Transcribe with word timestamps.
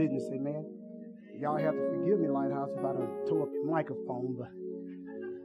business, 0.00 0.30
amen. 0.32 0.64
Y'all 1.38 1.58
have 1.58 1.74
to 1.74 1.90
forgive 1.90 2.20
me, 2.20 2.28
Lighthouse, 2.28 2.70
if 2.72 2.78
I 2.78 2.92
don't 2.92 3.42
up 3.42 3.50
your 3.52 3.66
microphone, 3.66 4.34
but 4.38 4.48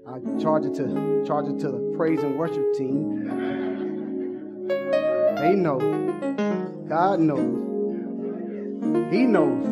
I 0.08 0.42
charge 0.42 0.66
it 0.66 0.74
to 0.76 1.24
charge 1.28 1.48
it 1.48 1.60
to 1.60 1.72
the 1.72 1.94
praise 1.98 2.24
and 2.24 2.38
worship 2.38 2.64
team. 2.74 3.26
They 5.40 5.56
know. 5.56 5.78
God 6.88 7.20
knows. 7.20 7.64
He 9.12 9.26
knows 9.26 9.68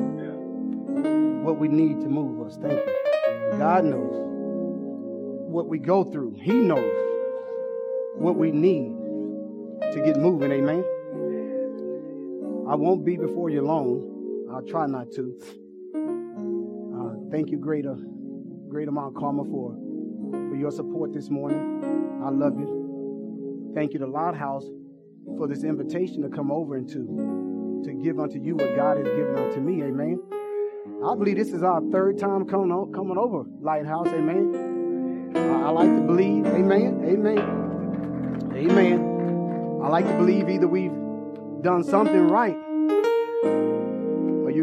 what 1.46 1.60
we 1.60 1.70
need 1.70 2.02
to 2.02 2.08
move 2.08 2.46
us. 2.46 2.58
Thank 2.58 2.74
you. 2.74 3.58
God 3.58 3.86
knows 3.86 4.16
what 5.50 5.68
we 5.70 5.80
go 5.80 6.04
through. 6.04 6.36
He 6.42 6.54
knows 6.54 6.94
what 8.16 8.36
we 8.36 8.52
need 8.52 8.98
to 9.94 10.02
get 10.04 10.18
moving. 10.18 10.52
Amen. 10.52 10.84
I 12.68 12.76
won't 12.76 13.06
be 13.06 13.16
before 13.16 13.50
you 13.50 13.62
long. 13.62 14.13
I'll 14.54 14.62
try 14.62 14.86
not 14.86 15.12
to. 15.14 15.36
Uh, 15.96 17.32
thank 17.32 17.50
you, 17.50 17.58
Greater, 17.58 17.96
Greater 18.70 18.92
Mount 18.92 19.16
Carmel, 19.16 19.46
for, 19.46 19.76
for 20.50 20.56
your 20.56 20.70
support 20.70 21.12
this 21.12 21.30
morning. 21.32 22.22
I 22.24 22.30
love 22.30 22.60
you. 22.60 23.72
Thank 23.74 23.94
you 23.94 24.00
to 24.00 24.06
Lighthouse 24.06 24.66
for 25.38 25.48
this 25.48 25.64
invitation 25.64 26.22
to 26.22 26.30
come 26.30 26.52
over 26.52 26.76
and 26.76 26.88
to, 26.90 27.82
to 27.86 27.94
give 27.94 28.20
unto 28.20 28.40
you 28.40 28.56
what 28.56 28.76
God 28.76 28.98
has 28.98 29.08
given 29.08 29.36
unto 29.36 29.60
me. 29.60 29.82
Amen. 29.82 30.22
I 31.04 31.16
believe 31.16 31.38
this 31.38 31.52
is 31.52 31.64
our 31.64 31.82
third 31.92 32.20
time 32.20 32.46
coming, 32.46 32.70
coming 32.94 33.18
over 33.18 33.46
Lighthouse. 33.60 34.08
Amen. 34.10 35.32
I, 35.36 35.64
I 35.64 35.70
like 35.72 35.90
to 35.90 36.02
believe. 36.02 36.46
Amen. 36.46 37.02
Amen. 37.04 37.40
Amen. 38.54 39.80
I 39.84 39.88
like 39.88 40.06
to 40.06 40.14
believe 40.14 40.48
either 40.48 40.68
we've 40.68 40.94
done 41.64 41.84
something 41.84 42.28
right 42.28 42.56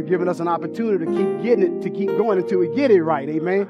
you're 0.01 0.09
giving 0.09 0.29
us 0.29 0.41
an 0.41 0.48
opportunity 0.48 1.05
to 1.05 1.11
keep 1.12 1.43
getting 1.43 1.62
it, 1.62 1.83
to 1.83 1.91
keep 1.91 2.09
going 2.09 2.39
until 2.39 2.59
we 2.59 2.75
get 2.75 2.91
it 2.91 3.03
right. 3.03 3.29
Amen. 3.29 3.69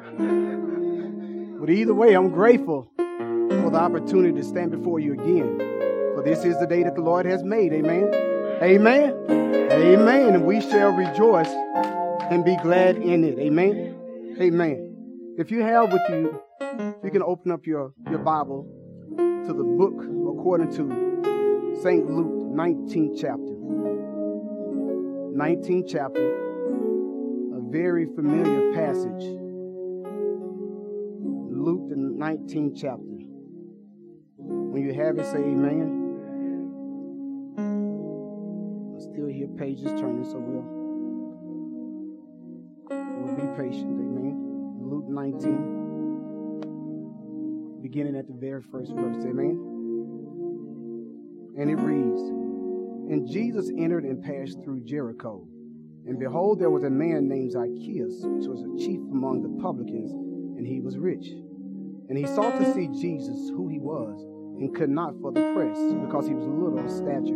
But 1.59 1.71
either 1.71 1.93
way, 1.93 2.15
I'm 2.15 2.31
grateful 2.31 2.89
for 2.97 3.71
the 3.71 3.79
opportunity 3.79 4.33
to 4.41 4.45
stand 4.45 4.71
before 4.71 5.01
you 5.01 5.15
again. 5.15 5.59
For 6.15 6.23
this 6.25 6.45
is 6.45 6.57
the 6.61 6.69
day 6.69 6.85
that 6.85 6.95
the 6.95 7.01
Lord 7.01 7.27
has 7.27 7.43
made. 7.43 7.73
Amen. 7.73 8.15
Amen. 8.63 9.13
Amen. 9.29 10.35
And 10.37 10.47
we 10.47 10.61
shall 10.61 10.93
rejoice 10.93 11.51
and 12.31 12.45
be 12.45 12.57
glad 12.63 12.97
in 12.99 13.25
it. 13.25 13.41
Amen. 13.41 14.37
Amen. 14.41 15.35
If 15.37 15.51
you 15.51 15.63
have 15.63 15.93
with 15.93 16.03
you, 16.11 16.41
you 17.03 17.11
can 17.11 17.25
open 17.25 17.51
up 17.51 17.67
your, 17.67 17.93
your 18.09 18.21
Bible 18.21 18.69
to 19.17 19.53
the 19.53 19.65
book 19.65 20.05
according 20.39 20.71
to 20.77 21.81
St. 21.83 22.09
Luke, 22.09 22.55
19th 22.55 23.21
chapter. 23.21 23.50
19th 25.41 25.89
chapter, 25.89 26.21
a 27.57 27.61
very 27.71 28.05
familiar 28.15 28.75
passage. 28.75 29.25
Luke, 31.49 31.89
the 31.89 31.97
19th 31.97 32.77
chapter. 32.79 33.25
When 34.37 34.83
you 34.83 34.93
have 34.93 35.19
it, 35.19 35.25
say 35.25 35.39
amen. 35.39 35.97
I 38.95 38.99
still 39.01 39.29
hear 39.29 39.49
pages 39.57 39.91
turning, 39.99 40.25
so 40.25 40.39
we'll 42.91 43.35
be 43.35 43.47
patient. 43.57 43.99
Amen. 43.99 44.37
Luke 44.79 45.09
19, 45.09 47.81
beginning 47.81 48.15
at 48.15 48.27
the 48.27 48.35
very 48.35 48.61
first 48.61 48.93
verse. 48.93 49.25
Amen. 49.25 49.59
And 51.59 51.71
it 51.71 51.77
reads 51.77 52.40
And 53.11 53.29
Jesus 53.29 53.69
entered 53.77 54.05
and 54.05 54.23
passed 54.23 54.63
through 54.63 54.85
Jericho. 54.85 55.45
And 56.07 56.21
behold, 56.21 56.61
there 56.61 56.71
was 56.71 56.85
a 56.85 56.91
man 56.91 57.29
named 57.29 57.51
Zacchaeus, 57.51 58.23
which 58.23 58.47
was 58.47 58.63
a 58.63 58.79
chief 58.79 59.01
among 59.11 59.43
the 59.43 59.61
publicans, 59.61 60.13
and 60.57 60.65
he 60.65 60.81
was 60.81 60.97
rich. 60.97 61.27
And 61.27 62.17
he 62.17 62.25
sought 62.25 62.57
to 62.59 62.73
see 62.73 62.87
Jesus, 62.87 63.51
who 63.51 63.67
he 63.67 63.81
was, 63.81 64.23
and 64.61 64.73
could 64.73 64.91
not 64.91 65.15
for 65.21 65.33
the 65.33 65.53
press, 65.55 65.77
because 66.07 66.29
he 66.29 66.35
was 66.35 66.47
little 66.47 66.79
of 66.79 66.89
stature. 66.89 67.35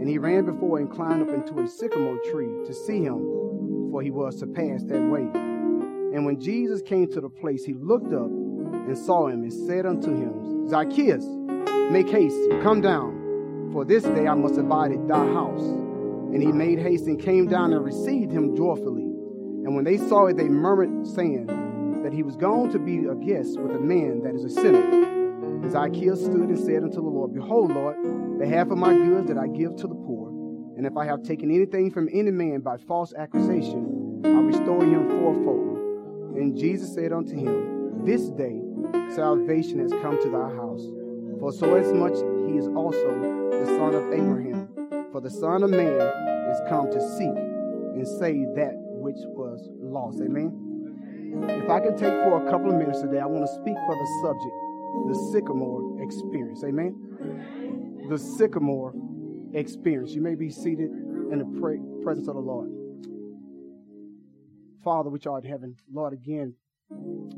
And 0.00 0.08
he 0.08 0.16
ran 0.16 0.46
before 0.46 0.78
and 0.78 0.90
climbed 0.90 1.28
up 1.28 1.34
into 1.34 1.60
a 1.60 1.68
sycamore 1.68 2.18
tree 2.32 2.64
to 2.64 2.72
see 2.72 3.02
him 3.02 3.44
for 3.94 4.02
he 4.02 4.10
was 4.10 4.40
to 4.40 4.46
pass 4.46 4.82
that 4.84 5.02
way. 5.02 5.28
And 6.16 6.24
when 6.24 6.40
Jesus 6.40 6.82
came 6.82 7.08
to 7.12 7.20
the 7.20 7.28
place, 7.28 7.62
he 7.62 7.74
looked 7.74 8.12
up 8.12 8.26
and 8.26 8.96
saw 8.96 9.28
him 9.28 9.42
and 9.42 9.52
said 9.52 9.84
unto 9.86 10.10
him, 10.10 10.66
Zacchaeus, 10.66 11.24
make 11.92 12.08
haste, 12.08 12.36
come 12.62 12.80
down, 12.80 13.23
for 13.72 13.84
this 13.84 14.04
day 14.04 14.26
I 14.26 14.34
must 14.34 14.58
abide 14.58 14.92
at 14.92 15.06
thy 15.08 15.24
house. 15.32 15.62
And 15.62 16.42
he 16.42 16.50
made 16.50 16.78
haste 16.78 17.06
and 17.06 17.20
came 17.20 17.46
down 17.46 17.72
and 17.72 17.84
received 17.84 18.32
him 18.32 18.56
joyfully. 18.56 19.02
And 19.02 19.74
when 19.76 19.84
they 19.84 19.96
saw 19.96 20.26
it, 20.26 20.36
they 20.36 20.48
murmured, 20.48 21.06
saying 21.06 21.46
that 22.02 22.12
he 22.12 22.22
was 22.22 22.36
gone 22.36 22.70
to 22.72 22.78
be 22.78 23.06
a 23.06 23.14
guest 23.14 23.58
with 23.60 23.74
a 23.74 23.78
man 23.78 24.22
that 24.24 24.34
is 24.34 24.44
a 24.44 24.50
sinner. 24.50 24.82
And 24.82 25.70
Zacchaeus 25.70 26.24
stood 26.24 26.48
and 26.48 26.58
said 26.58 26.82
unto 26.82 26.96
the 26.96 27.02
Lord, 27.02 27.32
Behold, 27.32 27.72
Lord, 27.72 27.96
the 28.40 28.46
half 28.46 28.70
of 28.70 28.78
my 28.78 28.92
goods 28.92 29.28
that 29.28 29.38
I 29.38 29.46
give 29.46 29.76
to 29.76 29.86
the 29.86 29.94
poor. 29.94 30.28
And 30.76 30.86
if 30.86 30.96
I 30.96 31.06
have 31.06 31.22
taken 31.22 31.50
anything 31.50 31.90
from 31.90 32.08
any 32.12 32.32
man 32.32 32.60
by 32.60 32.76
false 32.76 33.14
accusation, 33.14 34.20
I 34.24 34.40
restore 34.40 34.84
him 34.84 35.08
fourfold. 35.08 35.78
And 36.36 36.58
Jesus 36.58 36.92
said 36.92 37.12
unto 37.12 37.36
him, 37.36 38.04
This 38.04 38.28
day 38.30 38.60
salvation 39.14 39.78
has 39.78 39.92
come 40.02 40.20
to 40.20 40.30
thy 40.30 40.50
house. 40.56 40.84
For 41.38 41.52
so 41.52 41.76
as 41.76 41.92
much 41.92 42.16
is 42.56 42.68
also 42.68 43.20
the 43.50 43.66
son 43.66 43.94
of 43.94 44.12
Abraham. 44.12 44.68
For 45.12 45.20
the 45.20 45.30
Son 45.30 45.62
of 45.62 45.70
Man 45.70 46.00
is 46.50 46.60
come 46.68 46.90
to 46.90 47.00
seek 47.16 47.28
and 47.28 48.06
save 48.06 48.54
that 48.56 48.74
which 48.76 49.18
was 49.26 49.68
lost. 49.80 50.20
Amen. 50.20 50.60
If 51.48 51.68
I 51.70 51.80
can 51.80 51.96
take 51.96 52.12
for 52.24 52.46
a 52.46 52.50
couple 52.50 52.70
of 52.70 52.76
minutes 52.76 53.00
today, 53.00 53.20
I 53.20 53.26
want 53.26 53.44
to 53.46 53.52
speak 53.52 53.76
for 53.86 53.94
the 53.94 54.06
subject, 54.22 54.54
the 55.08 55.30
sycamore 55.32 56.02
experience. 56.02 56.64
Amen. 56.64 58.06
The 58.08 58.18
sycamore 58.18 58.92
experience. 59.52 60.12
You 60.12 60.22
may 60.22 60.34
be 60.34 60.50
seated 60.50 60.90
in 60.90 61.38
the 61.38 62.02
presence 62.02 62.28
of 62.28 62.34
the 62.34 62.40
Lord. 62.40 62.70
Father, 64.82 65.10
which 65.10 65.26
art 65.26 65.44
in 65.44 65.50
heaven, 65.50 65.76
Lord, 65.92 66.12
again, 66.12 66.54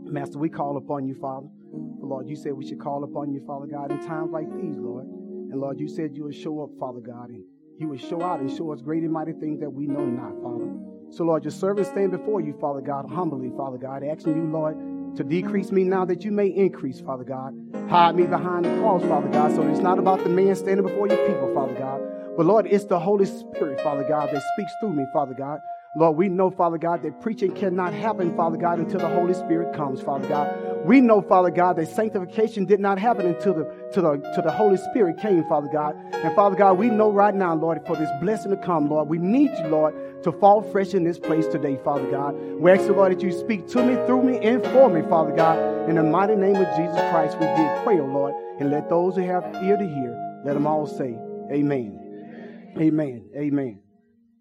Master, 0.05 0.39
we 0.39 0.49
call 0.49 0.77
upon 0.77 1.07
you, 1.07 1.15
Father. 1.15 1.49
Lord, 1.73 2.29
you 2.29 2.37
said 2.37 2.53
we 2.53 2.67
should 2.67 2.81
call 2.81 3.05
upon 3.05 3.33
you, 3.33 3.43
Father 3.47 3.67
God, 3.67 3.91
in 3.91 3.99
times 4.07 4.31
like 4.31 4.47
these, 4.57 4.77
Lord. 4.77 5.07
And 5.07 5.61
Lord, 5.61 5.81
you 5.81 5.89
said 5.89 6.17
you 6.17 6.25
would 6.25 6.35
show 6.35 6.63
up, 6.63 6.71
Father 6.79 7.01
God, 7.01 7.31
and 7.31 7.45
you 7.79 7.89
would 7.89 8.01
show 8.01 8.23
out 8.23 8.41
and 8.41 8.51
show 8.51 8.73
us 8.73 8.81
great 8.81 9.03
and 9.03 9.13
mighty 9.13 9.33
things 9.33 9.61
that 9.61 9.71
we 9.71 9.87
know 9.87 10.05
not, 10.05 10.41
Father. 10.43 10.71
So, 11.11 11.25
Lord, 11.25 11.45
your 11.45 11.53
servants 11.53 11.91
stand 11.91 12.11
before 12.11 12.41
you, 12.41 12.53
Father 12.61 12.81
God, 12.81 13.09
humbly, 13.11 13.51
Father 13.57 13.79
God, 13.79 14.03
asking 14.05 14.37
you, 14.37 14.51
Lord, 14.51 14.77
to 15.17 15.25
decrease 15.25 15.71
me 15.73 15.85
now 15.85 16.05
that 16.05 16.25
you 16.25 16.31
may 16.31 16.49
increase, 16.49 17.01
Father 17.01 17.25
God. 17.25 17.55
Hide 17.89 18.17
me 18.17 18.27
behind 18.27 18.65
the 18.65 18.77
cross, 18.81 19.03
Father 19.03 19.29
God, 19.29 19.55
so 19.55 19.63
it's 19.63 19.81
not 19.81 19.99
about 19.99 20.23
the 20.23 20.29
man 20.29 20.55
standing 20.57 20.87
before 20.87 21.09
your 21.09 21.27
people, 21.27 21.53
Father 21.55 21.75
God. 21.75 22.03
But 22.37 22.47
Lord, 22.47 22.67
it's 22.67 22.85
the 22.85 22.99
Holy 22.99 23.25
Spirit, 23.25 23.81
Father 23.81 24.05
God, 24.07 24.31
that 24.33 24.43
speaks 24.55 24.73
through 24.81 24.93
me, 24.93 25.07
Father 25.13 25.35
God. 25.35 25.61
Lord, 25.97 26.19
we 26.19 26.29
know, 26.29 26.51
Father 26.51 26.77
God, 26.77 27.03
that 27.05 27.23
preaching 27.23 27.53
cannot 27.53 27.95
happen, 27.95 28.37
Father 28.37 28.59
God, 28.59 28.79
until 28.79 29.01
the 29.01 29.09
Holy 29.09 29.33
Spirit 29.33 29.75
comes, 29.75 30.03
Father 30.03 30.29
God. 30.29 30.85
We 30.85 31.01
know, 31.01 31.23
Father 31.23 31.49
God, 31.49 31.77
that 31.77 31.89
sanctification 31.89 32.67
did 32.67 32.81
not 32.81 32.99
happen 32.99 33.25
until 33.25 33.55
the, 33.55 33.65
to 33.95 34.03
the, 34.03 34.17
to 34.35 34.43
the 34.43 34.53
Holy 34.53 34.77
Spirit 34.77 35.17
came, 35.17 35.43
Father 35.45 35.71
God. 35.73 35.97
And 36.13 36.35
Father 36.37 36.55
God, 36.55 36.75
we 36.75 36.91
know 36.91 37.11
right 37.11 37.35
now, 37.35 37.55
Lord, 37.55 37.81
for 37.87 37.97
this 37.97 38.11
blessing 38.21 38.51
to 38.51 38.59
come, 38.59 38.91
Lord, 38.91 39.09
we 39.09 39.17
need 39.17 39.51
you, 39.59 39.69
Lord, 39.69 39.95
to 40.23 40.33
fall 40.33 40.61
fresh 40.71 40.93
in 40.93 41.03
this 41.03 41.19
place 41.19 41.47
today, 41.47 41.79
Father 41.83 42.11
God. 42.11 42.35
We 42.61 42.71
ask, 42.71 42.87
the 42.87 42.93
Lord, 42.93 43.13
that 43.13 43.23
you 43.23 43.33
speak 43.33 43.67
to 43.69 43.83
me, 43.83 43.95
through 44.07 44.23
me, 44.23 44.39
and 44.41 44.63
for 44.65 44.91
me, 44.91 45.01
Father 45.09 45.33
God. 45.33 45.89
In 45.89 45.95
the 45.95 46.03
mighty 46.03 46.37
name 46.37 46.57
of 46.57 46.77
Jesus 46.77 47.01
Christ, 47.11 47.39
we 47.41 47.47
did 47.47 47.85
pray, 47.85 47.99
O 47.99 48.03
oh 48.03 48.07
Lord, 48.07 48.35
and 48.61 48.71
let 48.71 48.91
those 48.91 49.17
who 49.17 49.23
have 49.23 49.45
ear 49.65 49.79
to 49.79 49.87
hear, 49.87 50.43
let 50.45 50.53
them 50.53 50.67
all 50.67 50.87
say, 50.87 51.19
Amen. 51.51 52.75
Amen. 52.79 53.31
Amen. 53.35 53.81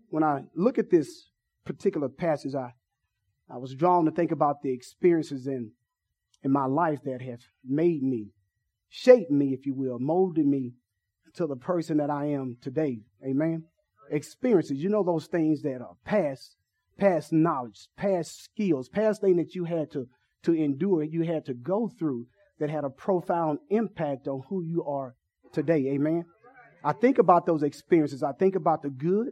When 0.09 0.23
I 0.23 0.43
look 0.53 0.77
at 0.79 0.89
this 0.89 1.29
particular 1.65 2.09
passage, 2.09 2.55
I, 2.55 2.73
I 3.49 3.57
was 3.57 3.75
drawn 3.75 4.05
to 4.05 4.11
think 4.11 4.31
about 4.31 4.61
the 4.61 4.71
experiences 4.71 5.47
in, 5.47 5.71
in 6.43 6.51
my 6.51 6.65
life 6.65 6.99
that 7.03 7.21
have 7.21 7.41
made 7.63 8.03
me, 8.03 8.29
shaped 8.89 9.31
me, 9.31 9.53
if 9.53 9.65
you 9.65 9.73
will, 9.73 9.99
molded 9.99 10.45
me 10.45 10.73
to 11.35 11.47
the 11.47 11.55
person 11.55 11.97
that 11.97 12.09
I 12.09 12.27
am 12.27 12.57
today. 12.61 12.99
Amen. 13.25 13.65
Experiences, 14.11 14.77
you 14.77 14.89
know, 14.89 15.03
those 15.03 15.25
things 15.25 15.61
that 15.63 15.81
are 15.81 15.95
past, 16.05 16.55
past 16.97 17.33
knowledge, 17.33 17.87
past 17.97 18.43
skills, 18.43 18.87
past 18.87 19.21
things 19.21 19.37
that 19.37 19.55
you 19.55 19.65
had 19.65 19.91
to, 19.91 20.07
to 20.43 20.53
endure, 20.53 21.03
you 21.03 21.23
had 21.23 21.45
to 21.45 21.53
go 21.53 21.89
through 21.99 22.27
that 22.59 22.69
had 22.69 22.83
a 22.83 22.89
profound 22.89 23.59
impact 23.69 24.27
on 24.27 24.43
who 24.47 24.63
you 24.63 24.83
are 24.85 25.15
today. 25.51 25.87
Amen. 25.93 26.25
I 26.83 26.93
think 26.93 27.17
about 27.17 27.45
those 27.45 27.63
experiences. 27.63 28.23
I 28.23 28.31
think 28.31 28.55
about 28.55 28.83
the 28.83 28.89
good 28.89 29.31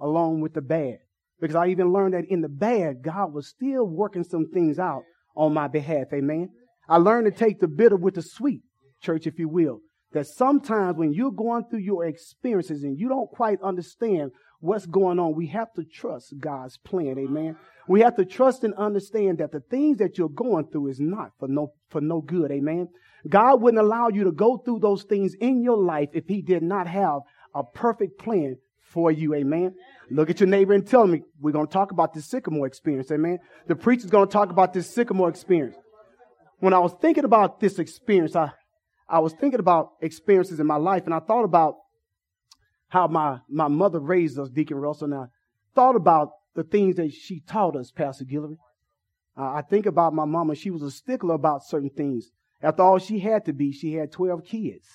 along 0.00 0.40
with 0.40 0.54
the 0.54 0.62
bad. 0.62 0.98
Because 1.40 1.56
I 1.56 1.68
even 1.68 1.92
learned 1.92 2.14
that 2.14 2.24
in 2.28 2.40
the 2.40 2.48
bad, 2.48 3.02
God 3.02 3.32
was 3.32 3.48
still 3.48 3.84
working 3.84 4.24
some 4.24 4.48
things 4.52 4.78
out 4.78 5.02
on 5.36 5.52
my 5.52 5.68
behalf. 5.68 6.06
Amen. 6.14 6.48
I 6.88 6.96
learned 6.96 7.26
to 7.26 7.38
take 7.38 7.60
the 7.60 7.68
bitter 7.68 7.96
with 7.96 8.14
the 8.14 8.22
sweet, 8.22 8.62
church, 9.02 9.26
if 9.26 9.38
you 9.38 9.48
will. 9.48 9.80
that 10.12 10.26
sometimes 10.26 10.96
when 10.96 11.12
you're 11.12 11.30
going 11.30 11.64
through 11.68 11.80
your 11.80 12.06
experiences 12.06 12.82
and 12.82 12.98
you 12.98 13.08
don't 13.08 13.28
quite 13.30 13.60
understand 13.62 14.30
what's 14.60 14.86
going 14.86 15.18
on, 15.18 15.34
we 15.34 15.46
have 15.48 15.72
to 15.74 15.84
trust 15.84 16.34
God's 16.38 16.78
plan. 16.78 17.18
Amen. 17.18 17.56
We 17.86 18.00
have 18.00 18.16
to 18.16 18.24
trust 18.24 18.64
and 18.64 18.74
understand 18.74 19.38
that 19.38 19.52
the 19.52 19.60
things 19.60 19.98
that 19.98 20.16
you're 20.16 20.28
going 20.28 20.68
through 20.68 20.88
is 20.88 21.00
not 21.00 21.32
for 21.38 21.48
no, 21.48 21.72
for 21.90 22.00
no 22.00 22.20
good. 22.20 22.50
Amen. 22.50 22.88
God 23.28 23.60
wouldn't 23.60 23.82
allow 23.82 24.08
you 24.08 24.24
to 24.24 24.32
go 24.32 24.56
through 24.56 24.80
those 24.80 25.02
things 25.02 25.34
in 25.40 25.62
your 25.62 25.76
life 25.76 26.08
if 26.12 26.24
he 26.26 26.40
did 26.40 26.62
not 26.62 26.86
have 26.86 27.20
a 27.54 27.62
perfect 27.62 28.18
plan 28.18 28.56
for 28.80 29.10
you. 29.10 29.34
Amen. 29.34 29.74
Look 30.10 30.30
at 30.30 30.40
your 30.40 30.48
neighbor 30.48 30.72
and 30.72 30.86
tell 30.86 31.06
me, 31.06 31.22
we're 31.40 31.52
going 31.52 31.66
to 31.66 31.72
talk 31.72 31.90
about 31.90 32.14
this 32.14 32.26
sycamore 32.26 32.66
experience. 32.66 33.10
Amen. 33.10 33.38
The 33.66 33.74
preacher's 33.74 34.10
going 34.10 34.28
to 34.28 34.32
talk 34.32 34.50
about 34.50 34.72
this 34.72 34.88
sycamore 34.88 35.28
experience. 35.28 35.76
When 36.60 36.72
I 36.72 36.78
was 36.78 36.94
thinking 37.00 37.24
about 37.24 37.60
this 37.60 37.78
experience, 37.78 38.36
I, 38.36 38.52
I 39.08 39.18
was 39.18 39.32
thinking 39.32 39.60
about 39.60 39.90
experiences 40.00 40.60
in 40.60 40.66
my 40.66 40.76
life 40.76 41.04
and 41.06 41.14
I 41.14 41.18
thought 41.18 41.44
about 41.44 41.74
how 42.88 43.08
my, 43.08 43.38
my 43.48 43.68
mother 43.68 43.98
raised 43.98 44.38
us, 44.38 44.48
Deacon 44.48 44.76
Russell, 44.76 45.12
and 45.12 45.14
I 45.14 45.24
thought 45.74 45.96
about 45.96 46.30
the 46.54 46.62
things 46.62 46.96
that 46.96 47.12
she 47.12 47.40
taught 47.40 47.76
us, 47.76 47.90
Pastor 47.90 48.24
Guillory. 48.24 48.56
Uh, 49.36 49.52
I 49.54 49.62
think 49.62 49.86
about 49.86 50.14
my 50.14 50.24
mama. 50.24 50.54
She 50.54 50.70
was 50.70 50.82
a 50.82 50.90
stickler 50.90 51.34
about 51.34 51.64
certain 51.64 51.90
things. 51.90 52.30
After 52.62 52.82
all, 52.82 52.98
she 52.98 53.18
had 53.18 53.44
to 53.44 53.52
be. 53.52 53.70
She 53.72 53.94
had 53.94 54.10
12 54.12 54.44
kids. 54.44 54.86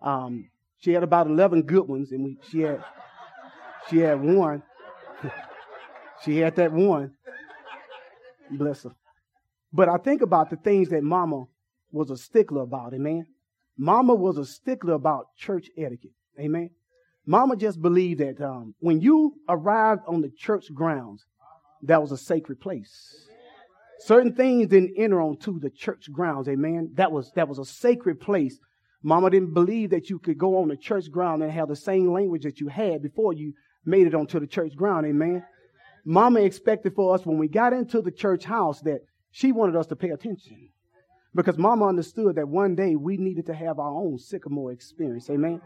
Um, 0.00 0.48
she 0.78 0.92
had 0.92 1.02
about 1.02 1.26
11 1.26 1.64
good 1.64 1.86
ones, 1.86 2.10
and 2.10 2.24
we, 2.24 2.38
she 2.48 2.60
had 2.60 2.82
she 3.90 3.98
had 3.98 4.22
one. 4.22 4.62
she 6.24 6.38
had 6.38 6.56
that 6.56 6.72
one. 6.72 7.12
Bless 8.50 8.84
her. 8.84 8.92
But 9.72 9.88
I 9.88 9.96
think 9.98 10.22
about 10.22 10.50
the 10.50 10.56
things 10.56 10.88
that 10.88 11.02
Mama 11.02 11.44
was 11.92 12.10
a 12.10 12.16
stickler 12.16 12.62
about. 12.62 12.94
Amen. 12.94 13.26
Mama 13.76 14.14
was 14.14 14.36
a 14.36 14.44
stickler 14.44 14.94
about 14.94 15.34
church 15.36 15.68
etiquette. 15.76 16.12
Amen. 16.38 16.70
Mama 17.26 17.56
just 17.56 17.80
believed 17.80 18.20
that 18.20 18.40
um, 18.40 18.74
when 18.80 19.00
you 19.00 19.34
arrived 19.48 20.02
on 20.06 20.20
the 20.20 20.30
church 20.30 20.72
grounds, 20.74 21.24
that 21.82 22.00
was 22.00 22.12
a 22.12 22.16
sacred 22.16 22.60
place. 22.60 23.26
Certain 24.00 24.34
things 24.34 24.68
didn't 24.68 24.94
enter 24.96 25.20
onto 25.20 25.60
the 25.60 25.70
church 25.70 26.10
grounds. 26.10 26.48
Amen. 26.48 26.90
That 26.94 27.12
was 27.12 27.30
that 27.36 27.48
was 27.48 27.58
a 27.58 27.64
sacred 27.64 28.20
place. 28.20 28.58
Mama 29.02 29.30
didn't 29.30 29.54
believe 29.54 29.90
that 29.90 30.10
you 30.10 30.18
could 30.18 30.38
go 30.38 30.58
on 30.58 30.68
the 30.68 30.76
church 30.76 31.10
ground 31.10 31.42
and 31.42 31.52
have 31.52 31.68
the 31.68 31.76
same 31.76 32.12
language 32.12 32.42
that 32.42 32.60
you 32.60 32.68
had 32.68 33.02
before 33.02 33.32
you 33.32 33.54
made 33.84 34.06
it 34.06 34.14
onto 34.14 34.40
the 34.40 34.46
church 34.46 34.76
ground. 34.76 35.06
Amen. 35.06 35.44
Mama 36.04 36.40
expected 36.40 36.94
for 36.94 37.14
us 37.14 37.26
when 37.26 37.38
we 37.38 37.48
got 37.48 37.72
into 37.72 38.00
the 38.00 38.10
church 38.10 38.44
house 38.44 38.80
that 38.82 39.00
she 39.30 39.52
wanted 39.52 39.76
us 39.76 39.86
to 39.86 39.96
pay 39.96 40.10
attention 40.10 40.70
because 41.34 41.58
mama 41.58 41.86
understood 41.86 42.36
that 42.36 42.48
one 42.48 42.74
day 42.74 42.96
we 42.96 43.16
needed 43.16 43.46
to 43.46 43.54
have 43.54 43.78
our 43.78 43.92
own 43.92 44.18
sycamore 44.18 44.72
experience. 44.72 45.28
Amen. 45.30 45.60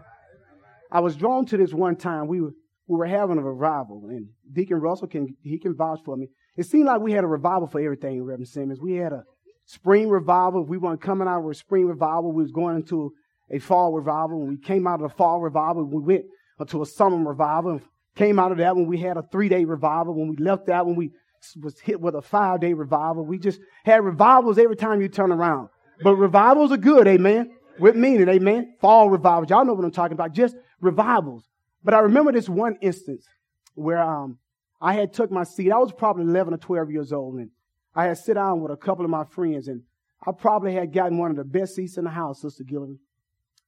I 0.91 1.01
was 1.01 1.17
drawn 1.17 1.47
to 1.47 1.57
this 1.57 1.73
one 1.73 1.97
time. 1.97 2.27
We 2.27 2.41
were, 2.41 2.53
we 2.87 2.99
were 2.99 3.07
having 3.07 3.39
a 3.39 3.43
revival 3.43 4.07
and 4.09 4.29
Deacon 4.53 4.79
Russell 4.79 5.09
can, 5.09 5.37
he 5.43 5.59
can 5.59 5.75
vouch 5.75 6.01
for 6.05 6.17
me. 6.17 6.29
It 6.57 6.67
seemed 6.67 6.87
like 6.87 7.01
we 7.01 7.13
had 7.13 7.25
a 7.25 7.29
revival 7.29 7.67
for 7.67 7.81
everything, 7.81 8.23
Reverend 8.23 8.49
Simmons. 8.49 8.81
We 8.81 8.95
had 8.95 9.13
a 9.13 9.25
spring 9.67 10.09
revival. 10.09 10.65
We 10.65 10.79
weren't 10.79 11.01
coming 11.01 11.27
out 11.27 11.41
of 11.41 11.51
a 11.51 11.55
spring 11.55 11.87
revival. 11.87 12.33
We 12.33 12.43
was 12.43 12.53
going 12.53 12.77
into 12.77 13.13
a 13.51 13.59
fall 13.59 13.93
revival. 13.93 14.41
When 14.41 14.51
we 14.51 14.57
came 14.59 14.87
out 14.87 15.03
of 15.03 15.11
the 15.11 15.17
fall 15.17 15.41
revival, 15.41 15.85
we 15.85 16.03
went 16.03 16.25
into 16.61 16.83
a 16.83 16.87
summer 16.87 17.29
revival. 17.29 17.81
Came 18.17 18.39
out 18.39 18.53
of 18.53 18.59
that 18.59 18.77
when 18.77 18.87
we 18.87 18.99
had 18.99 19.17
a 19.17 19.23
three 19.23 19.49
day 19.49 19.65
revival. 19.65 20.15
When 20.15 20.29
we 20.29 20.37
left 20.37 20.67
that, 20.67 20.87
when 20.87 20.97
we 20.97 21.13
was 21.61 21.79
hit 21.81 22.01
with 22.01 22.15
a 22.15 22.23
five 22.23 22.61
day 22.61 22.73
revival. 22.73 23.25
We 23.25 23.39
just 23.39 23.61
had 23.85 24.05
revivals 24.05 24.59
every 24.59 24.77
time 24.77 25.01
you 25.01 25.09
turn 25.09 25.33
around. 25.33 25.69
But 26.03 26.17
revivals 26.17 26.73
are 26.73 26.77
good, 26.77 27.07
amen. 27.07 27.53
With 27.79 27.97
meaning, 27.97 28.29
amen. 28.29 28.77
Fall 28.81 29.11
revivals. 29.11 29.51
Y'all 29.51 29.65
know 29.65 29.75
what 29.75 29.85
I'm 29.85 29.91
talking 29.91 30.15
about. 30.15 30.33
Just 30.33 30.57
revivals. 30.81 31.45
But 31.83 31.95
I 31.95 32.01
remember 32.01 32.33
this 32.33 32.49
one 32.49 32.77
instance 32.81 33.27
where 33.75 34.03
um, 34.03 34.39
I 34.81 34.95
had 34.95 35.13
took 35.13 35.31
my 35.31 35.45
seat. 35.45 35.73
I 35.73 35.79
was 35.79 35.93
probably 35.93 36.25
11 36.25 36.55
or 36.55 36.59
12 36.59 36.91
years 36.91 37.13
old, 37.13 37.37
and 37.37 37.51
I 37.95 38.05
had 38.05 38.19
sit 38.19 38.35
down 38.35 38.61
with 38.61 38.73
a 38.73 38.77
couple 38.77 39.05
of 39.05 39.11
my 39.11 39.25
friends, 39.25 39.69
and 39.69 39.83
I 40.27 40.33
probably 40.33 40.75
had 40.75 40.93
gotten 40.93 41.19
one 41.19 41.31
of 41.31 41.37
the 41.37 41.45
best 41.45 41.75
seats 41.75 41.97
in 41.97 42.05
the 42.05 42.11
house, 42.11 42.43
Sister 42.43 42.65
Gilligan. 42.65 42.99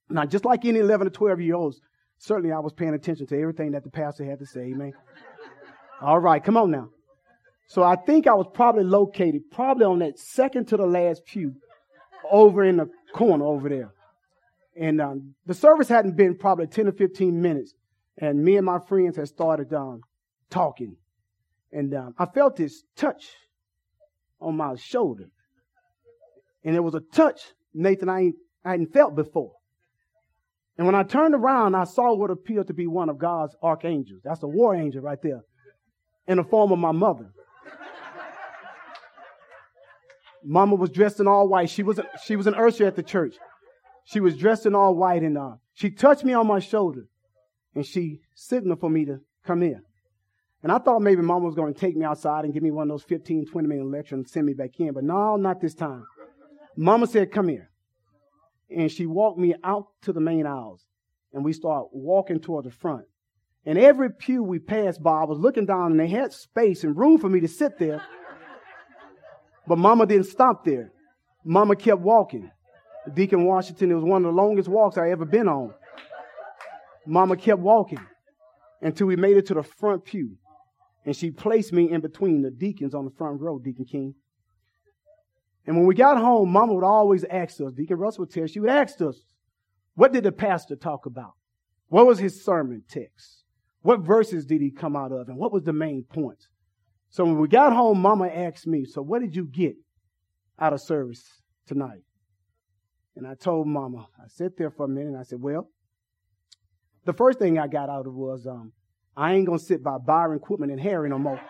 Now, 0.08 0.25
just 0.25 0.44
like 0.44 0.64
any 0.64 0.78
11 0.78 1.08
or 1.08 1.10
12 1.10 1.40
year 1.40 1.54
olds, 1.56 1.81
certainly 2.19 2.53
I 2.53 2.59
was 2.59 2.73
paying 2.73 2.95
attention 2.95 3.27
to 3.27 3.41
everything 3.41 3.73
that 3.73 3.85
the 3.85 3.91
pastor 3.91 4.25
had 4.25 4.39
to 4.41 4.47
say. 4.47 4.61
Amen. 4.61 4.93
All 6.01 6.19
right, 6.19 6.43
come 6.43 6.57
on 6.57 6.71
now. 6.71 6.91
So 7.69 7.83
I 7.83 7.97
think 7.97 8.27
I 8.27 8.35
was 8.35 8.47
probably 8.53 8.85
located 8.85 9.51
probably 9.51 9.87
on 9.87 9.99
that 10.01 10.19
second 10.19 10.69
to 10.69 10.77
the 10.77 10.87
last 10.87 11.25
pew 11.25 11.55
over 12.31 12.65
in 12.65 12.77
the 12.77 12.89
corner 13.13 13.45
over 13.45 13.69
there. 13.69 13.93
And 14.77 15.01
um, 15.01 15.35
the 15.47 15.55
service 15.55 15.89
hadn't 15.89 16.17
been 16.17 16.37
probably 16.37 16.67
10 16.67 16.89
or 16.89 16.93
15 16.93 17.41
minutes. 17.41 17.75
And 18.19 18.45
me 18.45 18.57
and 18.57 18.67
my 18.67 18.79
friends 18.79 19.17
had 19.17 19.29
started 19.29 19.73
um, 19.73 20.03
talking. 20.51 20.97
And 21.73 21.95
um, 21.95 22.15
I 22.19 22.27
felt 22.27 22.57
this 22.57 22.85
touch 22.95 23.27
on 24.41 24.57
my 24.57 24.75
shoulder. 24.77 25.25
And 26.65 26.77
it 26.77 26.81
was 26.81 26.95
a 26.95 27.01
touch, 27.01 27.41
Nathan, 27.75 28.09
I, 28.09 28.21
ain't, 28.21 28.37
I 28.65 28.73
hadn't 28.73 28.93
felt 28.93 29.15
before. 29.15 29.53
And 30.78 30.87
when 30.87 30.94
I 30.94 31.02
turned 31.02 31.34
around, 31.34 31.75
I 31.75 31.84
saw 31.84 32.14
what 32.14 32.31
appeared 32.31 32.67
to 32.67 32.75
be 32.75 32.87
one 32.87 33.08
of 33.08 33.19
God's 33.19 33.56
archangels. 33.62 34.20
That's 34.23 34.43
a 34.43 34.49
war 34.49 34.75
angel 34.75 35.02
right 35.02 35.20
there 35.23 35.43
in 36.26 36.37
the 36.37 36.44
form 36.44 36.73
of 36.73 36.78
my 36.78 36.93
mother. 36.93 37.31
Mama 40.44 40.76
was 40.76 40.90
dressed 40.90 41.19
in 41.19 41.26
all 41.26 41.49
white. 41.49 41.70
She 41.70 41.82
was, 41.82 41.99
a, 41.99 42.05
she 42.25 42.37
was 42.37 42.46
an 42.46 42.55
usher 42.55 42.87
at 42.87 42.94
the 42.94 43.02
church. 43.02 43.34
She 44.05 44.20
was 44.20 44.37
dressed 44.37 44.67
in 44.67 44.75
all 44.75 44.94
white 44.94 45.23
and 45.23 45.37
uh, 45.37 45.55
she 45.75 45.90
touched 45.90 46.25
me 46.25 46.34
on 46.34 46.46
my 46.46 46.61
shoulder 46.61 47.08
and 47.75 47.84
she 47.84 48.20
signaled 48.34 48.79
for 48.79 48.88
me 48.88 49.05
to 49.06 49.19
come 49.44 49.62
in. 49.62 49.82
And 50.62 50.70
I 50.70 50.79
thought 50.79 51.00
maybe 51.00 51.22
mama 51.22 51.46
was 51.46 51.55
going 51.55 51.75
to 51.75 51.81
take 51.81 51.96
me 51.96 52.05
outside 52.05 52.44
and 52.44 52.55
give 52.55 52.62
me 52.62 52.70
one 52.70 52.90
of 52.90 52.94
those 52.94 53.05
15, 53.05 53.46
20 53.46 53.69
minute 53.69 53.87
lectures 53.87 54.12
and 54.12 54.29
send 54.29 54.46
me 54.46 54.52
back 54.52 54.79
in. 54.79 54.93
But 54.93 55.05
no, 55.05 55.37
not 55.37 55.61
this 55.61 55.75
time. 55.75 56.05
Mama 56.76 57.06
said, 57.06 57.32
come 57.32 57.49
here. 57.49 57.70
And 58.71 58.91
she 58.91 59.07
walked 59.07 59.39
me 59.39 59.55
out 59.63 59.87
to 60.03 60.13
the 60.13 60.21
main 60.21 60.47
aisles 60.47 60.85
and 61.33 61.45
we 61.45 61.53
started 61.53 61.89
walking 61.93 62.41
toward 62.41 62.65
the 62.65 62.70
front. 62.70 63.05
And 63.65 63.79
every 63.79 64.11
pew 64.11 64.43
we 64.43 64.58
passed 64.58 65.03
by, 65.03 65.23
I 65.23 65.25
was 65.25 65.39
looking 65.39 65.67
down 65.67 65.91
and 65.91 66.01
they 66.01 66.08
had 66.08 66.32
space 66.32 66.85
and 66.85 66.96
room 66.96 67.19
for 67.19 67.29
me 67.29 67.41
to 67.41 67.49
sit 67.49 67.79
there. 67.79 68.03
But 69.67 69.79
mama 69.79 70.06
didn't 70.06 70.27
stop 70.27 70.65
there. 70.65 70.93
Mama 71.44 71.77
kept 71.77 72.01
walking. 72.01 72.51
Deacon 73.13 73.44
Washington, 73.44 73.91
it 73.91 73.94
was 73.94 74.05
one 74.05 74.25
of 74.25 74.35
the 74.35 74.41
longest 74.41 74.69
walks 74.69 74.96
I 74.96 75.11
ever 75.11 75.25
been 75.25 75.49
on. 75.49 75.75
Mama 77.06 77.37
kept 77.37 77.61
walking 77.61 78.05
until 78.82 79.06
we 79.06 79.17
made 79.17 79.37
it 79.37 79.46
to 79.46 79.55
the 79.55 79.63
front 79.63 80.05
pew. 80.05 80.37
And 81.05 81.15
she 81.15 81.31
placed 81.31 81.73
me 81.73 81.91
in 81.91 82.01
between 82.01 82.43
the 82.43 82.51
deacons 82.51 82.94
on 82.94 83.05
the 83.05 83.13
front 83.13 83.41
row, 83.41 83.58
Deacon 83.58 83.85
King. 83.85 84.15
And 85.67 85.77
when 85.77 85.87
we 85.87 85.94
got 85.94 86.19
home, 86.19 86.51
Mama 86.51 86.75
would 86.75 86.85
always 86.85 87.25
ask 87.25 87.61
us, 87.61 87.73
Deacon 87.73 87.99
Russell 87.99 88.23
would 88.23 88.31
tell, 88.31 88.46
she 88.46 88.61
would 88.61 88.70
ask 88.70 89.01
us, 89.01 89.20
what 89.94 90.13
did 90.13 90.25
the 90.25 90.32
pastor 90.32 90.77
talk 90.77 91.06
about? 91.06 91.32
What 91.89 92.06
was 92.06 92.19
his 92.19 92.44
sermon 92.44 92.82
text? 92.89 93.44
What 93.82 94.01
verses 94.01 94.44
did 94.46 94.61
he 94.61 94.70
come 94.70 94.96
out 94.96 95.13
of? 95.13 95.29
And 95.29 95.39
what 95.39 95.53
was 95.53 95.65
the 95.65 95.73
main 95.73 96.05
point? 96.05 96.39
So 97.11 97.25
when 97.25 97.39
we 97.39 97.49
got 97.49 97.73
home, 97.73 98.01
Mama 98.01 98.27
asked 98.27 98.67
me, 98.67 98.85
So 98.85 99.01
what 99.01 99.23
did 99.23 99.35
you 99.35 99.46
get 99.46 99.75
out 100.58 100.73
of 100.73 100.81
service 100.81 101.23
tonight? 101.67 102.03
And 103.17 103.27
I 103.27 103.35
told 103.35 103.67
Mama, 103.67 104.08
I 104.23 104.29
sat 104.29 104.56
there 104.58 104.70
for 104.70 104.85
a 104.85 104.89
minute 104.89 105.08
and 105.08 105.19
I 105.19 105.23
said, 105.23 105.41
Well, 105.41 105.70
the 107.05 107.13
first 107.13 107.39
thing 107.39 107.58
I 107.58 107.69
got 107.69 107.89
out 107.89 108.06
of 108.06 108.15
was 108.15 108.46
um, 108.46 108.73
I 109.17 109.35
ain't 109.35 109.46
gonna 109.46 109.58
sit 109.58 109.82
by 109.82 109.99
Byron 109.99 110.41
Quitman 110.41 110.70
and 110.70 110.81
Harry 110.81 111.08
no 111.08 111.19
more. 111.19 111.41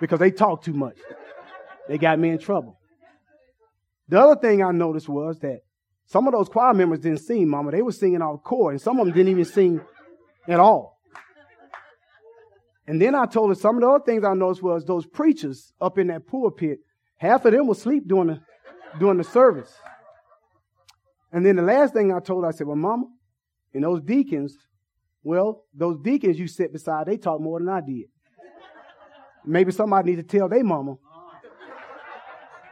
because 0.00 0.18
they 0.18 0.30
talk 0.30 0.62
too 0.62 0.72
much. 0.72 0.96
They 1.88 1.98
got 1.98 2.18
me 2.18 2.30
in 2.30 2.38
trouble. 2.38 2.77
The 4.08 4.18
other 4.18 4.40
thing 4.40 4.62
I 4.62 4.72
noticed 4.72 5.08
was 5.08 5.38
that 5.40 5.60
some 6.06 6.26
of 6.26 6.32
those 6.32 6.48
choir 6.48 6.72
members 6.72 7.00
didn't 7.00 7.18
sing, 7.18 7.48
Mama. 7.48 7.70
They 7.70 7.82
were 7.82 7.92
singing 7.92 8.22
off 8.22 8.42
chord, 8.42 8.72
and 8.72 8.80
some 8.80 8.98
of 8.98 9.06
them 9.06 9.14
didn't 9.14 9.32
even 9.32 9.44
sing 9.44 9.80
at 10.46 10.58
all. 10.58 10.98
And 12.86 13.00
then 13.00 13.14
I 13.14 13.26
told 13.26 13.50
her 13.50 13.54
some 13.54 13.76
of 13.76 13.82
the 13.82 13.88
other 13.88 14.04
things 14.04 14.24
I 14.24 14.32
noticed 14.32 14.62
was 14.62 14.86
those 14.86 15.04
preachers 15.04 15.74
up 15.78 15.98
in 15.98 16.06
that 16.06 16.26
pulpit, 16.26 16.78
half 17.18 17.44
of 17.44 17.52
them 17.52 17.66
were 17.66 17.72
asleep 17.72 18.08
during 18.08 18.28
the, 18.28 18.40
during 18.98 19.18
the 19.18 19.24
service. 19.24 19.74
And 21.30 21.44
then 21.44 21.56
the 21.56 21.62
last 21.62 21.92
thing 21.92 22.10
I 22.10 22.20
told 22.20 22.44
her, 22.44 22.48
I 22.48 22.52
said, 22.52 22.66
well, 22.66 22.76
mama, 22.76 23.04
and 23.74 23.84
those 23.84 24.00
deacons, 24.00 24.56
well, 25.22 25.64
those 25.74 25.98
deacons 26.02 26.38
you 26.38 26.48
sit 26.48 26.72
beside, 26.72 27.06
they 27.06 27.18
talk 27.18 27.42
more 27.42 27.58
than 27.58 27.68
I 27.68 27.82
did. 27.82 28.06
Maybe 29.44 29.70
somebody 29.70 30.12
need 30.12 30.16
to 30.16 30.38
tell 30.38 30.48
their 30.48 30.64
mama 30.64 30.96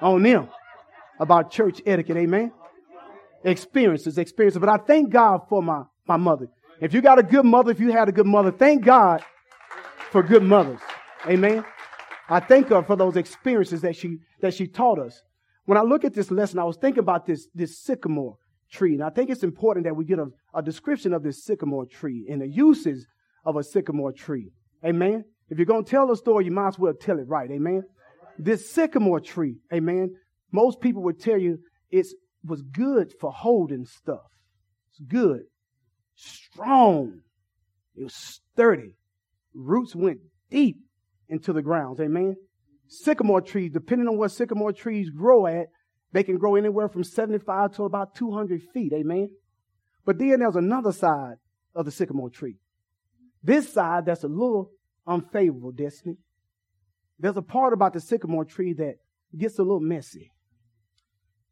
on 0.01 0.23
them 0.23 0.49
about 1.19 1.51
church 1.51 1.81
etiquette, 1.87 2.17
amen? 2.17 2.53
Experiences, 3.45 4.19
experiences. 4.19 4.59
But 4.59 4.69
I 4.69 4.77
thank 4.79 5.11
God 5.11 5.43
for 5.49 5.63
my, 5.63 5.83
my 6.07 6.17
mother. 6.17 6.49
If 6.81 6.93
you 6.93 7.01
got 7.01 7.19
a 7.19 7.23
good 7.23 7.45
mother, 7.45 7.71
if 7.71 7.81
you 7.81 7.93
had 7.93 8.09
a 8.09 8.13
good 8.13 8.27
mother, 8.27 8.51
thank 8.51 8.85
God 8.85 9.23
for 10.11 10.23
good 10.23 10.43
mothers. 10.43 10.81
Amen. 11.27 11.65
I 12.29 12.41
thank 12.41 12.69
her 12.69 12.83
for 12.83 12.97
those 12.97 13.17
experiences 13.17 13.83
that 13.83 13.97
she 13.97 14.19
that 14.41 14.53
she 14.53 14.67
taught 14.67 14.99
us. 14.99 15.23
When 15.65 15.79
I 15.79 15.83
look 15.83 16.05
at 16.05 16.15
this 16.15 16.31
lesson, 16.31 16.59
I 16.59 16.65
was 16.65 16.77
thinking 16.77 17.01
about 17.01 17.27
this, 17.27 17.49
this 17.55 17.79
sycamore 17.79 18.37
tree. 18.71 18.95
And 18.95 19.03
I 19.03 19.11
think 19.11 19.31
it's 19.31 19.43
important 19.43 19.85
that 19.85 19.95
we 19.95 20.05
get 20.05 20.19
a, 20.19 20.27
a 20.55 20.63
description 20.63 21.13
of 21.13 21.23
this 21.23 21.45
sycamore 21.45 21.87
tree 21.87 22.27
and 22.31 22.41
the 22.41 22.49
uses 22.49 23.07
of 23.45 23.57
a 23.57 23.65
sycamore 23.65 24.13
tree. 24.13 24.51
Amen. 24.85 25.25
If 25.49 25.59
you're 25.59 25.67
going 25.67 25.85
to 25.85 25.91
tell 25.91 26.11
a 26.11 26.17
story, 26.17 26.45
you 26.45 26.51
might 26.51 26.69
as 26.69 26.79
well 26.79 26.95
tell 26.95 27.19
it 27.19 27.29
right. 27.29 27.51
Amen. 27.51 27.83
This 28.39 28.71
sycamore 28.71 29.21
tree, 29.21 29.57
amen. 29.73 30.15
Most 30.53 30.81
people 30.81 31.03
would 31.05 31.21
tell 31.21 31.39
you 31.39 31.59
it 31.91 32.07
was 32.45 32.63
good 32.63 33.13
for 33.21 33.33
holding 33.33 33.85
stuff. 33.85 34.31
It's 34.91 35.01
good, 35.01 35.43
strong. 36.15 37.21
It 37.95 38.05
was 38.05 38.15
sturdy. 38.15 38.97
Roots 39.55 39.95
went 39.95 40.19
deep 40.51 40.79
into 41.29 41.53
the 41.53 41.63
grounds. 41.63 42.01
Amen. 42.01 42.37
Sycamore 42.89 43.41
trees, 43.41 43.73
depending 43.73 44.07
on 44.07 44.17
what 44.17 44.31
sycamore 44.31 44.73
trees 44.73 45.11
grow 45.11 45.47
at, 45.47 45.67
they 46.13 46.23
can 46.23 46.39
grow 46.39 46.55
anywhere 46.55 46.89
from 46.89 47.05
75 47.05 47.75
to 47.77 47.85
about 47.85 48.15
200 48.15 48.63
feet. 48.73 48.93
Amen. 48.93 49.29
But 50.05 50.19
then 50.19 50.39
there's 50.39 50.57
another 50.57 50.93
side 50.93 51.37
of 51.75 51.85
the 51.85 51.91
sycamore 51.91 52.31
tree. 52.31 52.59
This 53.43 53.73
side 53.73 54.07
that's 54.07 54.25
a 54.25 54.29
little 54.29 54.71
unfavorable, 55.07 55.73
Destiny. 55.73 56.17
There's 57.19 57.37
a 57.37 57.43
part 57.43 57.73
about 57.73 57.93
the 57.93 58.01
sycamore 58.01 58.45
tree 58.45 58.73
that 58.75 58.95
gets 59.37 59.59
a 59.59 59.63
little 59.63 59.81
messy. 59.81 60.31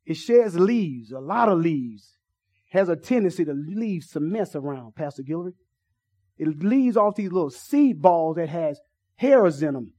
It 0.06 0.14
sheds 0.14 0.58
leaves, 0.58 1.12
a 1.12 1.20
lot 1.20 1.48
of 1.48 1.58
leaves, 1.58 2.18
has 2.70 2.88
a 2.88 2.96
tendency 2.96 3.44
to 3.44 3.52
leave 3.52 4.04
some 4.04 4.30
mess 4.30 4.54
around, 4.54 4.94
Pastor 4.94 5.22
Guillory. 5.22 5.54
It 6.36 6.62
leaves 6.62 6.96
off 6.96 7.14
these 7.14 7.32
little 7.32 7.50
seed 7.50 8.02
balls 8.02 8.36
that 8.36 8.48
has 8.48 8.80
hairs 9.16 9.62
in 9.62 9.74
them. 9.74 9.92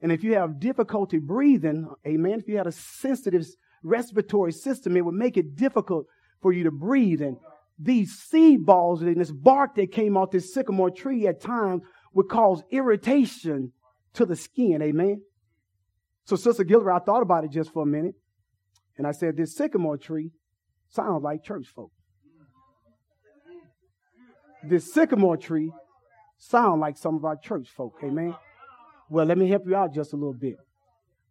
And 0.00 0.12
if 0.12 0.22
you 0.22 0.34
have 0.34 0.60
difficulty 0.60 1.18
breathing, 1.18 1.88
amen, 2.06 2.40
if 2.40 2.48
you 2.48 2.56
had 2.56 2.66
a 2.66 2.72
sensitive 2.72 3.46
respiratory 3.82 4.52
system, 4.52 4.96
it 4.96 5.04
would 5.04 5.14
make 5.14 5.36
it 5.36 5.56
difficult 5.56 6.06
for 6.40 6.52
you 6.52 6.64
to 6.64 6.70
breathe. 6.70 7.22
And 7.22 7.36
these 7.78 8.12
seed 8.12 8.64
balls 8.64 9.02
and 9.02 9.20
this 9.20 9.32
bark 9.32 9.74
that 9.76 9.90
came 9.92 10.16
off 10.16 10.30
this 10.30 10.52
sycamore 10.52 10.90
tree 10.90 11.26
at 11.26 11.40
times 11.40 11.82
would 12.12 12.28
cause 12.28 12.62
irritation 12.70 13.72
to 14.14 14.26
the 14.26 14.36
skin. 14.36 14.82
Amen. 14.82 15.22
So, 16.24 16.36
Sister 16.36 16.64
Gilbert, 16.64 16.92
I 16.92 16.98
thought 16.98 17.22
about 17.22 17.44
it 17.44 17.50
just 17.50 17.72
for 17.72 17.82
a 17.82 17.86
minute. 17.86 18.14
And 18.98 19.06
I 19.06 19.12
said, 19.12 19.36
this 19.36 19.54
sycamore 19.54 19.96
tree 19.96 20.32
sounds 20.88 21.22
like 21.22 21.44
church 21.44 21.68
folk. 21.74 21.92
This 24.64 24.92
sycamore 24.92 25.36
tree 25.36 25.72
sounds 26.36 26.80
like 26.80 26.98
some 26.98 27.14
of 27.14 27.24
our 27.24 27.36
church 27.36 27.68
folk. 27.70 27.94
Amen. 28.02 28.34
Well, 29.08 29.24
let 29.24 29.38
me 29.38 29.48
help 29.48 29.62
you 29.66 29.76
out 29.76 29.94
just 29.94 30.12
a 30.12 30.16
little 30.16 30.34
bit. 30.34 30.56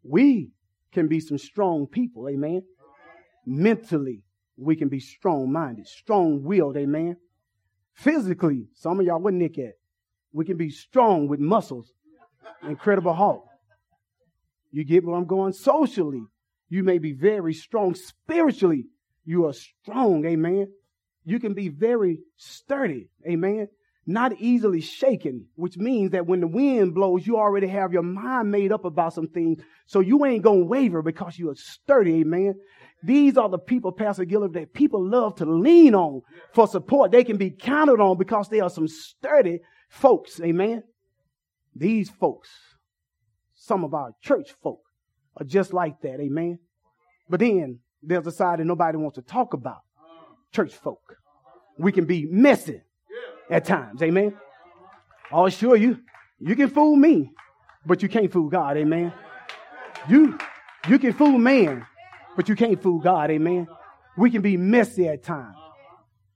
We 0.04 0.52
can 0.94 1.08
be 1.08 1.20
some 1.20 1.38
strong 1.38 1.88
people. 1.88 2.30
Amen. 2.30 2.62
Mentally, 3.46 4.24
we 4.58 4.76
can 4.76 4.88
be 4.88 5.00
strong 5.00 5.52
minded, 5.52 5.88
strong 5.88 6.44
willed. 6.44 6.78
Amen. 6.78 7.18
Physically, 7.94 8.68
some 8.74 9.00
of 9.00 9.06
y'all, 9.06 9.20
what 9.20 9.34
Nick 9.34 9.60
at? 9.60 9.74
We 10.32 10.46
can 10.46 10.58
be 10.58 10.70
strong 10.70 11.28
with 11.28 11.40
muscles, 11.40 11.92
incredible 12.64 13.14
heart. 13.14 13.42
You 14.72 14.84
get 14.84 15.04
where 15.04 15.16
I'm 15.16 15.26
going? 15.26 15.54
Socially, 15.54 16.24
you 16.70 16.84
may 16.84 16.98
be 16.98 17.14
very 17.14 17.54
strong. 17.54 17.96
Spiritually, 17.96 18.86
you 19.26 19.46
are 19.46 19.54
strong. 19.54 20.26
Amen. 20.26 20.68
You 21.24 21.40
can 21.40 21.54
be 21.54 21.70
very 21.70 22.20
sturdy. 22.38 23.10
Amen. 23.28 23.68
Not 24.06 24.40
easily 24.40 24.80
shaken, 24.80 25.48
which 25.56 25.78
means 25.78 26.12
that 26.12 26.26
when 26.26 26.40
the 26.40 26.48
wind 26.48 26.96
blows, 26.96 27.28
you 27.28 27.38
already 27.38 27.68
have 27.68 27.92
your 27.92 28.04
mind 28.04 28.50
made 28.50 28.72
up 28.72 28.86
about 28.86 29.14
some 29.14 29.28
things. 29.28 29.62
So 29.86 30.00
you 30.00 30.26
ain't 30.26 30.44
going 30.44 30.62
to 30.62 30.66
waver 30.66 31.02
because 31.02 31.38
you 31.38 31.50
are 31.50 31.56
sturdy. 31.56 32.22
Amen. 32.22 32.56
These 33.04 33.38
are 33.38 33.50
the 33.50 33.60
people, 33.60 33.92
Pastor 33.92 34.24
Guillory, 34.24 34.54
that 34.54 34.74
people 34.74 35.06
love 35.06 35.36
to 35.36 35.46
lean 35.46 35.94
on 35.94 36.22
for 36.54 36.68
support. 36.68 37.12
They 37.12 37.26
can 37.26 37.38
be 37.38 37.52
counted 37.52 38.00
on 38.00 38.18
because 38.18 38.48
they 38.48 38.62
are 38.62 38.70
some 38.70 38.88
sturdy 38.88 39.60
folks. 39.90 40.40
Amen. 40.40 40.84
These 41.76 42.10
folks, 42.10 42.50
some 43.56 43.84
of 43.84 43.94
our 43.94 44.12
church 44.22 44.56
folk, 44.64 44.80
are 45.40 45.46
just 45.46 45.74
like 45.74 46.02
that. 46.02 46.20
Amen. 46.20 46.60
But 47.30 47.40
then 47.40 47.80
there's 48.02 48.28
a 48.28 48.32
side 48.32 48.60
that 48.60 48.66
nobody 48.66 48.98
wants 48.98 49.16
to 49.16 49.22
talk 49.22 49.54
about. 49.54 49.82
Church 50.54 50.74
folk. 50.74 51.18
We 51.78 51.92
can 51.92 52.06
be 52.06 52.26
messy 52.26 52.82
at 53.50 53.66
times. 53.66 54.02
Amen. 54.02 54.36
Oh, 55.32 55.40
I'll 55.40 55.46
assure 55.46 55.76
you, 55.76 56.00
you 56.40 56.56
can 56.56 56.70
fool 56.70 56.96
me, 56.96 57.32
but 57.86 58.02
you 58.02 58.10
can't 58.10 58.32
fool 58.32 58.50
God. 58.50 58.78
Amen. 58.78 59.14
You, 60.10 60.38
you 60.88 61.00
can 61.00 61.14
fool 61.14 61.38
man, 61.38 61.86
but 62.36 62.48
you 62.48 62.56
can't 62.56 62.82
fool 62.82 63.00
God. 63.00 63.30
Amen. 63.30 63.68
We 64.18 64.32
can 64.32 64.42
be 64.42 64.58
messy 64.58 65.08
at 65.08 65.24
times. 65.24 65.56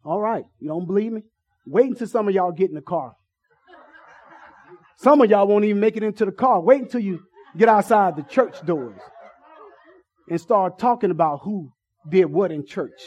All 0.03 0.20
right. 0.20 0.43
You 0.60 0.67
don't 0.67 0.86
believe 0.86 1.12
me? 1.12 1.24
Wait 1.65 1.88
until 1.88 2.08
some 2.08 2.27
of 2.27 2.34
y'all 2.34 2.51
get 2.51 2.70
in 2.70 2.75
the 2.75 2.81
car. 2.81 3.15
Some 4.98 5.22
of 5.22 5.29
y'all 5.29 5.48
won't 5.48 5.65
even 5.65 5.79
make 5.79 5.98
it 5.98 6.03
into 6.03 6.25
the 6.25 6.31
car. 6.31 6.62
Wait 6.62 6.81
until 6.81 7.01
you 7.01 7.22
get 7.58 7.70
outside 7.70 8.15
the 8.15 8.24
church 8.24 8.63
doors 8.65 9.00
and 10.29 10.39
start 10.39 10.79
talking 10.79 11.12
about 11.12 11.41
who 11.43 11.72
did 12.10 12.25
what 12.25 12.51
in 12.51 12.65
church. 12.65 13.01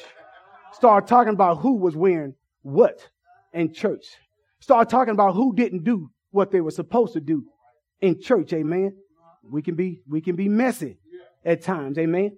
Start 0.73 1.07
talking 1.07 1.33
about 1.33 1.59
who 1.59 1.77
was 1.77 1.97
wearing 1.97 2.35
what 2.63 3.09
in 3.53 3.73
church. 3.73 4.05
Start 4.61 4.89
talking 4.89 5.13
about 5.13 5.35
who 5.35 5.55
didn't 5.55 5.85
do 5.85 6.11
what 6.31 6.51
they 6.51 6.61
were 6.61 6.71
supposed 6.71 7.13
to 7.15 7.21
do 7.21 7.45
in 8.01 8.21
church. 8.21 8.53
Amen. 8.53 8.97
We 9.51 9.63
can 9.63 9.75
be, 9.75 10.01
we 10.09 10.21
can 10.21 10.37
be 10.37 10.49
messy 10.49 10.99
at 11.45 11.63
times. 11.63 11.99
Amen. 11.99 12.37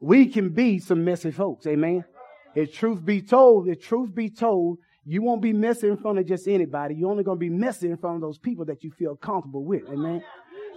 We 0.00 0.26
can 0.26 0.50
be 0.50 0.78
some 0.78 1.04
messy 1.04 1.30
folks. 1.30 1.66
Amen. 1.66 2.04
If 2.54 2.74
truth 2.74 3.04
be 3.04 3.22
told, 3.22 3.68
if 3.68 3.80
truth 3.80 4.14
be 4.14 4.30
told, 4.30 4.78
you 5.04 5.22
won't 5.22 5.42
be 5.42 5.52
messy 5.52 5.88
in 5.88 5.96
front 5.96 6.18
of 6.18 6.26
just 6.26 6.46
anybody. 6.46 6.94
You're 6.94 7.10
only 7.10 7.24
going 7.24 7.38
to 7.38 7.40
be 7.40 7.50
messy 7.50 7.90
in 7.90 7.96
front 7.96 8.16
of 8.16 8.22
those 8.22 8.38
people 8.38 8.64
that 8.66 8.84
you 8.84 8.90
feel 8.92 9.16
comfortable 9.16 9.64
with. 9.64 9.82
Amen. 9.88 10.22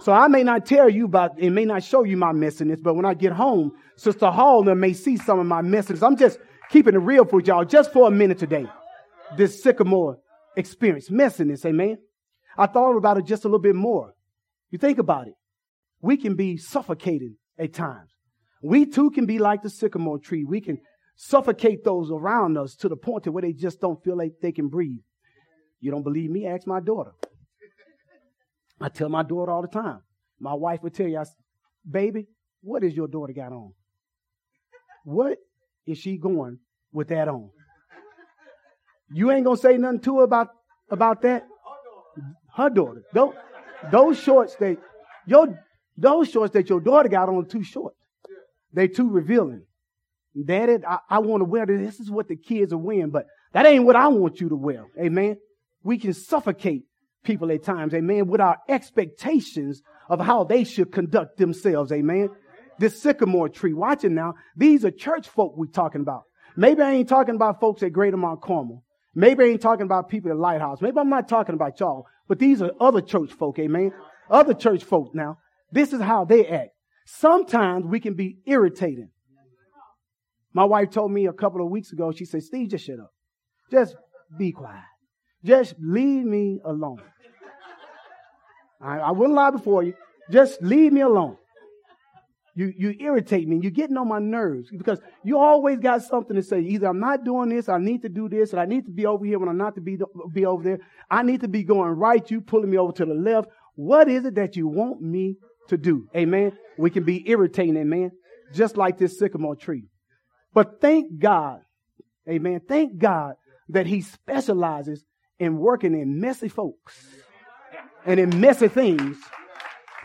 So 0.00 0.12
I 0.12 0.28
may 0.28 0.42
not 0.42 0.66
tell 0.66 0.88
you 0.88 1.06
about, 1.06 1.38
it 1.38 1.50
may 1.50 1.64
not 1.64 1.82
show 1.82 2.04
you 2.04 2.16
my 2.16 2.32
messiness, 2.32 2.82
but 2.82 2.94
when 2.94 3.04
I 3.04 3.14
get 3.14 3.32
home, 3.32 3.72
Sister 3.96 4.30
Hall 4.30 4.62
may 4.62 4.92
see 4.92 5.16
some 5.16 5.38
of 5.38 5.46
my 5.46 5.62
messiness. 5.62 6.06
I'm 6.06 6.16
just 6.16 6.38
keeping 6.70 6.94
it 6.94 6.98
real 6.98 7.24
for 7.24 7.40
y'all 7.40 7.64
just 7.64 7.92
for 7.92 8.08
a 8.08 8.10
minute 8.10 8.38
today. 8.38 8.66
This 9.36 9.62
sycamore 9.62 10.18
experience, 10.56 11.08
messiness, 11.08 11.64
amen. 11.64 11.98
I 12.56 12.66
thought 12.66 12.96
about 12.96 13.18
it 13.18 13.26
just 13.26 13.44
a 13.44 13.48
little 13.48 13.60
bit 13.60 13.74
more. 13.74 14.12
You 14.70 14.78
think 14.78 14.98
about 14.98 15.28
it. 15.28 15.34
We 16.00 16.16
can 16.16 16.36
be 16.36 16.56
suffocating 16.56 17.36
at 17.58 17.72
times. 17.72 18.10
We 18.62 18.86
too 18.86 19.10
can 19.10 19.26
be 19.26 19.38
like 19.38 19.62
the 19.62 19.70
sycamore 19.70 20.18
tree. 20.18 20.44
We 20.44 20.60
can 20.60 20.78
suffocate 21.16 21.84
those 21.84 22.10
around 22.10 22.58
us 22.58 22.74
to 22.76 22.88
the 22.88 22.96
point 22.96 23.24
to 23.24 23.32
where 23.32 23.42
they 23.42 23.52
just 23.52 23.80
don't 23.80 24.02
feel 24.04 24.16
like 24.16 24.32
they 24.40 24.52
can 24.52 24.68
breathe. 24.68 25.00
You 25.80 25.90
don't 25.90 26.02
believe 26.02 26.30
me? 26.30 26.46
Ask 26.46 26.66
my 26.66 26.80
daughter. 26.80 27.12
I 28.80 28.88
tell 28.88 29.08
my 29.08 29.22
daughter 29.22 29.50
all 29.52 29.62
the 29.62 29.68
time. 29.68 30.00
My 30.38 30.54
wife 30.54 30.82
would 30.82 30.94
tell 30.94 31.08
you, 31.08 31.18
I, 31.18 31.24
baby, 31.88 32.26
what 32.60 32.84
is 32.84 32.94
your 32.94 33.08
daughter 33.08 33.32
got 33.32 33.52
on? 33.52 33.72
What 35.04 35.38
is 35.86 35.98
she 35.98 36.18
going 36.18 36.58
with 36.92 37.08
that 37.08 37.28
on? 37.28 37.50
You 39.12 39.30
ain't 39.30 39.44
gonna 39.44 39.56
say 39.56 39.78
nothing 39.78 40.00
to 40.00 40.18
her 40.18 40.24
about 40.24 40.48
about 40.90 41.22
that. 41.22 41.46
Her 42.54 42.70
daughter. 42.70 43.02
Those, 43.12 43.34
those 43.92 44.18
shorts 44.18 44.56
that 44.56 44.78
your 45.26 45.58
those 45.96 46.30
shorts 46.30 46.52
that 46.54 46.68
your 46.68 46.80
daughter 46.80 47.08
got 47.08 47.28
on 47.28 47.46
too 47.46 47.62
short. 47.62 47.94
They 48.72 48.88
too 48.88 49.08
revealing. 49.08 49.62
Daddy, 50.44 50.84
I, 50.86 50.98
I 51.08 51.18
want 51.20 51.40
to 51.40 51.44
wear 51.44 51.64
this. 51.64 51.80
This 51.80 52.00
is 52.00 52.10
what 52.10 52.28
the 52.28 52.36
kids 52.36 52.72
are 52.72 52.78
wearing, 52.78 53.10
but 53.10 53.26
that 53.52 53.64
ain't 53.64 53.84
what 53.84 53.96
I 53.96 54.08
want 54.08 54.40
you 54.40 54.50
to 54.50 54.56
wear. 54.56 54.84
Amen. 55.00 55.36
We 55.82 55.98
can 55.98 56.12
suffocate 56.12 56.82
people 57.26 57.52
at 57.52 57.62
times, 57.62 57.92
amen, 57.92 58.28
with 58.28 58.40
our 58.40 58.56
expectations 58.68 59.82
of 60.08 60.20
how 60.20 60.44
they 60.44 60.64
should 60.64 60.92
conduct 60.92 61.36
themselves, 61.36 61.92
amen. 61.92 62.30
This 62.78 63.02
sycamore 63.02 63.48
tree, 63.48 63.74
watch 63.74 64.04
it 64.04 64.12
now. 64.12 64.34
These 64.56 64.84
are 64.84 64.90
church 64.90 65.28
folk 65.28 65.54
we're 65.56 65.66
talking 65.66 66.00
about. 66.00 66.22
Maybe 66.56 66.80
I 66.80 66.92
ain't 66.92 67.08
talking 67.08 67.34
about 67.34 67.60
folks 67.60 67.82
at 67.82 67.92
Greater 67.92 68.16
Mount 68.16 68.40
Carmel. 68.40 68.82
Maybe 69.14 69.44
I 69.44 69.46
ain't 69.48 69.60
talking 69.60 69.84
about 69.84 70.08
people 70.08 70.30
at 70.30 70.38
Lighthouse. 70.38 70.80
Maybe 70.80 70.98
I'm 70.98 71.10
not 71.10 71.28
talking 71.28 71.54
about 71.54 71.80
y'all, 71.80 72.06
but 72.28 72.38
these 72.38 72.62
are 72.62 72.70
other 72.80 73.00
church 73.00 73.32
folk, 73.32 73.58
amen. 73.58 73.92
Other 74.30 74.54
church 74.54 74.84
folk 74.84 75.14
now. 75.14 75.38
This 75.72 75.92
is 75.92 76.00
how 76.00 76.24
they 76.24 76.46
act. 76.46 76.70
Sometimes 77.06 77.84
we 77.86 78.00
can 78.00 78.14
be 78.14 78.38
irritating. 78.46 79.10
My 80.52 80.64
wife 80.64 80.90
told 80.90 81.12
me 81.12 81.26
a 81.26 81.32
couple 81.32 81.64
of 81.64 81.70
weeks 81.70 81.92
ago, 81.92 82.12
she 82.12 82.24
said, 82.24 82.42
Steve, 82.42 82.70
just 82.70 82.86
shut 82.86 82.98
up. 82.98 83.12
Just 83.70 83.94
be 84.38 84.52
quiet. 84.52 84.82
Just 85.46 85.74
leave 85.78 86.24
me 86.24 86.60
alone. 86.64 87.00
I, 88.80 88.98
I 88.98 89.10
wouldn't 89.12 89.34
lie 89.34 89.50
before 89.50 89.82
you. 89.82 89.94
Just 90.30 90.60
leave 90.60 90.92
me 90.92 91.00
alone. 91.00 91.36
You, 92.54 92.72
you 92.76 92.94
irritate 92.98 93.46
me. 93.46 93.58
You're 93.60 93.70
getting 93.70 93.96
on 93.96 94.08
my 94.08 94.18
nerves 94.18 94.70
because 94.76 94.98
you 95.22 95.38
always 95.38 95.78
got 95.78 96.02
something 96.02 96.36
to 96.36 96.42
say. 96.42 96.60
Either 96.60 96.88
I'm 96.88 97.00
not 97.00 97.24
doing 97.24 97.50
this, 97.50 97.68
I 97.68 97.78
need 97.78 98.02
to 98.02 98.08
do 98.08 98.28
this, 98.28 98.52
and 98.52 98.60
I 98.60 98.64
need 98.64 98.86
to 98.86 98.90
be 98.90 99.06
over 99.06 99.24
here 99.24 99.38
when 99.38 99.48
I'm 99.48 99.58
not 99.58 99.74
to 99.74 99.80
be, 99.80 99.98
be 100.32 100.46
over 100.46 100.62
there. 100.62 100.78
I 101.10 101.22
need 101.22 101.42
to 101.42 101.48
be 101.48 101.64
going 101.64 101.90
right. 101.90 102.28
You 102.30 102.40
pulling 102.40 102.70
me 102.70 102.78
over 102.78 102.92
to 102.92 103.04
the 103.04 103.14
left. 103.14 103.48
What 103.74 104.08
is 104.08 104.24
it 104.24 104.34
that 104.36 104.56
you 104.56 104.66
want 104.68 105.02
me 105.02 105.36
to 105.68 105.76
do? 105.76 106.08
Amen. 106.16 106.52
We 106.78 106.90
can 106.90 107.04
be 107.04 107.28
irritating, 107.28 107.76
amen. 107.76 108.10
Just 108.54 108.76
like 108.76 108.96
this 108.98 109.18
sycamore 109.18 109.56
tree. 109.56 109.84
But 110.54 110.80
thank 110.80 111.18
God 111.18 111.60
Amen. 112.28 112.60
Thank 112.66 112.98
God 112.98 113.34
that 113.68 113.86
he 113.86 114.00
specializes 114.00 115.04
in 115.38 115.58
working 115.58 115.92
in 115.98 116.20
messy 116.20 116.48
folks 116.48 117.06
and 118.04 118.18
in 118.20 118.40
messy 118.40 118.68
things 118.68 119.16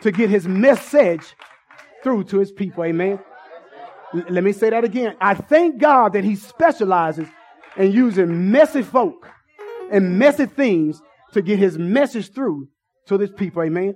to 0.01 0.11
get 0.11 0.29
his 0.29 0.47
message 0.47 1.35
through 2.03 2.23
to 2.25 2.39
his 2.39 2.51
people. 2.51 2.83
Amen. 2.83 3.19
L- 4.13 4.23
let 4.29 4.43
me 4.43 4.51
say 4.51 4.69
that 4.69 4.83
again. 4.83 5.15
I 5.21 5.35
thank 5.35 5.77
God 5.79 6.13
that 6.13 6.23
he 6.23 6.35
specializes 6.35 7.27
in 7.77 7.91
using 7.91 8.51
messy 8.51 8.81
folk 8.81 9.27
and 9.91 10.17
messy 10.17 10.45
things 10.45 11.01
to 11.33 11.41
get 11.41 11.59
his 11.59 11.77
message 11.77 12.33
through 12.33 12.67
to 13.07 13.17
his 13.17 13.31
people. 13.31 13.63
Amen. 13.63 13.95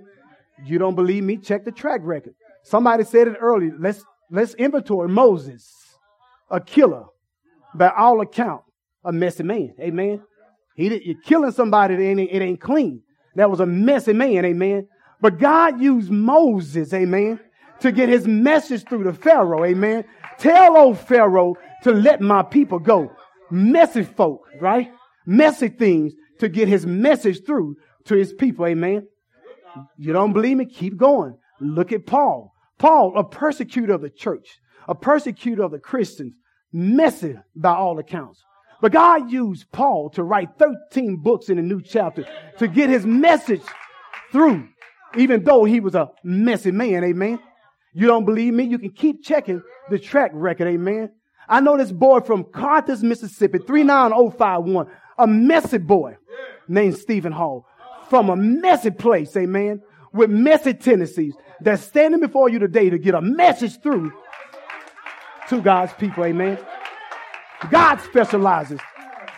You 0.63 0.77
don't 0.77 0.95
believe 0.95 1.23
me? 1.23 1.37
Check 1.37 1.65
the 1.65 1.71
track 1.71 2.01
record. 2.03 2.35
Somebody 2.63 3.03
said 3.03 3.27
it 3.27 3.37
earlier. 3.39 3.73
Let's 3.77 4.03
let's 4.31 4.53
inventory 4.55 5.09
Moses, 5.09 5.71
a 6.49 6.59
killer, 6.59 7.05
by 7.73 7.89
all 7.89 8.21
account, 8.21 8.63
a 9.03 9.11
messy 9.11 9.43
man. 9.43 9.73
Amen. 9.79 10.21
He 10.75 11.03
you're 11.03 11.21
killing 11.21 11.51
somebody 11.51 11.95
that 11.95 12.03
ain't, 12.03 12.19
it 12.19 12.41
ain't 12.41 12.61
clean. 12.61 13.01
That 13.35 13.49
was 13.49 13.59
a 13.59 13.65
messy 13.65 14.13
man. 14.13 14.45
Amen. 14.45 14.87
But 15.21 15.39
God 15.39 15.81
used 15.81 16.11
Moses. 16.11 16.93
Amen. 16.93 17.39
To 17.81 17.91
get 17.91 18.09
his 18.09 18.27
message 18.27 18.83
through 18.87 19.03
to 19.03 19.13
Pharaoh. 19.13 19.65
Amen. 19.65 20.05
Tell 20.37 20.77
old 20.77 20.99
Pharaoh 20.99 21.55
to 21.83 21.91
let 21.91 22.21
my 22.21 22.43
people 22.43 22.79
go. 22.79 23.11
Messy 23.51 24.03
folk, 24.03 24.41
right? 24.59 24.91
Messy 25.25 25.69
things 25.69 26.13
to 26.39 26.49
get 26.49 26.67
his 26.67 26.85
message 26.85 27.45
through 27.45 27.75
to 28.05 28.15
his 28.15 28.33
people. 28.33 28.65
Amen. 28.65 29.07
You 29.97 30.13
don't 30.13 30.33
believe 30.33 30.57
me? 30.57 30.65
Keep 30.65 30.97
going. 30.97 31.37
Look 31.59 31.91
at 31.91 32.05
Paul. 32.05 32.53
Paul, 32.77 33.17
a 33.17 33.23
persecutor 33.23 33.93
of 33.93 34.01
the 34.01 34.09
church, 34.09 34.59
a 34.87 34.95
persecutor 34.95 35.63
of 35.63 35.71
the 35.71 35.79
Christians, 35.79 36.33
messy 36.71 37.35
by 37.55 37.73
all 37.73 37.99
accounts. 37.99 38.43
But 38.81 38.91
God 38.91 39.31
used 39.31 39.71
Paul 39.71 40.09
to 40.11 40.23
write 40.23 40.49
13 40.59 41.17
books 41.17 41.49
in 41.49 41.57
the 41.57 41.63
new 41.63 41.81
chapter 41.81 42.25
to 42.59 42.67
get 42.67 42.89
his 42.89 43.05
message 43.05 43.63
through, 44.31 44.67
even 45.17 45.43
though 45.43 45.63
he 45.63 45.79
was 45.79 45.95
a 45.95 46.09
messy 46.23 46.71
man. 46.71 47.03
Amen. 47.03 47.39
You 47.93 48.07
don't 48.07 48.25
believe 48.25 48.53
me? 48.53 48.65
You 48.65 48.77
can 48.77 48.91
keep 48.91 49.23
checking 49.23 49.61
the 49.89 49.97
track 49.97 50.31
record. 50.33 50.67
Amen. 50.67 51.11
I 51.47 51.61
know 51.61 51.77
this 51.77 51.91
boy 51.91 52.19
from 52.21 52.43
Carthage, 52.43 53.01
Mississippi, 53.01 53.59
39051, 53.59 54.87
a 55.17 55.27
messy 55.27 55.77
boy 55.77 56.17
named 56.67 56.97
Stephen 56.97 57.31
Hall 57.31 57.65
from 58.09 58.29
a 58.29 58.35
messy 58.35 58.91
place. 58.91 59.35
Amen. 59.37 59.81
With 60.11 60.29
messy 60.29 60.73
tendencies 60.73 61.35
that's 61.61 61.83
standing 61.83 62.19
before 62.19 62.49
you 62.49 62.59
today 62.59 62.89
to 62.89 62.97
get 62.97 63.15
a 63.15 63.21
message 63.21 63.81
through 63.81 64.11
to 65.49 65.61
God's 65.61 65.93
people. 65.93 66.25
Amen. 66.25 66.57
God 67.69 68.01
specializes 68.01 68.79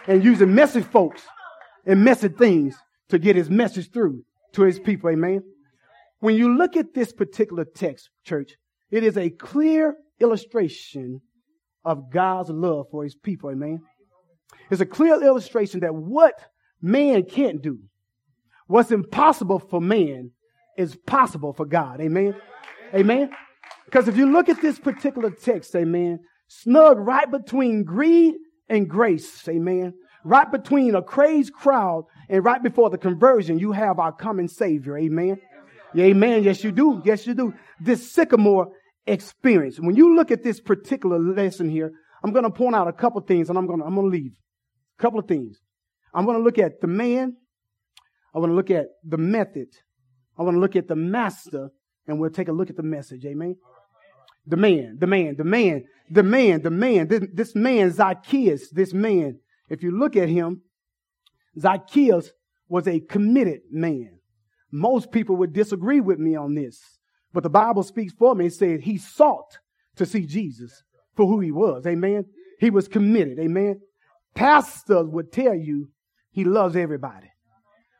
in 0.07 0.21
using 0.21 0.53
messy 0.53 0.81
folks 0.81 1.23
and 1.85 2.03
messy 2.03 2.29
things 2.29 2.75
to 3.09 3.19
get 3.19 3.35
his 3.35 3.49
message 3.49 3.91
through 3.91 4.23
to 4.53 4.63
his 4.63 4.79
people. 4.79 5.09
Amen. 5.09 5.43
When 6.19 6.35
you 6.35 6.57
look 6.57 6.75
at 6.75 6.93
this 6.93 7.13
particular 7.13 7.65
text, 7.65 8.09
church, 8.23 8.53
it 8.89 9.03
is 9.03 9.17
a 9.17 9.29
clear 9.29 9.95
illustration 10.19 11.21
of 11.85 12.11
God's 12.11 12.49
love 12.49 12.87
for 12.91 13.03
his 13.03 13.15
people. 13.15 13.49
Amen. 13.49 13.81
It's 14.69 14.81
a 14.81 14.85
clear 14.85 15.21
illustration 15.23 15.81
that 15.81 15.93
what 15.93 16.33
man 16.81 17.23
can't 17.23 17.61
do, 17.61 17.79
what's 18.67 18.91
impossible 18.91 19.59
for 19.59 19.79
man, 19.79 20.31
is 20.77 20.95
possible 20.95 21.53
for 21.53 21.65
God. 21.65 22.01
Amen. 22.01 22.35
Amen. 22.93 23.31
Because 23.85 24.07
if 24.07 24.17
you 24.17 24.31
look 24.31 24.49
at 24.49 24.61
this 24.61 24.79
particular 24.79 25.31
text, 25.31 25.75
amen, 25.75 26.19
snug 26.47 26.97
right 26.99 27.29
between 27.29 27.83
greed 27.83 28.35
and 28.69 28.89
grace, 28.89 29.47
amen, 29.47 29.93
right 30.23 30.51
between 30.51 30.95
a 30.95 31.01
crazed 31.01 31.53
crowd 31.53 32.05
and 32.29 32.43
right 32.43 32.61
before 32.61 32.89
the 32.89 32.97
conversion, 32.97 33.59
you 33.59 33.71
have 33.71 33.99
our 33.99 34.11
coming 34.11 34.47
Savior, 34.47 34.97
amen. 34.97 35.39
Amen. 35.97 36.43
Yes, 36.43 36.63
you 36.63 36.71
do. 36.71 37.01
Yes, 37.05 37.25
you 37.25 37.33
do. 37.33 37.53
This 37.79 38.11
sycamore 38.11 38.67
experience. 39.05 39.79
When 39.79 39.95
you 39.95 40.15
look 40.15 40.31
at 40.31 40.43
this 40.43 40.59
particular 40.59 41.17
lesson 41.17 41.69
here, 41.69 41.91
I'm 42.23 42.33
going 42.33 42.43
to 42.43 42.51
point 42.51 42.75
out 42.75 42.87
a 42.87 42.93
couple 42.93 43.21
things 43.21 43.49
and 43.49 43.57
I'm 43.57 43.67
going 43.67 43.79
to, 43.79 43.85
I'm 43.85 43.95
going 43.95 44.11
to 44.11 44.17
leave. 44.17 44.33
A 44.99 45.01
couple 45.01 45.19
of 45.19 45.27
things. 45.27 45.59
I'm 46.13 46.25
going 46.25 46.37
to 46.37 46.43
look 46.43 46.59
at 46.59 46.81
the 46.81 46.87
man. 46.87 47.37
I 48.35 48.39
want 48.39 48.51
to 48.51 48.55
look 48.55 48.71
at 48.71 48.87
the 49.03 49.17
method. 49.17 49.67
I 50.37 50.43
want 50.43 50.55
to 50.55 50.59
look 50.59 50.75
at 50.75 50.87
the 50.87 50.95
master 50.95 51.69
and 52.05 52.19
we'll 52.19 52.29
take 52.29 52.47
a 52.47 52.51
look 52.51 52.69
at 52.69 52.75
the 52.75 52.83
message. 52.83 53.25
Amen. 53.25 53.55
The 54.47 54.57
man, 54.57 54.97
the 54.99 55.07
man, 55.07 55.35
the 55.35 55.43
man, 55.43 55.83
the 56.09 56.23
man, 56.23 56.61
the 56.61 56.71
man, 56.71 57.07
this, 57.07 57.21
this 57.33 57.55
man, 57.55 57.91
Zacchaeus, 57.91 58.69
this 58.69 58.93
man, 58.93 59.39
if 59.69 59.83
you 59.83 59.91
look 59.91 60.15
at 60.15 60.29
him, 60.29 60.61
Zacchaeus 61.59 62.31
was 62.69 62.87
a 62.87 63.01
committed 63.01 63.61
man. 63.69 64.19
Most 64.71 65.11
people 65.11 65.35
would 65.37 65.53
disagree 65.53 65.99
with 65.99 66.19
me 66.19 66.35
on 66.35 66.55
this, 66.55 66.79
but 67.33 67.43
the 67.43 67.49
Bible 67.49 67.83
speaks 67.83 68.13
for 68.13 68.35
me. 68.35 68.47
It 68.47 68.53
said 68.53 68.81
he 68.81 68.97
sought 68.97 69.57
to 69.97 70.05
see 70.05 70.25
Jesus 70.25 70.83
for 71.15 71.25
who 71.25 71.39
he 71.39 71.51
was. 71.51 71.85
Amen. 71.85 72.25
He 72.59 72.69
was 72.69 72.87
committed. 72.87 73.39
Amen. 73.39 73.81
Pastors 74.33 75.07
would 75.07 75.31
tell 75.31 75.55
you 75.55 75.89
he 76.31 76.43
loves 76.43 76.75
everybody, 76.75 77.31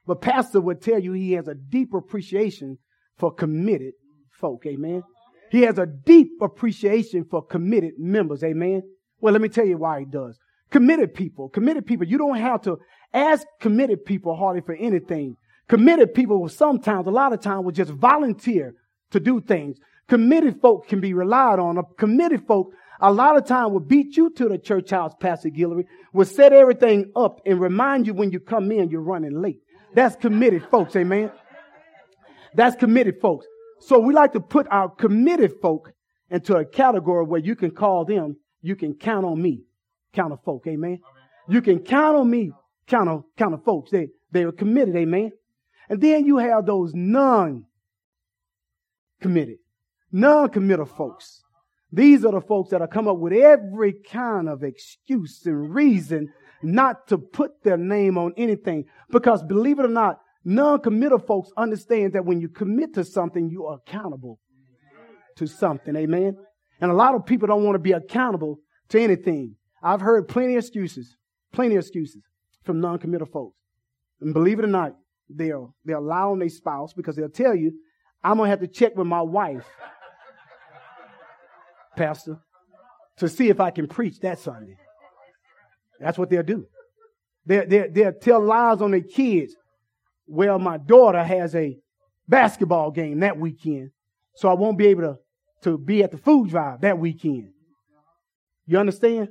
but 0.06 0.22
pastor 0.22 0.62
would 0.62 0.82
tell 0.82 1.00
you 1.00 1.14
he 1.14 1.34
has 1.34 1.48
a 1.48 1.56
deep 1.56 1.94
appreciation 1.94 2.78
for 3.18 3.34
committed 3.34 3.94
folk. 4.30 4.66
Amen. 4.66 5.04
He 5.50 5.62
has 5.62 5.78
a 5.78 5.86
deep 5.86 6.32
appreciation 6.42 7.26
for 7.30 7.46
committed 7.46 7.94
members. 7.98 8.44
Amen. 8.44 8.84
Well, 9.20 9.34
let 9.34 9.42
me 9.42 9.50
tell 9.50 9.66
you 9.66 9.78
why 9.78 10.00
he 10.00 10.06
does. 10.06 10.38
Committed 10.70 11.14
people, 11.14 11.50
committed 11.50 11.86
people, 11.86 12.06
you 12.06 12.18
don't 12.18 12.38
have 12.38 12.62
to 12.64 12.78
ask 13.14 13.48
committed 13.62 14.06
people 14.06 14.36
hardly 14.36 14.62
for 14.62 14.76
anything. 14.76 15.38
Committed 15.70 16.14
people 16.14 16.42
will 16.42 16.50
sometimes, 16.50 17.08
a 17.08 17.12
lot 17.12 17.34
of 17.34 17.42
times, 17.42 17.64
will 17.64 17.72
just 17.72 17.92
volunteer 17.92 18.74
to 19.12 19.20
do 19.20 19.42
things. 19.42 19.78
Committed 20.08 20.62
folk 20.62 20.88
can 20.88 21.00
be 21.00 21.14
relied 21.14 21.60
on. 21.60 21.82
Committed 21.98 22.46
folk, 22.48 22.72
a 23.00 23.12
lot 23.12 23.38
of 23.38 23.46
time, 23.46 23.72
will 23.72 23.80
beat 23.80 24.18
you 24.18 24.30
to 24.32 24.50
the 24.50 24.58
church 24.58 24.90
house, 24.92 25.14
Pastor 25.20 25.50
Guillory, 25.50 25.86
will 26.14 26.26
set 26.26 26.54
everything 26.54 27.12
up 27.16 27.42
and 27.46 27.60
remind 27.60 28.08
you 28.08 28.14
when 28.14 28.32
you 28.32 28.40
come 28.40 28.72
in, 28.72 28.90
you're 28.90 29.02
running 29.02 29.42
late. 29.42 29.62
That's 29.94 30.16
committed 30.16 30.66
folks, 30.70 30.96
amen. 30.96 31.32
That's 32.54 32.76
committed 32.76 33.20
folks. 33.22 33.46
So 33.80 34.00
we 34.00 34.14
like 34.14 34.34
to 34.34 34.40
put 34.40 34.68
our 34.70 34.90
committed 34.90 35.54
folk 35.62 35.92
into 36.30 36.56
a 36.56 36.66
category 36.66 37.26
where 37.26 37.40
you 37.40 37.56
can 37.56 37.72
call 37.72 38.06
them, 38.06 38.38
you 38.62 38.76
can 38.76 38.96
count 38.96 39.26
on 39.26 39.42
me, 39.42 39.64
count 40.14 40.34
of 40.34 40.44
folk, 40.44 40.66
amen. 40.68 41.00
You 41.48 41.62
can 41.62 41.80
count 41.80 42.18
on 42.18 42.30
me, 42.30 42.52
count 42.88 43.10
of, 43.10 43.24
count 43.38 43.54
of 43.54 43.64
folks. 43.64 43.92
They, 43.92 44.08
they 44.32 44.44
are 44.44 44.52
committed, 44.52 44.96
amen. 44.96 45.32
And 45.90 46.02
then 46.02 46.26
you 46.26 46.38
have 46.38 46.66
those 46.66 46.94
non 46.94 47.66
committed, 49.22 49.58
non 50.12 50.50
committed 50.50 50.90
folks. 50.90 51.44
These 51.92 52.26
are 52.26 52.34
the 52.34 52.42
folks 52.42 52.72
that 52.72 52.82
are 52.82 52.88
come 52.88 53.08
up 53.08 53.18
with 53.18 53.32
every 53.32 53.94
kind 53.94 54.50
of 54.50 54.64
excuse 54.64 55.46
and 55.46 55.74
reason 55.74 56.34
not 56.62 57.08
to 57.08 57.18
put 57.18 57.64
their 57.64 57.78
name 57.78 58.18
on 58.18 58.34
anything. 58.36 58.86
Because 59.10 59.42
believe 59.44 59.80
it 59.80 59.86
or 59.86 59.90
not, 59.90 60.20
non-committal 60.48 61.20
folks 61.20 61.50
understand 61.58 62.14
that 62.14 62.26
when 62.26 62.40
you 62.40 62.48
commit 62.48 62.94
to 62.94 63.04
something, 63.04 63.50
you 63.50 63.66
are 63.66 63.80
accountable 63.86 64.40
to 65.36 65.46
something. 65.46 65.94
Amen. 65.96 66.38
And 66.80 66.90
a 66.90 66.94
lot 66.94 67.16
of 67.16 67.26
people 67.26 67.48
don't 67.48 67.66
want 67.66 67.76
to 67.76 67.80
be 67.80 67.92
accountable 67.92 68.60
to 68.90 69.02
anything. 69.02 69.56
I've 69.84 70.00
heard 70.00 70.30
plenty 70.30 70.56
of 70.56 70.64
excuses, 70.64 71.18
plenty 71.52 71.76
of 71.76 71.82
excuses 71.82 72.22
from 72.64 72.80
non-committal 72.80 73.28
folks. 73.28 73.58
And 74.22 74.34
believe 74.34 74.60
it 74.60 74.64
or 74.64 74.70
not, 74.70 74.94
they'll, 75.30 75.76
they'll 75.84 76.02
lie 76.02 76.22
on 76.22 76.40
their 76.40 76.50
spouse 76.50 76.94
because 76.94 77.18
they'll 77.18 77.30
tell 77.30 77.54
you, 77.54 77.74
I'm 78.24 78.38
going 78.38 78.48
to 78.48 78.52
have 78.52 78.62
to 78.62 78.68
check 78.68 78.96
with 78.96 79.06
my 79.06 79.22
wife, 79.22 79.66
Pastor, 81.98 82.40
to 83.18 83.28
see 83.28 83.50
if 83.50 83.60
I 83.60 83.72
can 83.72 83.88
preach 83.88 84.22
that 84.22 84.40
Sunday. 84.40 84.78
That's 86.00 86.18
what 86.18 86.30
they'll 86.30 86.42
do. 86.42 86.68
They'll, 87.46 87.68
they'll, 87.68 87.92
they'll 87.92 88.14
tell 88.14 88.42
lies 88.42 88.82
on 88.82 88.92
their 88.92 89.02
kids. 89.02 89.54
Well, 90.28 90.60
my 90.60 90.78
daughter 90.78 91.24
has 91.24 91.56
a 91.56 91.78
basketball 92.28 92.92
game 92.92 93.22
that 93.22 93.38
weekend, 93.38 93.92
so 94.36 94.50
I 94.50 94.54
won't 94.54 94.78
be 94.78 94.88
able 94.88 95.02
to, 95.04 95.18
to 95.64 95.78
be 95.78 96.04
at 96.04 96.12
the 96.12 96.18
food 96.18 96.50
drive 96.50 96.82
that 96.82 97.00
weekend. 97.00 97.50
You 98.66 98.78
understand? 98.80 99.30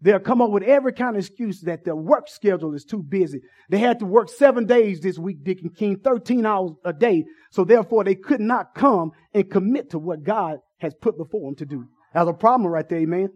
They'll 0.00 0.20
come 0.20 0.40
up 0.40 0.50
with 0.50 0.62
every 0.62 0.92
kind 0.92 1.16
of 1.16 1.24
excuse 1.24 1.60
that 1.62 1.84
their 1.84 1.96
work 1.96 2.28
schedule 2.28 2.72
is 2.74 2.84
too 2.84 3.02
busy. 3.02 3.40
They 3.68 3.78
had 3.78 3.98
to 3.98 4.06
work 4.06 4.28
seven 4.28 4.64
days 4.64 5.00
this 5.00 5.18
week, 5.18 5.42
Deacon 5.42 5.70
King, 5.70 5.98
13 5.98 6.46
hours 6.46 6.70
a 6.84 6.92
day. 6.92 7.24
So 7.50 7.64
therefore 7.64 8.04
they 8.04 8.14
could 8.14 8.40
not 8.40 8.76
come 8.76 9.10
and 9.34 9.50
commit 9.50 9.90
to 9.90 9.98
what 9.98 10.22
God 10.22 10.58
has 10.78 10.94
put 10.94 11.18
before 11.18 11.50
them 11.50 11.56
to 11.56 11.66
do. 11.66 11.86
That's 12.14 12.30
a 12.30 12.32
problem 12.32 12.70
right 12.70 12.88
there, 12.88 13.00
amen. 13.00 13.30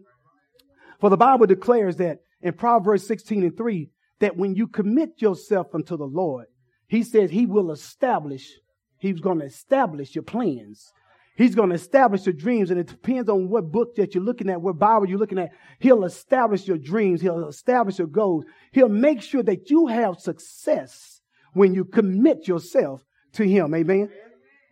For 1.01 1.09
the 1.09 1.17
Bible 1.17 1.47
declares 1.47 1.97
that 1.97 2.19
in 2.41 2.53
Proverbs 2.53 3.05
16 3.07 3.43
and 3.43 3.57
3, 3.57 3.89
that 4.21 4.37
when 4.37 4.55
you 4.55 4.67
commit 4.67 5.21
yourself 5.21 5.67
unto 5.73 5.97
the 5.97 6.05
Lord, 6.05 6.45
he 6.87 7.03
says 7.03 7.31
he 7.31 7.45
will 7.45 7.71
establish, 7.71 8.51
he's 8.97 9.19
going 9.19 9.39
to 9.39 9.45
establish 9.45 10.15
your 10.15 10.23
plans. 10.23 10.91
He's 11.35 11.55
going 11.55 11.69
to 11.69 11.75
establish 11.75 12.27
your 12.27 12.33
dreams, 12.33 12.69
and 12.69 12.79
it 12.79 12.85
depends 12.85 13.27
on 13.27 13.49
what 13.49 13.71
book 13.71 13.95
that 13.95 14.13
you're 14.13 14.23
looking 14.23 14.51
at, 14.51 14.61
what 14.61 14.77
Bible 14.77 15.09
you're 15.09 15.17
looking 15.17 15.39
at. 15.39 15.49
He'll 15.79 16.03
establish 16.03 16.67
your 16.67 16.77
dreams. 16.77 17.21
He'll 17.21 17.47
establish 17.47 17.97
your 17.97 18.07
goals. 18.07 18.45
He'll 18.71 18.87
make 18.87 19.21
sure 19.23 19.41
that 19.41 19.71
you 19.71 19.87
have 19.87 20.19
success 20.19 21.21
when 21.53 21.73
you 21.73 21.85
commit 21.85 22.47
yourself 22.47 23.03
to 23.33 23.47
Him. 23.47 23.73
Amen. 23.73 24.09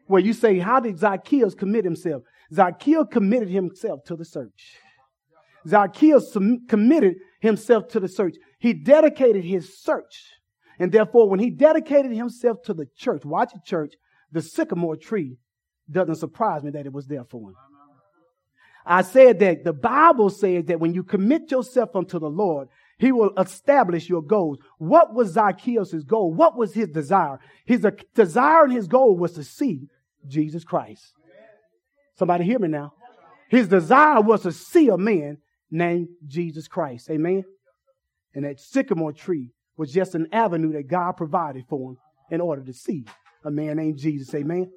Where 0.05 0.21
you 0.21 0.33
say, 0.33 0.59
how 0.59 0.79
did 0.79 0.99
Zacchaeus 0.99 1.55
commit 1.55 1.85
himself? 1.85 2.23
Zacchaeus 2.53 3.07
committed 3.11 3.49
himself 3.49 4.03
to 4.05 4.15
the 4.15 4.25
search. 4.25 4.77
Zacchaeus 5.67 6.37
committed 6.67 7.15
himself 7.39 7.87
to 7.89 7.99
the 7.99 8.07
search. 8.07 8.35
He 8.59 8.73
dedicated 8.73 9.45
his 9.45 9.81
search. 9.81 10.33
And 10.81 10.91
therefore, 10.91 11.29
when 11.29 11.39
he 11.39 11.51
dedicated 11.51 12.11
himself 12.11 12.63
to 12.63 12.73
the 12.73 12.87
church, 12.97 13.23
watch 13.23 13.53
the 13.53 13.59
church, 13.63 13.93
the 14.31 14.41
sycamore 14.41 14.95
tree 14.95 15.37
doesn't 15.87 16.15
surprise 16.15 16.63
me 16.63 16.71
that 16.71 16.87
it 16.87 16.91
was 16.91 17.05
there 17.05 17.23
for 17.23 17.51
him. 17.51 17.55
I 18.83 19.03
said 19.03 19.37
that 19.41 19.63
the 19.63 19.73
Bible 19.73 20.31
says 20.31 20.65
that 20.65 20.79
when 20.79 20.95
you 20.95 21.03
commit 21.03 21.51
yourself 21.51 21.95
unto 21.95 22.17
the 22.17 22.31
Lord, 22.31 22.67
he 22.97 23.11
will 23.11 23.29
establish 23.37 24.09
your 24.09 24.23
goals. 24.23 24.57
What 24.79 25.13
was 25.13 25.33
Zacchaeus' 25.33 26.03
goal? 26.03 26.33
What 26.33 26.57
was 26.57 26.73
his 26.73 26.87
desire? 26.87 27.37
His 27.63 27.85
desire 28.15 28.63
and 28.63 28.73
his 28.73 28.87
goal 28.87 29.15
was 29.15 29.33
to 29.33 29.43
see 29.43 29.87
Jesus 30.27 30.63
Christ. 30.63 31.13
Somebody 32.17 32.43
hear 32.43 32.57
me 32.57 32.69
now. 32.69 32.93
His 33.51 33.67
desire 33.67 34.19
was 34.19 34.41
to 34.41 34.51
see 34.51 34.87
a 34.87 34.97
man 34.97 35.37
named 35.69 36.07
Jesus 36.25 36.67
Christ. 36.67 37.07
Amen. 37.11 37.43
And 38.33 38.45
that 38.45 38.59
sycamore 38.59 39.13
tree 39.13 39.51
was 39.77 39.91
just 39.91 40.15
an 40.15 40.27
avenue 40.31 40.73
that 40.73 40.87
God 40.87 41.13
provided 41.13 41.65
for 41.69 41.91
him 41.91 41.97
in 42.29 42.41
order 42.41 42.63
to 42.63 42.73
see 42.73 43.05
a 43.43 43.51
man 43.51 43.77
named 43.77 43.97
Jesus. 43.97 44.33
Amen. 44.33 44.71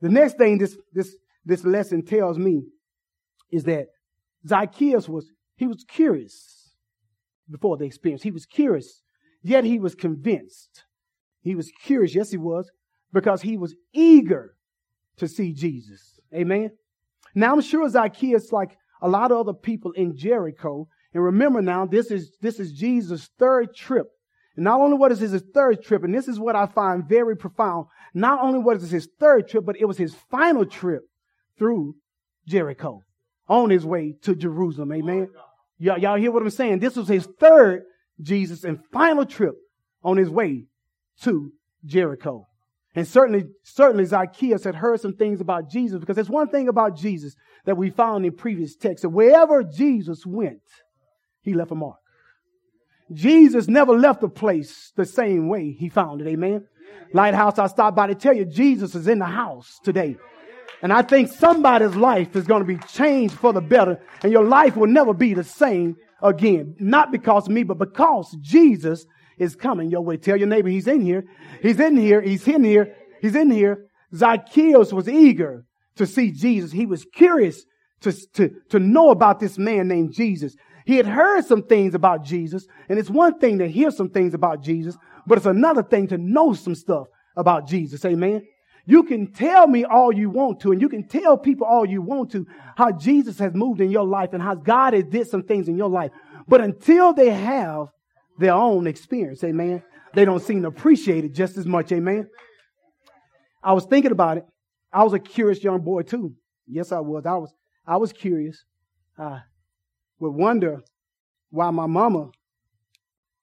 The 0.00 0.08
next 0.08 0.36
thing 0.36 0.58
this, 0.58 0.76
this, 0.92 1.16
this 1.44 1.64
lesson 1.64 2.04
tells 2.04 2.38
me 2.38 2.62
is 3.50 3.64
that 3.64 3.86
Zacchaeus 4.46 5.08
was, 5.08 5.30
he 5.56 5.66
was 5.66 5.84
curious 5.88 6.74
before 7.50 7.76
the 7.76 7.84
experience. 7.84 8.22
He 8.22 8.30
was 8.30 8.46
curious, 8.46 9.02
yet 9.42 9.64
he 9.64 9.78
was 9.78 9.94
convinced. 9.94 10.84
He 11.42 11.54
was 11.54 11.70
curious, 11.84 12.14
yes, 12.14 12.30
he 12.30 12.36
was, 12.36 12.70
because 13.12 13.42
he 13.42 13.56
was 13.56 13.74
eager 13.92 14.56
to 15.16 15.28
see 15.28 15.52
Jesus. 15.52 16.20
Amen. 16.34 16.70
Now 17.34 17.52
I'm 17.52 17.60
sure 17.60 17.88
Zacchaeus, 17.88 18.52
like 18.52 18.76
a 19.00 19.08
lot 19.08 19.30
of 19.30 19.38
other 19.38 19.54
people 19.54 19.92
in 19.92 20.16
Jericho, 20.16 20.88
and 21.14 21.22
remember 21.22 21.62
now, 21.62 21.86
this 21.86 22.10
is, 22.10 22.36
this 22.40 22.60
is 22.60 22.72
Jesus' 22.72 23.28
third 23.38 23.74
trip 23.74 24.06
and 24.56 24.64
not 24.64 24.80
only 24.80 24.94
was 24.94 25.00
what 25.00 25.12
is 25.12 25.20
his 25.20 25.42
third 25.54 25.82
trip, 25.82 26.02
and 26.02 26.14
this 26.14 26.28
is 26.28 26.40
what 26.40 26.56
I 26.56 26.66
find 26.66 27.06
very 27.06 27.36
profound, 27.36 27.86
not 28.14 28.42
only 28.42 28.58
was 28.58 28.82
it 28.82 28.90
his 28.90 29.08
third 29.20 29.48
trip, 29.48 29.64
but 29.64 29.76
it 29.78 29.84
was 29.84 29.98
his 29.98 30.14
final 30.30 30.64
trip 30.64 31.02
through 31.58 31.96
Jericho 32.48 33.02
on 33.48 33.70
his 33.70 33.84
way 33.84 34.14
to 34.22 34.34
Jerusalem. 34.34 34.92
Amen. 34.92 35.28
Y'all, 35.78 35.98
y'all 35.98 36.16
hear 36.16 36.30
what 36.30 36.42
I'm 36.42 36.50
saying? 36.50 36.78
This 36.78 36.96
was 36.96 37.06
his 37.06 37.28
third 37.38 37.82
Jesus 38.20 38.64
and 38.64 38.80
final 38.92 39.26
trip 39.26 39.54
on 40.02 40.16
his 40.16 40.30
way 40.30 40.64
to 41.22 41.52
Jericho. 41.84 42.46
And 42.94 43.06
certainly, 43.06 43.44
certainly 43.62 44.06
Zacchaeus 44.06 44.64
had 44.64 44.76
heard 44.76 45.00
some 45.02 45.12
things 45.12 45.42
about 45.42 45.70
Jesus 45.70 46.00
because 46.00 46.16
there's 46.16 46.30
one 46.30 46.48
thing 46.48 46.68
about 46.68 46.96
Jesus 46.96 47.36
that 47.66 47.76
we 47.76 47.90
found 47.90 48.24
in 48.24 48.32
previous 48.32 48.74
texts 48.74 49.02
that 49.02 49.10
wherever 49.10 49.62
Jesus 49.62 50.24
went, 50.24 50.62
he 51.46 51.54
left 51.54 51.70
a 51.70 51.74
mark. 51.74 51.96
Jesus 53.12 53.68
never 53.68 53.96
left 53.96 54.22
a 54.22 54.28
place 54.28 54.92
the 54.96 55.06
same 55.06 55.48
way 55.48 55.72
he 55.72 55.88
found 55.88 56.20
it. 56.20 56.28
Amen. 56.28 56.66
Lighthouse, 57.12 57.58
I 57.58 57.68
stopped 57.68 57.96
by 57.96 58.08
to 58.08 58.14
tell 58.14 58.34
you, 58.34 58.44
Jesus 58.44 58.94
is 58.94 59.08
in 59.08 59.20
the 59.20 59.26
house 59.26 59.78
today. 59.82 60.16
And 60.82 60.92
I 60.92 61.02
think 61.02 61.32
somebody's 61.32 61.96
life 61.96 62.36
is 62.36 62.46
going 62.46 62.60
to 62.60 62.66
be 62.66 62.78
changed 62.88 63.34
for 63.34 63.52
the 63.52 63.60
better, 63.60 63.98
and 64.22 64.32
your 64.32 64.44
life 64.44 64.76
will 64.76 64.88
never 64.88 65.14
be 65.14 65.32
the 65.32 65.44
same 65.44 65.96
again. 66.22 66.74
Not 66.78 67.12
because 67.12 67.46
of 67.46 67.52
me, 67.52 67.62
but 67.62 67.78
because 67.78 68.36
Jesus 68.42 69.06
is 69.38 69.54
coming 69.54 69.90
your 69.90 70.02
way. 70.02 70.16
Tell 70.16 70.36
your 70.36 70.48
neighbor 70.48 70.68
he's 70.68 70.86
in 70.86 71.00
here. 71.00 71.24
He's 71.62 71.80
in 71.80 71.96
here. 71.96 72.20
He's 72.20 72.46
in 72.46 72.64
here. 72.64 72.94
He's 73.22 73.36
in 73.36 73.50
here. 73.50 73.86
Zacchaeus 74.14 74.92
was 74.92 75.08
eager 75.08 75.64
to 75.96 76.06
see 76.06 76.30
Jesus. 76.30 76.72
He 76.72 76.86
was 76.86 77.04
curious 77.04 77.64
to, 78.00 78.12
to, 78.34 78.50
to 78.70 78.78
know 78.78 79.10
about 79.10 79.40
this 79.40 79.58
man 79.58 79.88
named 79.88 80.12
Jesus. 80.12 80.56
He 80.86 80.96
had 80.96 81.06
heard 81.06 81.44
some 81.44 81.64
things 81.64 81.94
about 81.94 82.22
Jesus, 82.22 82.66
and 82.88 82.96
it's 82.96 83.10
one 83.10 83.40
thing 83.40 83.58
to 83.58 83.66
hear 83.66 83.90
some 83.90 84.08
things 84.08 84.34
about 84.34 84.62
Jesus, 84.62 84.96
but 85.26 85.36
it's 85.36 85.46
another 85.46 85.82
thing 85.82 86.06
to 86.08 86.16
know 86.16 86.54
some 86.54 86.76
stuff 86.76 87.08
about 87.36 87.66
Jesus. 87.66 88.04
Amen. 88.04 88.42
You 88.86 89.02
can 89.02 89.32
tell 89.32 89.66
me 89.66 89.84
all 89.84 90.12
you 90.12 90.30
want 90.30 90.60
to, 90.60 90.70
and 90.70 90.80
you 90.80 90.88
can 90.88 91.08
tell 91.08 91.36
people 91.36 91.66
all 91.66 91.84
you 91.84 92.00
want 92.00 92.30
to 92.30 92.46
how 92.76 92.92
Jesus 92.92 93.36
has 93.40 93.52
moved 93.52 93.80
in 93.80 93.90
your 93.90 94.06
life 94.06 94.32
and 94.32 94.40
how 94.40 94.54
God 94.54 94.94
has 94.94 95.02
did 95.02 95.26
some 95.26 95.42
things 95.42 95.68
in 95.68 95.76
your 95.76 95.90
life. 95.90 96.12
But 96.46 96.60
until 96.60 97.12
they 97.12 97.30
have 97.30 97.88
their 98.38 98.54
own 98.54 98.86
experience, 98.86 99.42
amen, 99.42 99.82
they 100.14 100.24
don't 100.24 100.40
seem 100.40 100.62
to 100.62 100.68
appreciate 100.68 101.24
it 101.24 101.34
just 101.34 101.56
as 101.56 101.66
much, 101.66 101.90
amen. 101.90 102.28
I 103.60 103.72
was 103.72 103.86
thinking 103.86 104.12
about 104.12 104.38
it. 104.38 104.44
I 104.92 105.02
was 105.02 105.14
a 105.14 105.18
curious 105.18 105.64
young 105.64 105.80
boy 105.80 106.02
too. 106.02 106.36
Yes, 106.68 106.92
I 106.92 107.00
was. 107.00 107.26
I 107.26 107.34
was. 107.34 107.52
I 107.84 107.96
was 107.96 108.12
curious. 108.12 108.64
Uh, 109.18 109.40
would 110.18 110.30
wonder 110.30 110.82
why 111.50 111.70
my 111.70 111.86
mama 111.86 112.30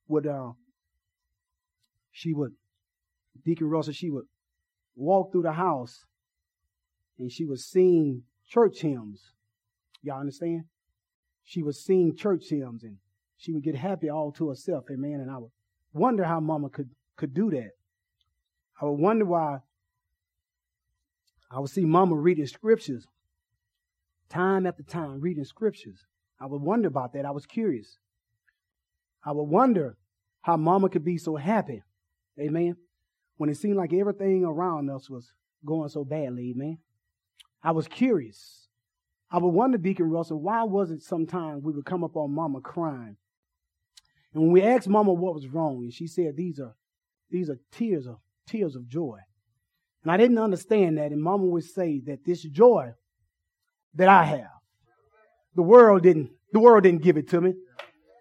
would, 0.07 0.27
uh, 0.27 0.51
she 2.11 2.33
would, 2.33 2.53
Deacon 3.43 3.69
Russell, 3.69 3.93
she 3.93 4.09
would 4.09 4.25
walk 4.95 5.31
through 5.31 5.43
the 5.43 5.53
house 5.53 6.05
and 7.19 7.31
she 7.31 7.45
was 7.45 7.65
sing 7.65 8.23
church 8.47 8.81
hymns. 8.81 9.21
Y'all 10.01 10.19
understand? 10.19 10.65
She 11.43 11.61
was 11.63 11.83
sing 11.83 12.15
church 12.15 12.49
hymns 12.49 12.83
and 12.83 12.97
she 13.37 13.51
would 13.51 13.63
get 13.63 13.75
happy 13.75 14.09
all 14.09 14.31
to 14.33 14.49
herself. 14.49 14.85
Amen. 14.91 15.19
And 15.19 15.29
I 15.29 15.37
would 15.37 15.51
wonder 15.93 16.23
how 16.23 16.39
mama 16.39 16.69
could, 16.69 16.89
could 17.15 17.33
do 17.33 17.49
that. 17.51 17.71
I 18.81 18.85
would 18.85 18.99
wonder 18.99 19.25
why 19.25 19.59
I 21.51 21.59
would 21.59 21.69
see 21.69 21.85
mama 21.85 22.15
reading 22.15 22.47
scriptures 22.47 23.05
time 24.29 24.65
after 24.65 24.83
time, 24.83 25.21
reading 25.21 25.43
scriptures. 25.43 26.05
I 26.43 26.45
would 26.45 26.61
wonder 26.61 26.89
about 26.89 27.13
that. 27.13 27.25
I 27.25 27.31
was 27.31 27.45
curious. 27.45 27.97
I 29.23 29.31
would 29.31 29.43
wonder 29.43 29.95
how 30.41 30.57
mama 30.57 30.89
could 30.89 31.05
be 31.05 31.17
so 31.17 31.37
happy. 31.37 31.81
Amen. 32.37 32.75
When 33.37 33.49
it 33.49 33.55
seemed 33.55 33.77
like 33.77 33.93
everything 33.93 34.43
around 34.43 34.89
us 34.89 35.09
was 35.09 35.31
going 35.65 35.87
so 35.87 36.03
badly. 36.03 36.51
Amen. 36.51 36.79
I 37.63 37.71
was 37.71 37.87
curious. 37.87 38.67
I 39.31 39.37
would 39.37 39.47
wonder, 39.47 39.77
Deacon 39.77 40.09
Russell, 40.09 40.41
why 40.41 40.63
was 40.63 40.91
it 40.91 41.01
sometimes 41.01 41.63
we 41.63 41.71
would 41.71 41.85
come 41.85 42.03
up 42.03 42.17
on 42.17 42.35
mama 42.35 42.59
crying? 42.59 43.15
And 44.33 44.43
when 44.43 44.51
we 44.51 44.63
asked 44.63 44.89
mama 44.89 45.13
what 45.13 45.35
was 45.35 45.47
wrong, 45.47 45.77
and 45.83 45.93
she 45.93 46.07
said, 46.07 46.35
these 46.35 46.59
are, 46.59 46.75
these 47.31 47.49
are 47.49 47.57
tears 47.71 48.05
of, 48.05 48.17
tears 48.47 48.75
of 48.75 48.89
joy. 48.89 49.19
And 50.03 50.11
I 50.11 50.17
didn't 50.17 50.39
understand 50.39 50.97
that. 50.97 51.13
And 51.13 51.23
mama 51.23 51.45
would 51.45 51.63
say 51.63 52.01
that 52.07 52.25
this 52.25 52.43
joy 52.43 52.91
that 53.93 54.09
I 54.09 54.25
have 54.25 54.49
the 55.55 55.61
world 55.61 56.03
didn't, 56.03 56.31
the 56.51 56.59
world 56.59 56.83
didn't 56.83 57.01
give 57.01 57.17
it 57.17 57.29
to 57.29 57.41
me. 57.41 57.53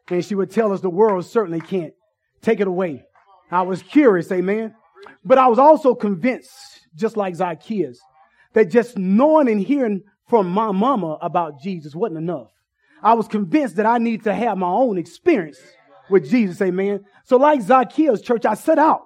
And 0.09 0.25
she 0.25 0.35
would 0.35 0.51
tell 0.51 0.73
us 0.73 0.81
the 0.81 0.91
world 0.91 1.25
certainly 1.25 1.61
can't 1.61 1.95
take 2.41 2.61
it 2.61 2.67
away. 2.67 3.05
I 3.51 3.63
was 3.63 3.83
curious, 3.83 4.31
amen. 4.33 4.75
But 5.25 5.39
I 5.39 5.47
was 5.47 5.59
also 5.59 5.95
convinced, 5.95 6.51
just 6.95 7.17
like 7.17 7.35
Zacchaeus, 7.35 8.01
that 8.55 8.71
just 8.71 8.99
knowing 8.99 9.49
and 9.49 9.61
hearing 9.61 10.03
from 10.29 10.49
my 10.49 10.73
mama 10.73 11.19
about 11.21 11.61
Jesus 11.61 11.95
wasn't 11.95 12.19
enough. 12.19 12.49
I 13.03 13.15
was 13.15 13.27
convinced 13.27 13.77
that 13.77 13.87
I 13.87 13.99
need 13.99 14.25
to 14.25 14.35
have 14.35 14.57
my 14.59 14.69
own 14.69 14.97
experience 14.97 15.59
with 16.09 16.29
Jesus, 16.29 16.61
amen. 16.63 17.05
So 17.25 17.37
like 17.37 17.61
Zacchaeus, 17.63 18.23
church, 18.23 18.47
I 18.47 18.55
set 18.55 18.79
out 18.79 19.03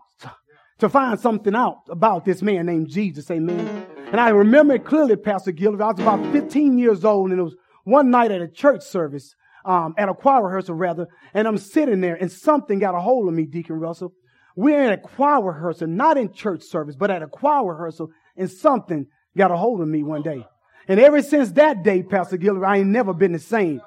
to 0.78 0.88
find 0.88 1.18
something 1.18 1.54
out 1.54 1.78
about 1.88 2.24
this 2.24 2.42
man 2.42 2.66
named 2.66 2.88
Jesus, 2.88 3.30
amen. 3.30 3.86
And 4.12 4.20
I 4.20 4.28
remember 4.28 4.74
it 4.74 4.84
clearly, 4.84 5.16
Pastor 5.16 5.52
Gilbert. 5.52 5.82
I 5.82 5.90
was 5.90 6.00
about 6.00 6.32
15 6.32 6.78
years 6.78 7.04
old 7.04 7.30
and 7.30 7.40
it 7.40 7.42
was 7.42 7.56
one 7.86 8.10
night 8.10 8.32
at 8.32 8.42
a 8.42 8.48
church 8.48 8.82
service, 8.82 9.34
um, 9.64 9.94
at 9.96 10.08
a 10.08 10.14
choir 10.14 10.42
rehearsal 10.42 10.74
rather, 10.74 11.06
and 11.32 11.46
I'm 11.46 11.56
sitting 11.56 12.00
there 12.00 12.16
and 12.16 12.30
something 12.30 12.80
got 12.80 12.96
a 12.96 13.00
hold 13.00 13.28
of 13.28 13.34
me, 13.34 13.46
Deacon 13.46 13.76
Russell. 13.76 14.12
We're 14.56 14.82
in 14.82 14.92
a 14.92 14.98
choir 14.98 15.40
rehearsal, 15.40 15.86
not 15.86 16.18
in 16.18 16.32
church 16.32 16.62
service, 16.62 16.96
but 16.96 17.10
at 17.10 17.22
a 17.22 17.28
choir 17.28 17.64
rehearsal, 17.64 18.10
and 18.36 18.50
something 18.50 19.06
got 19.36 19.52
a 19.52 19.56
hold 19.56 19.80
of 19.80 19.88
me 19.88 20.02
one 20.02 20.22
day. 20.22 20.44
And 20.88 20.98
ever 20.98 21.22
since 21.22 21.52
that 21.52 21.84
day, 21.84 22.02
Pastor 22.02 22.36
Gilbert, 22.36 22.66
I 22.66 22.78
ain't 22.78 22.88
never 22.88 23.14
been 23.14 23.32
the 23.32 23.38
same. 23.38 23.80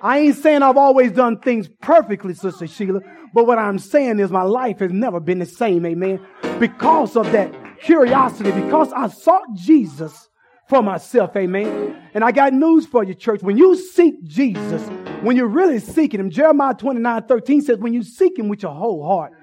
I 0.00 0.20
ain't 0.20 0.36
saying 0.36 0.62
I've 0.62 0.78
always 0.78 1.12
done 1.12 1.38
things 1.38 1.68
perfectly, 1.82 2.34
Sister 2.34 2.66
Sheila, 2.66 3.00
but 3.34 3.46
what 3.46 3.58
I'm 3.58 3.78
saying 3.78 4.18
is 4.18 4.30
my 4.30 4.42
life 4.42 4.78
has 4.78 4.92
never 4.92 5.20
been 5.20 5.40
the 5.40 5.46
same, 5.46 5.84
amen. 5.84 6.26
Because 6.58 7.16
of 7.16 7.30
that 7.32 7.54
curiosity, 7.80 8.50
because 8.50 8.92
I 8.94 9.08
sought 9.08 9.44
Jesus 9.56 10.28
for 10.72 10.82
myself. 10.82 11.36
Amen. 11.36 12.02
And 12.14 12.24
I 12.24 12.32
got 12.32 12.54
news 12.54 12.86
for 12.86 13.04
you, 13.04 13.12
church. 13.12 13.42
When 13.42 13.58
you 13.58 13.76
seek 13.76 14.24
Jesus, 14.24 14.82
when 15.20 15.36
you're 15.36 15.46
really 15.46 15.78
seeking 15.78 16.18
him, 16.18 16.30
Jeremiah 16.30 16.72
29 16.72 17.24
13 17.24 17.60
says, 17.60 17.76
when 17.76 17.92
you 17.92 18.02
seek 18.02 18.38
him 18.38 18.48
with 18.48 18.62
your 18.62 18.72
whole 18.72 19.06
heart, 19.06 19.34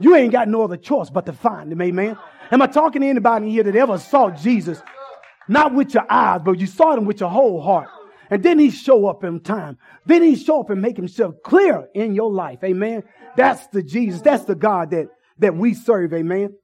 you 0.00 0.16
ain't 0.16 0.32
got 0.32 0.48
no 0.48 0.64
other 0.64 0.76
choice 0.76 1.10
but 1.10 1.26
to 1.26 1.32
find 1.32 1.70
him. 1.70 1.80
Amen. 1.80 2.18
Am 2.50 2.60
I 2.60 2.66
talking 2.66 3.02
to 3.02 3.06
anybody 3.06 3.50
here 3.50 3.62
that 3.62 3.76
ever 3.76 3.98
saw 3.98 4.30
Jesus? 4.30 4.82
Not 5.46 5.72
with 5.72 5.94
your 5.94 6.10
eyes, 6.10 6.40
but 6.44 6.58
you 6.58 6.66
saw 6.66 6.94
him 6.94 7.04
with 7.04 7.20
your 7.20 7.30
whole 7.30 7.62
heart. 7.62 7.88
And 8.28 8.42
then 8.42 8.58
he 8.58 8.70
show 8.70 9.06
up 9.06 9.22
in 9.22 9.38
time. 9.38 9.78
Then 10.06 10.24
he 10.24 10.34
show 10.34 10.58
up 10.58 10.70
and 10.70 10.82
make 10.82 10.96
himself 10.96 11.36
clear 11.44 11.86
in 11.94 12.16
your 12.16 12.32
life. 12.32 12.58
Amen. 12.64 13.04
That's 13.36 13.64
the 13.68 13.80
Jesus. 13.80 14.22
That's 14.22 14.44
the 14.44 14.56
God 14.56 14.90
that, 14.90 15.06
that 15.38 15.54
we 15.54 15.72
serve. 15.72 16.12
Amen. 16.12 16.56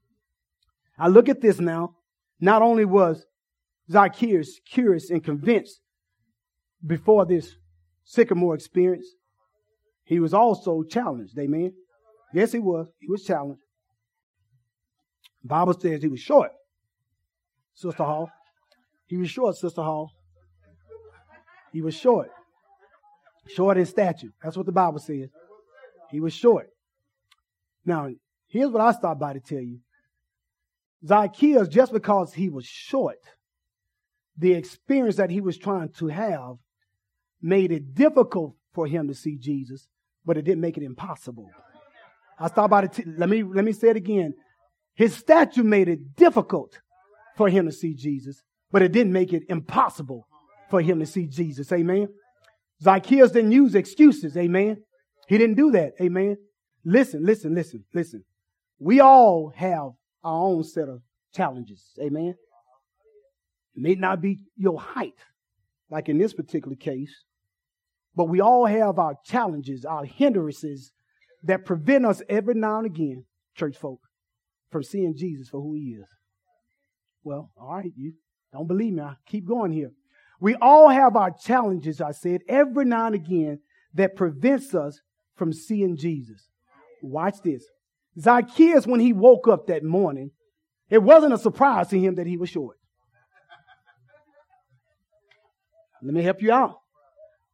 I 0.99 1.07
look 1.07 1.29
at 1.29 1.41
this 1.41 1.61
now. 1.61 1.95
Not 2.41 2.63
only 2.63 2.85
was 2.85 3.25
Zacchaeus 3.91 4.61
curious 4.71 5.11
and 5.11 5.23
convinced 5.23 5.81
before 6.87 7.27
this 7.27 7.57
sycamore 8.05 8.55
experience, 8.55 9.07
he 10.05 10.21
was 10.21 10.35
also 10.35 10.83
challenged. 10.83 11.39
Amen. 11.39 11.73
Yes, 12.33 12.53
he 12.53 12.59
was. 12.59 12.87
He 13.01 13.09
was 13.09 13.25
challenged. 13.25 13.61
Bible 15.43 15.75
says 15.79 16.03
he 16.03 16.09
was 16.09 16.21
short. 16.21 16.51
Sister 17.75 18.05
Hall. 18.05 18.31
He 19.07 19.17
was 19.17 19.31
short, 19.31 19.57
Sister 19.57 19.83
Hall. 19.83 20.11
He 21.73 21.81
was 21.81 21.95
short. 21.95 22.31
Short 23.49 23.79
in 23.79 23.87
stature. 23.87 24.29
That's 24.43 24.57
what 24.57 24.67
the 24.67 24.73
Bible 24.73 24.99
says. 24.99 25.29
He 26.11 26.21
was 26.21 26.33
short. 26.33 26.69
Now, 27.85 28.09
here's 28.49 28.71
what 28.71 28.83
I 28.83 28.93
stopped 28.93 29.21
by 29.21 29.33
to 29.33 29.41
tell 29.41 29.61
you. 29.61 29.79
Zacchaeus, 31.07 31.69
just 31.69 31.93
because 31.93 32.35
he 32.35 32.51
was 32.51 32.67
short, 32.67 33.17
the 34.37 34.53
experience 34.55 35.17
that 35.17 35.31
he 35.31 35.41
was 35.41 35.59
trying 35.59 35.91
to 35.99 36.09
have 36.09 36.57
made 37.43 37.73
it 37.73 37.95
difficult 37.95 38.55
for 38.73 38.87
him 38.87 39.09
to 39.09 39.15
see 39.15 39.37
Jesus, 39.37 39.89
but 40.25 40.37
it 40.37 40.43
didn't 40.43 40.61
make 40.61 40.77
it 40.77 40.83
impossible. 40.83 41.51
I 42.39 42.49
stopped 42.49 42.71
by 42.71 42.83
to 42.83 42.89
t- 42.89 43.11
let 43.19 43.29
me 43.29 43.43
let 43.43 43.65
me 43.65 43.73
say 43.73 43.91
it 43.91 43.97
again. 43.97 44.35
His 44.95 45.15
stature 45.15 45.65
made 45.65 45.89
it 45.89 46.17
difficult 46.17 46.79
for 47.37 47.49
him 47.49 47.67
to 47.67 47.73
see 47.73 47.95
Jesus, 47.95 48.43
but 48.71 48.83
it 48.83 48.93
didn't 48.93 49.13
make 49.13 49.33
it 49.33 49.45
impossible 49.49 50.27
for 50.69 50.81
him 50.81 51.01
to 51.01 51.07
see 51.07 51.27
Jesus. 51.27 51.71
Amen. 51.73 52.09
Zacchaeus 52.83 53.33
didn't 53.33 53.53
use 53.53 53.75
excuses. 53.75 54.37
Amen. 54.37 54.79
He 55.29 55.39
didn't 55.39 55.57
do 55.57 55.71
that. 55.73 55.93
Amen. 56.01 56.37
Listen, 56.85 57.25
listen, 57.25 57.55
listen, 57.55 57.85
listen. 57.93 58.25
We 58.79 59.01
all 59.01 59.53
have 59.55 59.91
our 60.25 60.45
own 60.45 60.65
set 60.65 60.89
of 60.89 61.03
challenges. 61.35 61.85
Amen. 62.01 62.35
It 63.75 63.83
may 63.83 63.95
not 63.95 64.21
be 64.21 64.39
your 64.57 64.81
height, 64.81 65.15
like 65.91 66.09
in 66.09 66.19
this 66.19 66.35
particular 66.35 66.77
case, 66.77 67.25
but 68.15 68.25
we 68.25 68.41
all 68.41 68.67
have 68.67 68.99
our 68.99 69.15
challenges, 69.25 69.85
our 69.85 70.05
hindrances 70.05 70.93
that 71.45 71.65
prevent 71.65 72.05
us 72.05 72.23
every 72.29 72.55
now 72.55 72.79
and 72.79 72.87
again, 72.87 73.25
church 73.55 73.77
folk, 73.77 74.01
from 74.71 74.83
seeing 74.83 75.15
Jesus 75.17 75.49
for 75.49 75.61
who 75.61 75.75
he 75.75 75.97
is. 76.01 76.07
Well, 77.23 77.51
all 77.61 77.77
right, 77.77 77.93
you 77.97 78.15
don't 78.53 78.67
believe 78.67 78.95
me. 78.95 79.03
I 79.03 79.15
keep 79.27 79.47
going 79.47 79.73
here. 79.73 79.93
We 80.41 80.55
all 80.57 80.89
have 80.89 81.17
our 81.17 81.31
challenges, 81.31 82.01
I 82.01 82.13
said, 82.13 82.41
every 82.49 82.85
now 82.85 83.07
and 83.07 83.15
again 83.15 83.61
that 83.95 84.17
prevents 84.17 84.75
us 84.75 85.01
from 85.37 85.53
seeing 85.53 85.97
Jesus. 85.97 86.49
Watch 87.03 87.37
this. 87.45 87.65
Zacchaeus, 88.19 88.87
when 88.87 89.01
he 89.01 89.13
woke 89.13 89.49
up 89.49 89.67
that 89.67 89.85
morning, 89.85 90.31
it 90.89 91.03
wasn't 91.03 91.35
a 91.35 91.39
surprise 91.39 91.89
to 91.89 91.99
him 91.99 92.17
that 92.17 92.27
he 92.27 92.37
was 92.37 92.51
short. 92.51 92.77
Let 96.03 96.15
me 96.15 96.23
help 96.23 96.43
you 96.43 96.53
out. 96.53 96.81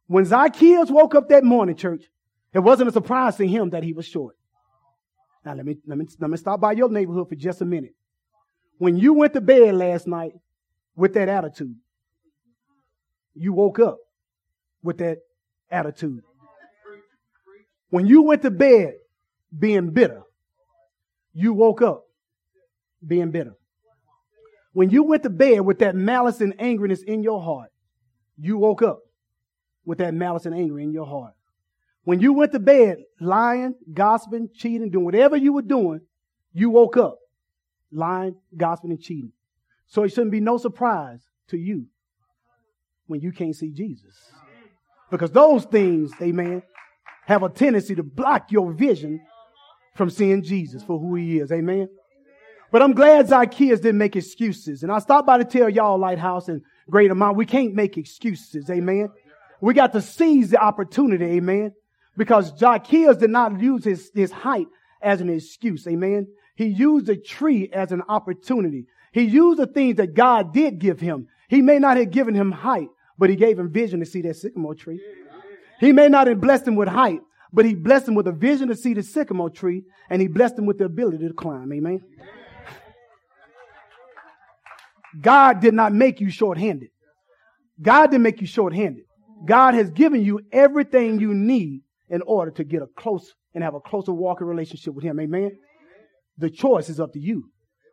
When 0.07 0.25
Zacchaeus 0.25 0.89
woke 0.89 1.15
up 1.15 1.29
that 1.29 1.43
morning, 1.43 1.75
church, 1.75 2.03
it 2.53 2.59
wasn't 2.59 2.89
a 2.89 2.93
surprise 2.93 3.35
to 3.37 3.47
him 3.47 3.71
that 3.71 3.83
he 3.83 3.93
was 3.93 4.05
short. 4.05 4.35
Now 5.45 5.53
let 5.53 5.65
me 5.65 5.77
let 5.85 5.97
me 5.97 6.05
let 6.19 6.29
me 6.29 6.37
stop 6.37 6.59
by 6.59 6.73
your 6.73 6.89
neighborhood 6.89 7.29
for 7.29 7.35
just 7.35 7.61
a 7.61 7.65
minute. 7.65 7.93
When 8.77 8.97
you 8.97 9.13
went 9.13 9.33
to 9.33 9.41
bed 9.41 9.75
last 9.75 10.07
night 10.07 10.33
with 10.95 11.13
that 11.13 11.29
attitude, 11.29 11.75
you 13.33 13.53
woke 13.53 13.79
up 13.79 13.97
with 14.83 14.97
that 14.99 15.19
attitude. 15.69 16.21
When 17.89 18.05
you 18.05 18.23
went 18.23 18.41
to 18.41 18.51
bed 18.51 18.93
being 19.57 19.91
bitter, 19.91 20.21
you 21.33 21.53
woke 21.53 21.81
up 21.81 22.03
being 23.05 23.31
bitter. 23.31 23.53
When 24.73 24.89
you 24.89 25.03
went 25.03 25.23
to 25.23 25.29
bed 25.29 25.61
with 25.61 25.79
that 25.79 25.95
malice 25.95 26.41
and 26.41 26.57
angriness 26.57 27.03
in 27.03 27.23
your 27.23 27.41
heart, 27.41 27.71
you 28.37 28.57
woke 28.57 28.81
up 28.81 28.99
with 29.85 29.99
that 29.99 30.13
malice 30.13 30.45
and 30.45 30.55
anger 30.55 30.79
in 30.79 30.91
your 30.91 31.05
heart. 31.05 31.33
When 32.03 32.19
you 32.19 32.33
went 32.33 32.51
to 32.53 32.59
bed 32.59 32.97
lying, 33.19 33.75
gossiping, 33.93 34.49
cheating, 34.53 34.89
doing 34.89 35.05
whatever 35.05 35.35
you 35.35 35.53
were 35.53 35.61
doing, 35.61 36.01
you 36.53 36.69
woke 36.69 36.97
up 36.97 37.17
lying, 37.91 38.35
gossiping, 38.55 38.91
and 38.91 39.01
cheating. 39.01 39.31
So 39.87 40.03
it 40.03 40.09
shouldn't 40.09 40.31
be 40.31 40.39
no 40.39 40.57
surprise 40.57 41.21
to 41.49 41.57
you 41.57 41.85
when 43.07 43.21
you 43.21 43.31
can't 43.31 43.55
see 43.55 43.71
Jesus. 43.71 44.15
Because 45.09 45.31
those 45.31 45.65
things, 45.65 46.11
amen, 46.21 46.63
have 47.25 47.43
a 47.43 47.49
tendency 47.49 47.95
to 47.95 48.03
block 48.03 48.51
your 48.51 48.71
vision 48.73 49.21
from 49.95 50.09
seeing 50.09 50.43
Jesus 50.43 50.83
for 50.83 50.99
who 50.99 51.15
he 51.15 51.39
is. 51.39 51.51
Amen. 51.51 51.89
But 52.71 52.81
I'm 52.81 52.93
glad 52.93 53.29
Zacchaeus 53.29 53.79
didn't 53.79 53.97
make 53.97 54.15
excuses. 54.15 54.83
And 54.83 54.91
I 54.91 54.99
stopped 54.99 55.25
by 55.25 55.37
to 55.37 55.45
tell 55.45 55.69
y'all, 55.69 55.97
Lighthouse 55.97 56.49
and 56.49 56.61
Greater 56.89 57.15
Mount, 57.15 57.37
we 57.37 57.45
can't 57.45 57.73
make 57.73 57.97
excuses. 57.97 58.69
Amen. 58.69 59.09
We 59.61 59.73
got 59.73 59.93
to 59.93 60.01
seize 60.01 60.51
the 60.51 60.57
opportunity. 60.57 61.25
Amen. 61.25 61.73
Because 62.17 62.57
Zacchaeus 62.57 63.17
did 63.17 63.29
not 63.29 63.59
use 63.59 63.83
his, 63.83 64.11
his 64.13 64.31
height 64.31 64.67
as 65.01 65.21
an 65.21 65.29
excuse. 65.29 65.87
Amen. 65.87 66.27
He 66.55 66.65
used 66.65 67.07
a 67.09 67.15
tree 67.15 67.69
as 67.71 67.91
an 67.91 68.01
opportunity. 68.09 68.85
He 69.11 69.23
used 69.23 69.59
the 69.59 69.67
things 69.67 69.97
that 69.97 70.13
God 70.13 70.53
did 70.53 70.79
give 70.79 70.99
him. 70.99 71.27
He 71.47 71.61
may 71.61 71.79
not 71.79 71.97
have 71.97 72.11
given 72.11 72.35
him 72.35 72.51
height, 72.51 72.89
but 73.17 73.29
he 73.29 73.35
gave 73.35 73.57
him 73.57 73.71
vision 73.71 73.99
to 73.99 74.05
see 74.05 74.21
that 74.23 74.35
sycamore 74.35 74.75
tree. 74.75 74.99
He 75.79 75.91
may 75.93 76.09
not 76.09 76.27
have 76.27 76.41
blessed 76.41 76.67
him 76.67 76.75
with 76.75 76.89
height, 76.89 77.21
but 77.53 77.65
he 77.65 77.75
blessed 77.75 78.09
him 78.09 78.15
with 78.15 78.27
a 78.27 78.31
vision 78.31 78.67
to 78.67 78.75
see 78.75 78.93
the 78.93 79.03
sycamore 79.03 79.49
tree, 79.49 79.83
and 80.09 80.21
he 80.21 80.27
blessed 80.27 80.57
him 80.57 80.65
with 80.65 80.79
the 80.79 80.85
ability 80.85 81.27
to 81.27 81.33
climb. 81.33 81.71
Amen. 81.71 82.03
God 85.19 85.61
did 85.61 85.73
not 85.73 85.93
make 85.93 86.19
you 86.21 86.29
short-handed. 86.29 86.89
God 87.81 88.07
didn't 88.11 88.23
make 88.23 88.41
you 88.41 88.47
short-handed. 88.47 89.03
God 89.45 89.73
has 89.73 89.89
given 89.89 90.23
you 90.23 90.41
everything 90.51 91.19
you 91.19 91.33
need 91.33 91.81
in 92.09 92.21
order 92.23 92.51
to 92.51 92.63
get 92.63 92.81
a 92.81 92.87
close 92.97 93.33
and 93.53 93.63
have 93.63 93.75
a 93.75 93.79
closer 93.79 94.13
walking 94.13 94.47
relationship 94.47 94.93
with 94.93 95.03
Him. 95.03 95.19
Amen. 95.19 95.51
The 96.37 96.49
choice 96.49 96.89
is 96.89 96.99
up 96.99 97.13
to 97.13 97.19
you. 97.19 97.49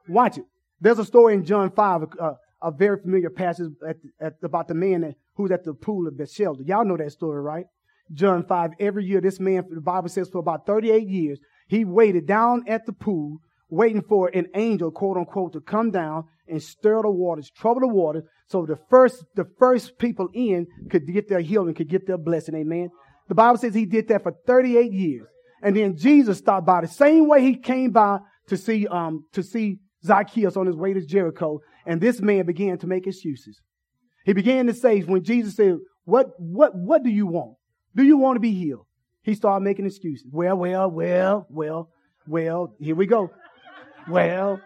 Watch 0.08 0.38
it. 0.38 0.44
There's 0.80 0.98
a 0.98 1.04
story 1.04 1.34
in 1.34 1.44
John 1.44 1.70
5, 1.70 2.02
uh, 2.20 2.32
a 2.62 2.70
very 2.70 3.00
familiar 3.00 3.30
passage 3.30 3.72
at, 3.88 3.96
at, 4.20 4.34
about 4.42 4.68
the 4.68 4.74
man 4.74 5.02
that, 5.02 5.14
who's 5.34 5.50
at 5.50 5.64
the 5.64 5.72
pool 5.74 6.06
of 6.06 6.16
Bethesda. 6.16 6.62
Y'all 6.64 6.84
know 6.84 6.96
that 6.96 7.12
story, 7.12 7.40
right? 7.40 7.66
John 8.12 8.44
5. 8.44 8.72
Every 8.80 9.04
year, 9.04 9.20
this 9.20 9.40
man, 9.40 9.64
the 9.70 9.80
Bible 9.80 10.08
says, 10.08 10.28
for 10.28 10.38
about 10.38 10.66
38 10.66 11.08
years, 11.08 11.38
he 11.68 11.84
waited 11.84 12.26
down 12.26 12.64
at 12.68 12.84
the 12.84 12.92
pool, 12.92 13.38
waiting 13.70 14.02
for 14.02 14.28
an 14.34 14.48
angel, 14.54 14.90
quote 14.90 15.16
unquote, 15.16 15.54
to 15.54 15.60
come 15.60 15.90
down 15.90 16.24
and 16.48 16.62
stir 16.62 17.02
the 17.02 17.11
waters, 17.11 17.50
trouble 17.50 17.80
the 17.80 17.88
waters, 17.88 18.24
so 18.48 18.66
the 18.66 18.78
first, 18.90 19.24
the 19.35 19.46
first 19.59 19.98
people 19.98 20.28
in 20.35 20.66
could 20.90 21.07
get 21.07 21.28
their 21.28 21.40
healing, 21.40 21.74
could 21.74 21.88
get 21.88 22.07
their 22.07 22.18
blessing. 22.18 22.54
Amen. 22.54 22.90
The 23.28 23.35
Bible 23.35 23.59
says 23.59 23.74
he 23.74 23.87
did 23.87 24.09
that 24.09 24.22
for 24.22 24.33
38 24.46 24.92
years. 24.92 25.26
And 25.62 25.74
then 25.74 25.96
Jesus 25.96 26.38
stopped 26.38 26.66
by 26.66 26.83
the 26.83 26.88
same 26.88 27.26
way 27.26 27.42
he 27.42 27.57
came 27.57 27.90
by 27.90 28.18
to 28.48 28.57
see, 28.57 28.87
um, 28.87 29.24
to 29.33 29.42
see 29.42 29.78
Zacchaeus 30.04 30.57
on 30.57 30.66
his 30.66 30.76
way 30.76 30.92
to 30.92 31.04
Jericho. 31.04 31.61
And 31.87 32.00
this 32.00 32.20
man 32.20 32.44
began 32.44 32.76
to 32.78 32.87
make 32.87 33.07
excuses. 33.07 33.61
He 34.26 34.35
began 34.35 34.66
to 34.66 34.74
say, 34.74 35.00
when 35.00 35.24
Jesus 35.24 35.57
said, 35.57 35.78
what, 36.04 36.28
what, 36.38 36.74
what 36.74 37.02
do 37.02 37.11
you 37.11 37.26
want? 37.26 37.57
Do 37.96 38.02
you 38.02 38.18
want 38.18 38.37
to 38.37 38.40
be 38.40 38.52
healed? 38.52 38.87
He 39.22 39.35
started 39.35 39.64
making 39.64 39.87
excuses. 39.87 40.26
Well, 40.30 40.57
well, 40.57 40.90
well, 40.90 41.46
well, 41.48 41.88
well, 42.26 42.74
here 42.78 42.94
we 42.94 43.07
go. 43.07 43.30
Well, 44.09 44.61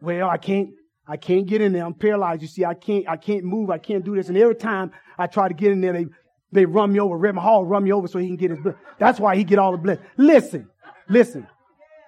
well, 0.00 0.30
I 0.30 0.36
can't, 0.36 0.70
I 1.08 1.16
can't 1.16 1.46
get 1.46 1.62
in 1.62 1.72
there. 1.72 1.84
I'm 1.84 1.94
paralyzed. 1.94 2.42
You 2.42 2.48
see, 2.48 2.64
I 2.64 2.74
can't, 2.74 3.08
I 3.08 3.16
can't 3.16 3.44
move. 3.44 3.70
I 3.70 3.78
can't 3.78 4.04
do 4.04 4.14
this. 4.14 4.28
And 4.28 4.36
every 4.36 4.54
time 4.54 4.92
I 5.16 5.26
try 5.26 5.48
to 5.48 5.54
get 5.54 5.72
in 5.72 5.80
there, 5.80 5.94
they, 5.94 6.06
they 6.52 6.66
run 6.66 6.92
me 6.92 7.00
over. 7.00 7.16
Reverend 7.16 7.38
Hall 7.38 7.64
run 7.64 7.82
me 7.84 7.92
over 7.92 8.06
so 8.06 8.18
he 8.18 8.26
can 8.26 8.36
get 8.36 8.50
his 8.50 8.60
blood. 8.60 8.76
That's 8.98 9.18
why 9.18 9.34
he 9.34 9.42
get 9.42 9.58
all 9.58 9.72
the 9.72 9.78
blood. 9.78 10.00
Listen, 10.18 10.68
listen. 11.08 11.46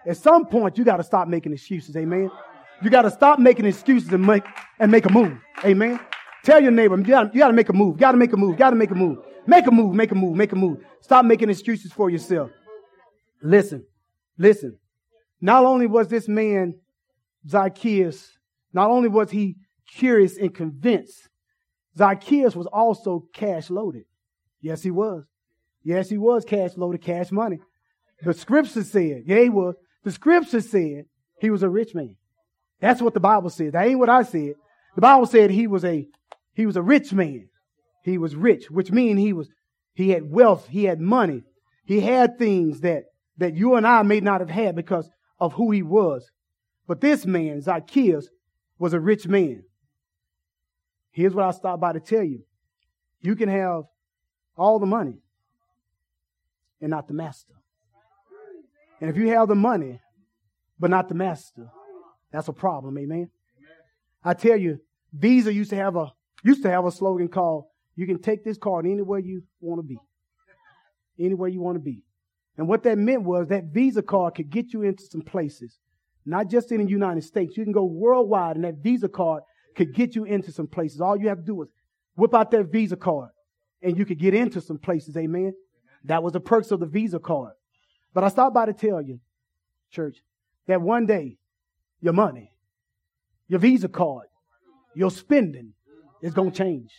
At 0.07 0.19
some 0.19 0.47
point, 0.47 0.77
you 0.77 0.85
got 0.85 0.99
to 0.99 1.03
stop 1.03 1.29
making 1.29 1.53
excuses. 1.53 1.97
Amen. 1.97 2.31
You 2.83 2.91
got 2.91 3.03
to 3.03 3.11
stop 3.11 3.39
making 3.39 3.65
excuses 3.65 4.13
and 4.13 4.27
make, 4.27 4.45
and 4.79 4.91
make 4.91 5.07
a 5.07 5.13
move. 5.13 5.37
Amen. 5.65 5.99
Tell 6.43 6.61
your 6.61 6.71
neighbor, 6.71 6.97
you 6.97 7.05
got, 7.05 7.33
to 7.33 7.53
make 7.53 7.69
a 7.69 7.73
move. 7.73 7.99
Got 7.99 8.13
to 8.13 8.19
make 8.19 8.33
a 8.33 8.37
move. 8.37 8.57
Got 8.57 8.71
to 8.71 8.77
make 8.77 8.91
a 8.91 8.95
move. 8.95 9.19
Make 9.47 9.67
a 9.67 9.71
move. 9.71 9.95
Make 9.95 10.11
a 10.11 10.15
move. 10.15 10.37
Make 10.37 10.53
a 10.53 10.57
move. 10.57 10.79
Stop 11.01 11.25
making 11.25 11.51
excuses 11.51 11.93
for 11.93 12.09
yourself. 12.09 12.51
Listen, 13.43 13.85
listen. 14.39 14.79
Not 15.41 15.65
only 15.65 15.87
was 15.87 16.09
this 16.09 16.29
man 16.29 16.75
Zacchaeus, 17.49 18.39
not 18.73 18.91
only 18.91 19.09
was 19.09 19.31
he 19.31 19.57
curious 19.95 20.37
and 20.37 20.55
convinced, 20.55 21.29
Zacchaeus 21.97 22.55
was 22.55 22.67
also 22.67 23.25
cash 23.35 23.71
loaded. 23.71 24.05
Yes, 24.61 24.83
he 24.83 24.91
was. 24.91 25.25
Yes, 25.83 26.09
he 26.09 26.19
was 26.19 26.45
cash 26.45 26.77
loaded, 26.77 27.03
cash 27.03 27.31
money. 27.31 27.59
The 28.23 28.35
scripture 28.35 28.85
said, 28.85 29.23
yeah, 29.27 29.41
he 29.41 29.49
was. 29.49 29.75
The 30.05 30.13
scripture 30.13 30.61
said 30.61 31.05
he 31.41 31.51
was 31.51 31.63
a 31.63 31.69
rich 31.69 31.95
man. 31.95 32.17
That's 32.81 33.03
what 33.03 33.15
the 33.15 33.21
Bible 33.21 33.51
said. 33.51 33.73
That 33.73 33.87
ain't 33.87 33.99
what 33.99 34.09
I 34.09 34.23
said. 34.23 34.55
The 34.95 35.01
Bible 35.01 35.27
said 35.27 35.51
he 35.51 35.67
was 35.67 35.85
a, 35.85 36.07
he 36.55 36.67
was 36.67 36.77
a 36.77 36.83
rich 36.83 37.13
man. 37.13 37.49
He 38.05 38.19
was 38.19 38.35
rich, 38.35 38.71
which 38.71 38.91
means 38.91 39.19
he 39.19 39.33
was, 39.33 39.49
he 39.95 40.11
had 40.11 40.31
wealth, 40.31 40.67
he 40.69 40.85
had 40.85 41.01
money. 41.01 41.43
He 41.85 42.01
had 42.01 42.39
things 42.39 42.81
that, 42.81 43.05
that 43.39 43.57
you 43.57 43.75
and 43.75 43.87
I 43.87 44.03
may 44.03 44.21
not 44.21 44.41
have 44.41 44.51
had 44.51 44.77
because 44.77 45.11
of 45.39 45.55
who 45.55 45.71
he 45.71 45.83
was. 45.83 46.31
But 46.87 47.01
this 47.01 47.27
man, 47.27 47.61
Zacchaeus, 47.61 48.29
was 48.81 48.95
a 48.95 48.99
rich 48.99 49.29
man. 49.29 49.63
Here's 51.13 51.35
what 51.35 51.45
I 51.45 51.51
stopped 51.51 51.83
by 51.83 51.93
to 51.93 52.01
tell 52.01 52.25
you. 52.25 52.41
You 53.21 53.37
can 53.37 53.51
have 53.51 53.83
all 54.57 54.79
the 54.79 54.87
money 54.87 55.19
and 56.81 56.91
not 56.91 57.07
the 57.07 57.13
master. 57.15 57.53
And 59.01 59.11
if 59.11 59.17
you 59.17 59.29
have 59.29 59.49
the 59.49 59.55
money, 59.55 60.01
but 60.79 60.89
not 60.89 61.11
the 61.11 61.15
master, 61.15 61.69
that's 62.33 62.49
a 62.49 62.55
problem, 62.55 62.97
amen. 62.97 63.31
I 64.25 64.33
tell 64.33 64.57
you, 64.57 64.79
Visa 65.13 65.53
used 65.53 65.71
to 65.71 65.77
have 65.77 65.97
a 65.97 66.13
used 66.43 66.63
to 66.63 66.71
have 66.71 66.87
a 66.87 66.91
slogan 66.91 67.29
called 67.29 67.65
"You 67.97 68.07
can 68.07 68.21
take 68.21 68.45
this 68.45 68.57
card 68.57 68.87
anywhere 68.87 69.19
you 69.19 69.43
want 69.61 69.81
to 69.81 69.87
be, 69.87 69.99
anywhere 71.19 71.49
you 71.49 71.61
want 71.61 71.77
to 71.77 71.81
be." 71.81 72.03
And 72.57 72.67
what 72.67 72.83
that 72.85 72.97
meant 72.97 73.25
was 73.25 73.49
that 73.49 73.65
Visa 73.65 74.03
card 74.03 74.37
could 74.37 74.49
get 74.49 74.73
you 74.73 74.83
into 74.83 75.05
some 75.05 75.23
places, 75.23 75.79
not 76.25 76.49
just 76.49 76.73
in 76.73 76.85
the 76.85 76.91
United 76.91 77.25
States. 77.25 77.57
You 77.57 77.65
can 77.65 77.73
go 77.73 77.85
worldwide, 77.85 78.57
and 78.57 78.65
that 78.65 78.77
Visa 78.77 79.09
card 79.09 79.43
could 79.77 79.95
get 79.95 80.15
you 80.15 80.25
into 80.25 80.53
some 80.53 80.67
places. 80.67 81.01
All 81.01 81.17
you 81.17 81.29
have 81.29 81.39
to 81.39 81.45
do 81.45 81.63
is 81.63 81.69
whip 82.17 82.35
out 82.35 82.51
that 82.51 82.71
Visa 82.71 82.97
card, 82.97 83.31
and 83.83 83.97
you 83.97 84.05
could 84.05 84.19
get 84.19 84.35
into 84.35 84.61
some 84.61 84.79
places. 84.79 85.17
Amen. 85.17 85.53
That 86.05 86.23
was 86.23 86.33
the 86.33 86.41
perks 86.41 86.71
of 86.71 86.81
the 86.81 86.87
Visa 86.87 87.19
card. 87.19 87.53
But 88.13 88.25
I 88.25 88.29
stopped 88.29 88.55
by 88.55 88.67
to 88.67 88.73
tell 88.73 89.01
you, 89.01 89.21
church, 89.91 90.19
that 90.67 90.81
one 90.81 91.07
day 91.07 91.39
your 92.01 92.13
money, 92.13 92.53
your 93.49 93.61
Visa 93.61 93.89
card, 93.89 94.27
your 94.95 95.11
spending 95.11 95.75
is 96.23 96.35
going 96.35 96.51
to 96.51 96.59
change. 96.59 96.91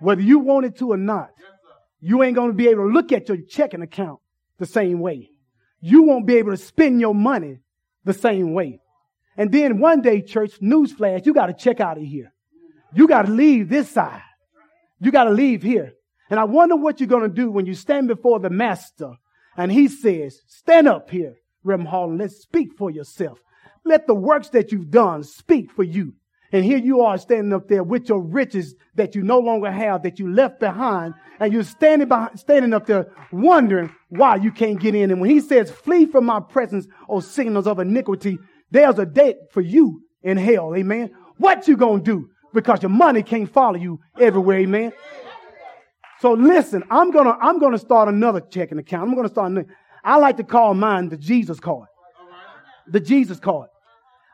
Whether 0.00 0.22
you 0.22 0.38
want 0.38 0.66
it 0.66 0.76
to 0.78 0.92
or 0.92 0.96
not, 0.96 1.30
you 2.00 2.22
ain't 2.22 2.36
going 2.36 2.50
to 2.50 2.54
be 2.54 2.68
able 2.68 2.86
to 2.86 2.92
look 2.92 3.12
at 3.12 3.28
your 3.28 3.38
checking 3.48 3.82
account 3.82 4.20
the 4.58 4.66
same 4.66 5.00
way. 5.00 5.30
You 5.80 6.02
won't 6.02 6.26
be 6.26 6.36
able 6.36 6.50
to 6.50 6.56
spend 6.56 7.00
your 7.00 7.14
money 7.14 7.60
the 8.06 8.14
same 8.14 8.54
way. 8.54 8.80
And 9.36 9.52
then 9.52 9.80
one 9.80 10.00
day, 10.00 10.22
church, 10.22 10.60
newsflash, 10.60 11.26
you 11.26 11.34
got 11.34 11.46
to 11.46 11.52
check 11.52 11.80
out 11.80 11.98
of 11.98 12.04
here. 12.04 12.32
You 12.94 13.06
got 13.06 13.26
to 13.26 13.32
leave 13.32 13.68
this 13.68 13.90
side. 13.90 14.22
You 15.00 15.10
got 15.10 15.24
to 15.24 15.30
leave 15.30 15.62
here. 15.62 15.92
And 16.30 16.40
I 16.40 16.44
wonder 16.44 16.76
what 16.76 16.98
you're 16.98 17.08
going 17.08 17.28
to 17.28 17.28
do 17.28 17.50
when 17.50 17.66
you 17.66 17.74
stand 17.74 18.08
before 18.08 18.40
the 18.40 18.48
master 18.48 19.12
and 19.56 19.70
he 19.70 19.88
says, 19.88 20.40
stand 20.46 20.88
up 20.88 21.10
here, 21.10 21.34
Rem 21.64 21.84
Hall, 21.84 22.10
and 22.10 22.18
let's 22.18 22.36
speak 22.36 22.70
for 22.78 22.90
yourself. 22.90 23.38
Let 23.84 24.06
the 24.06 24.14
works 24.14 24.48
that 24.50 24.72
you've 24.72 24.90
done 24.90 25.22
speak 25.22 25.70
for 25.70 25.82
you. 25.82 26.14
And 26.52 26.64
here 26.64 26.78
you 26.78 27.00
are 27.02 27.18
standing 27.18 27.52
up 27.52 27.68
there 27.68 27.82
with 27.82 28.08
your 28.08 28.20
riches 28.20 28.74
that 28.94 29.14
you 29.14 29.22
no 29.22 29.38
longer 29.38 29.70
have, 29.70 30.02
that 30.04 30.18
you 30.18 30.32
left 30.32 30.60
behind, 30.60 31.14
and 31.40 31.52
you're 31.52 31.64
standing 31.64 32.08
behind, 32.08 32.38
standing 32.38 32.72
up 32.72 32.86
there 32.86 33.12
wondering 33.32 33.94
why 34.08 34.36
you 34.36 34.52
can't 34.52 34.80
get 34.80 34.94
in. 34.94 35.10
And 35.10 35.20
when 35.20 35.30
he 35.30 35.40
says, 35.40 35.70
flee 35.70 36.06
from 36.06 36.24
my 36.24 36.40
presence, 36.40 36.86
O 37.08 37.20
signals 37.20 37.66
of 37.66 37.78
iniquity, 37.78 38.38
there's 38.70 38.98
a 38.98 39.06
date 39.06 39.36
for 39.50 39.60
you 39.60 40.02
in 40.22 40.36
hell. 40.36 40.74
Amen. 40.74 41.10
What 41.38 41.68
you 41.68 41.76
gonna 41.76 42.02
do? 42.02 42.30
Because 42.54 42.82
your 42.82 42.90
money 42.90 43.22
can't 43.22 43.52
follow 43.52 43.76
you 43.76 44.00
everywhere. 44.18 44.60
Amen. 44.60 44.92
So 46.20 46.32
listen, 46.32 46.82
I'm 46.90 47.10
gonna, 47.10 47.36
I'm 47.40 47.58
gonna 47.58 47.78
start 47.78 48.08
another 48.08 48.40
checking 48.40 48.78
account. 48.78 49.08
I'm 49.08 49.14
gonna 49.14 49.28
start, 49.28 49.50
another, 49.50 49.68
I 50.02 50.16
like 50.16 50.38
to 50.38 50.44
call 50.44 50.72
mine 50.74 51.08
the 51.08 51.16
Jesus 51.16 51.60
card. 51.60 51.88
The 52.86 53.00
Jesus 53.00 53.40
card. 53.40 53.68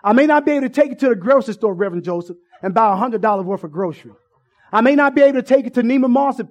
I 0.05 0.13
may 0.13 0.27
not 0.27 0.45
be 0.45 0.53
able 0.53 0.69
to 0.69 0.69
take 0.69 0.93
it 0.93 0.99
to 1.01 1.09
the 1.09 1.15
grocery 1.15 1.55
store, 1.55 1.75
Reverend 1.75 2.05
Joseph, 2.05 2.37
and 2.63 2.75
buy 2.75 2.93
a 2.93 2.97
hundred 2.97 3.23
dollars 3.23 3.47
worth 3.47 3.65
of 3.65 3.73
grocery. 3.73 4.13
I 4.73 4.81
may 4.81 4.95
not 4.95 5.15
be 5.15 5.23
able 5.23 5.41
to 5.41 5.47
take 5.47 5.67
it 5.67 5.75
to 5.75 5.83
Neiman 5.83 6.11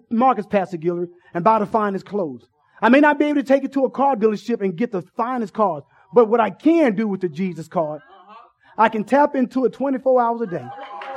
Marcus, 0.10 0.46
Pastor 0.46 0.78
Guillory, 0.78 1.10
and 1.34 1.44
buy 1.44 1.60
the 1.60 1.66
finest 1.66 2.06
clothes. 2.06 2.48
I 2.82 2.90
may 2.90 3.00
not 3.00 3.20
be 3.20 3.26
able 3.26 3.42
to 3.42 3.48
take 3.48 3.64
it 3.64 3.74
to 3.74 3.86
a 3.86 3.90
car 3.90 4.16
dealership 4.16 4.62
and 4.62 4.76
get 4.76 4.92
the 4.92 5.02
finest 5.02 5.54
cars. 5.54 5.84
But 6.14 6.30
what 6.30 6.40
I 6.40 6.50
can 6.50 6.96
do 6.96 7.08
with 7.08 7.22
the 7.22 7.30
Jesus 7.30 7.68
card, 7.68 8.02
I 8.78 8.90
can 8.90 9.04
tap 9.04 9.36
into 9.36 9.66
it 9.66 9.74
24 9.74 10.22
hours 10.22 10.42
a 10.42 10.48
day, 10.48 10.66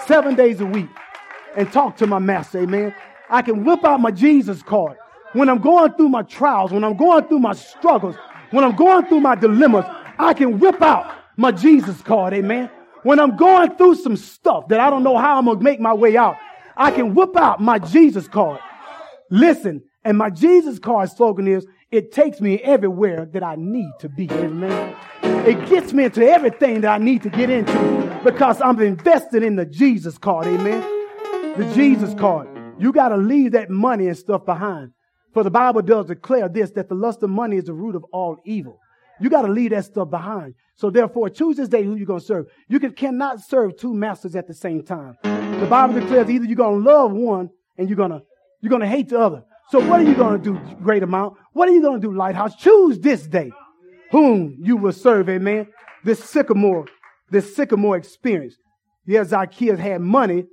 seven 0.06 0.34
days 0.34 0.60
a 0.60 0.66
week, 0.66 0.88
and 1.56 1.70
talk 1.72 1.96
to 1.98 2.06
my 2.06 2.18
master, 2.18 2.60
amen. 2.60 2.94
I 3.30 3.42
can 3.42 3.64
whip 3.64 3.84
out 3.84 4.00
my 4.00 4.10
Jesus 4.10 4.62
card 4.62 4.96
when 5.32 5.48
I'm 5.48 5.60
going 5.60 5.92
through 5.94 6.08
my 6.08 6.22
trials, 6.22 6.72
when 6.72 6.84
I'm 6.84 6.96
going 6.96 7.26
through 7.28 7.40
my 7.40 7.54
struggles, 7.54 8.16
when 8.50 8.64
I'm 8.64 8.76
going 8.76 9.06
through 9.06 9.20
my 9.20 9.34
dilemmas. 9.34 9.84
I 10.18 10.32
can 10.32 10.58
whip 10.58 10.80
out 10.80 11.23
my 11.36 11.52
Jesus 11.52 12.00
card, 12.02 12.34
amen. 12.34 12.70
When 13.02 13.20
I'm 13.20 13.36
going 13.36 13.76
through 13.76 13.96
some 13.96 14.16
stuff 14.16 14.68
that 14.68 14.80
I 14.80 14.90
don't 14.90 15.02
know 15.02 15.18
how 15.18 15.38
I'm 15.38 15.44
going 15.44 15.58
to 15.58 15.64
make 15.64 15.80
my 15.80 15.92
way 15.92 16.16
out, 16.16 16.36
I 16.76 16.90
can 16.90 17.14
whip 17.14 17.36
out 17.36 17.60
my 17.60 17.78
Jesus 17.78 18.26
card. 18.26 18.60
Listen, 19.30 19.82
and 20.04 20.18
my 20.18 20.30
Jesus 20.30 20.78
card 20.78 21.10
slogan 21.10 21.46
is, 21.46 21.66
it 21.90 22.12
takes 22.12 22.40
me 22.40 22.58
everywhere 22.60 23.26
that 23.32 23.42
I 23.42 23.54
need 23.56 23.90
to 24.00 24.08
be. 24.08 24.28
Amen. 24.30 24.96
It 25.46 25.68
gets 25.68 25.92
me 25.92 26.04
into 26.04 26.26
everything 26.26 26.80
that 26.80 26.90
I 26.90 26.98
need 26.98 27.22
to 27.22 27.30
get 27.30 27.50
into 27.50 28.20
because 28.24 28.60
I'm 28.60 28.80
invested 28.80 29.42
in 29.42 29.56
the 29.56 29.66
Jesus 29.66 30.18
card. 30.18 30.46
Amen. 30.46 30.80
The 31.56 31.70
Jesus 31.74 32.14
card. 32.14 32.48
You 32.78 32.92
got 32.92 33.10
to 33.10 33.16
leave 33.16 33.52
that 33.52 33.70
money 33.70 34.08
and 34.08 34.16
stuff 34.16 34.44
behind. 34.44 34.90
For 35.32 35.42
the 35.42 35.50
Bible 35.50 35.82
does 35.82 36.06
declare 36.06 36.48
this, 36.48 36.70
that 36.72 36.88
the 36.88 36.94
lust 36.94 37.22
of 37.22 37.30
money 37.30 37.56
is 37.56 37.64
the 37.64 37.72
root 37.72 37.94
of 37.94 38.04
all 38.12 38.38
evil. 38.44 38.80
You 39.20 39.30
got 39.30 39.42
to 39.42 39.52
leave 39.52 39.70
that 39.70 39.84
stuff 39.84 40.10
behind. 40.10 40.54
So 40.76 40.90
therefore, 40.90 41.30
choose 41.30 41.56
this 41.56 41.68
day 41.68 41.84
who 41.84 41.94
you're 41.94 42.06
going 42.06 42.20
to 42.20 42.26
serve. 42.26 42.46
You 42.68 42.80
can, 42.80 42.92
cannot 42.92 43.40
serve 43.40 43.76
two 43.76 43.94
masters 43.94 44.34
at 44.34 44.48
the 44.48 44.54
same 44.54 44.82
time. 44.82 45.16
The 45.22 45.66
Bible 45.70 46.00
declares 46.00 46.28
either 46.28 46.44
you're 46.44 46.56
going 46.56 46.82
to 46.82 46.90
love 46.90 47.12
one 47.12 47.50
and 47.78 47.88
you're 47.88 47.96
going 47.96 48.10
to, 48.10 48.22
you're 48.60 48.70
going 48.70 48.82
to 48.82 48.88
hate 48.88 49.10
the 49.10 49.20
other. 49.20 49.44
So 49.70 49.78
what 49.78 50.00
are 50.00 50.04
you 50.04 50.14
going 50.14 50.42
to 50.42 50.52
do, 50.52 50.76
great 50.82 51.02
amount? 51.02 51.34
What 51.52 51.68
are 51.68 51.72
you 51.72 51.80
going 51.80 52.00
to 52.00 52.06
do, 52.06 52.14
lighthouse? 52.14 52.56
Choose 52.56 52.98
this 52.98 53.26
day 53.26 53.50
whom 54.10 54.56
you 54.60 54.76
will 54.76 54.92
serve, 54.92 55.28
amen. 55.28 55.68
This 56.04 56.22
sycamore, 56.22 56.86
this 57.30 57.56
sycamore 57.56 57.96
experience. 57.96 58.56
Yes, 59.06 59.28
Zacchaeus 59.28 59.80
had 59.80 60.00
money, 60.00 60.44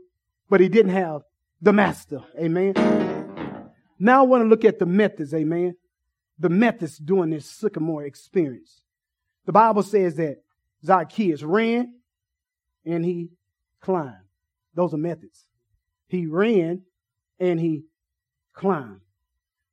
but 0.49 0.62
he 0.62 0.69
didn't 0.69 0.93
have 0.93 1.21
the 1.62 1.73
master, 1.73 2.21
amen. 2.39 2.73
Now 3.99 4.21
I 4.21 4.23
want 4.23 4.43
to 4.43 4.47
look 4.47 4.65
at 4.65 4.79
the 4.79 4.86
methods, 4.86 5.34
amen. 5.34 5.75
The 6.39 6.49
methods 6.49 6.97
during 6.97 7.29
this 7.31 7.45
sycamore 7.45 8.03
experience. 8.03 8.81
The 9.45 9.51
Bible 9.51 9.84
says 9.84 10.15
that 10.15 10.38
Zacchaeus 10.86 11.43
ran 11.43 11.93
and 12.86 13.04
he 13.04 13.30
climbed. 13.82 14.25
Those 14.73 14.93
are 14.93 14.97
methods. 14.97 15.47
He 16.08 16.27
ran 16.27 16.84
and 17.39 17.60
he 17.60 17.84
climbed. 18.54 19.01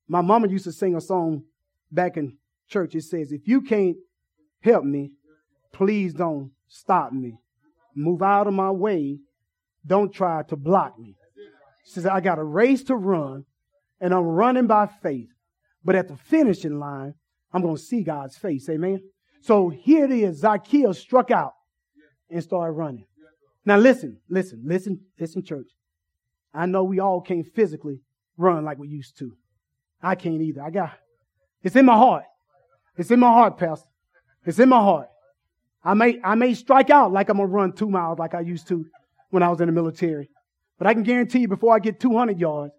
My 0.08 0.20
mama 0.20 0.48
used 0.48 0.64
to 0.64 0.72
sing 0.72 0.96
a 0.96 1.00
song 1.00 1.44
back 1.90 2.16
in 2.16 2.38
church. 2.68 2.94
It 2.94 3.02
says, 3.02 3.32
if 3.32 3.46
you 3.46 3.60
can't 3.60 3.96
help 4.60 4.84
me, 4.84 5.12
please 5.72 6.14
don't 6.14 6.50
stop 6.68 7.12
me. 7.12 7.34
Move 7.94 8.22
out 8.22 8.46
of 8.46 8.54
my 8.54 8.70
way. 8.70 9.18
Don't 9.86 10.12
try 10.12 10.42
to 10.44 10.56
block 10.56 10.98
me. 10.98 11.16
She 11.84 11.92
says, 11.92 12.06
I 12.06 12.20
got 12.20 12.38
a 12.38 12.44
race 12.44 12.82
to 12.84 12.96
run 12.96 13.44
and 14.00 14.14
I'm 14.14 14.24
running 14.24 14.66
by 14.66 14.86
faith. 14.86 15.28
But 15.84 15.96
at 15.96 16.08
the 16.08 16.16
finishing 16.16 16.78
line, 16.78 17.14
I'm 17.52 17.62
going 17.62 17.76
to 17.76 17.82
see 17.82 18.02
God's 18.02 18.36
face. 18.36 18.68
Amen. 18.68 19.00
So 19.40 19.68
here 19.68 20.04
it 20.04 20.10
is. 20.10 20.40
Zacchaeus 20.40 20.98
struck 20.98 21.30
out 21.30 21.54
and 22.30 22.42
started 22.42 22.72
running. 22.72 23.06
Now 23.64 23.76
listen, 23.76 24.18
listen, 24.28 24.62
listen, 24.64 25.00
listen, 25.18 25.42
church. 25.42 25.68
I 26.54 26.66
know 26.66 26.84
we 26.84 27.00
all 27.00 27.20
can't 27.20 27.46
physically 27.54 28.00
run 28.36 28.64
like 28.64 28.78
we 28.78 28.88
used 28.88 29.18
to. 29.18 29.36
I 30.02 30.14
can't 30.14 30.40
either. 30.40 30.62
I 30.62 30.70
got, 30.70 30.92
it's 31.62 31.76
in 31.76 31.84
my 31.84 31.96
heart. 31.96 32.24
It's 32.96 33.10
in 33.10 33.20
my 33.20 33.28
heart, 33.28 33.58
Pastor. 33.58 33.88
It's 34.44 34.58
in 34.58 34.68
my 34.68 34.80
heart. 34.80 35.08
I 35.84 35.94
may, 35.94 36.18
I 36.24 36.34
may 36.34 36.54
strike 36.54 36.90
out 36.90 37.12
like 37.12 37.28
I'm 37.28 37.38
to 37.38 37.44
run 37.44 37.72
two 37.72 37.88
miles 37.88 38.18
like 38.18 38.34
I 38.34 38.40
used 38.40 38.68
to 38.68 38.86
when 39.30 39.42
I 39.42 39.48
was 39.48 39.60
in 39.60 39.66
the 39.66 39.72
military. 39.72 40.30
But 40.78 40.86
I 40.86 40.94
can 40.94 41.02
guarantee 41.02 41.40
you 41.40 41.48
before 41.48 41.74
I 41.74 41.78
get 41.78 42.00
200 42.00 42.38
yards, 42.38 42.72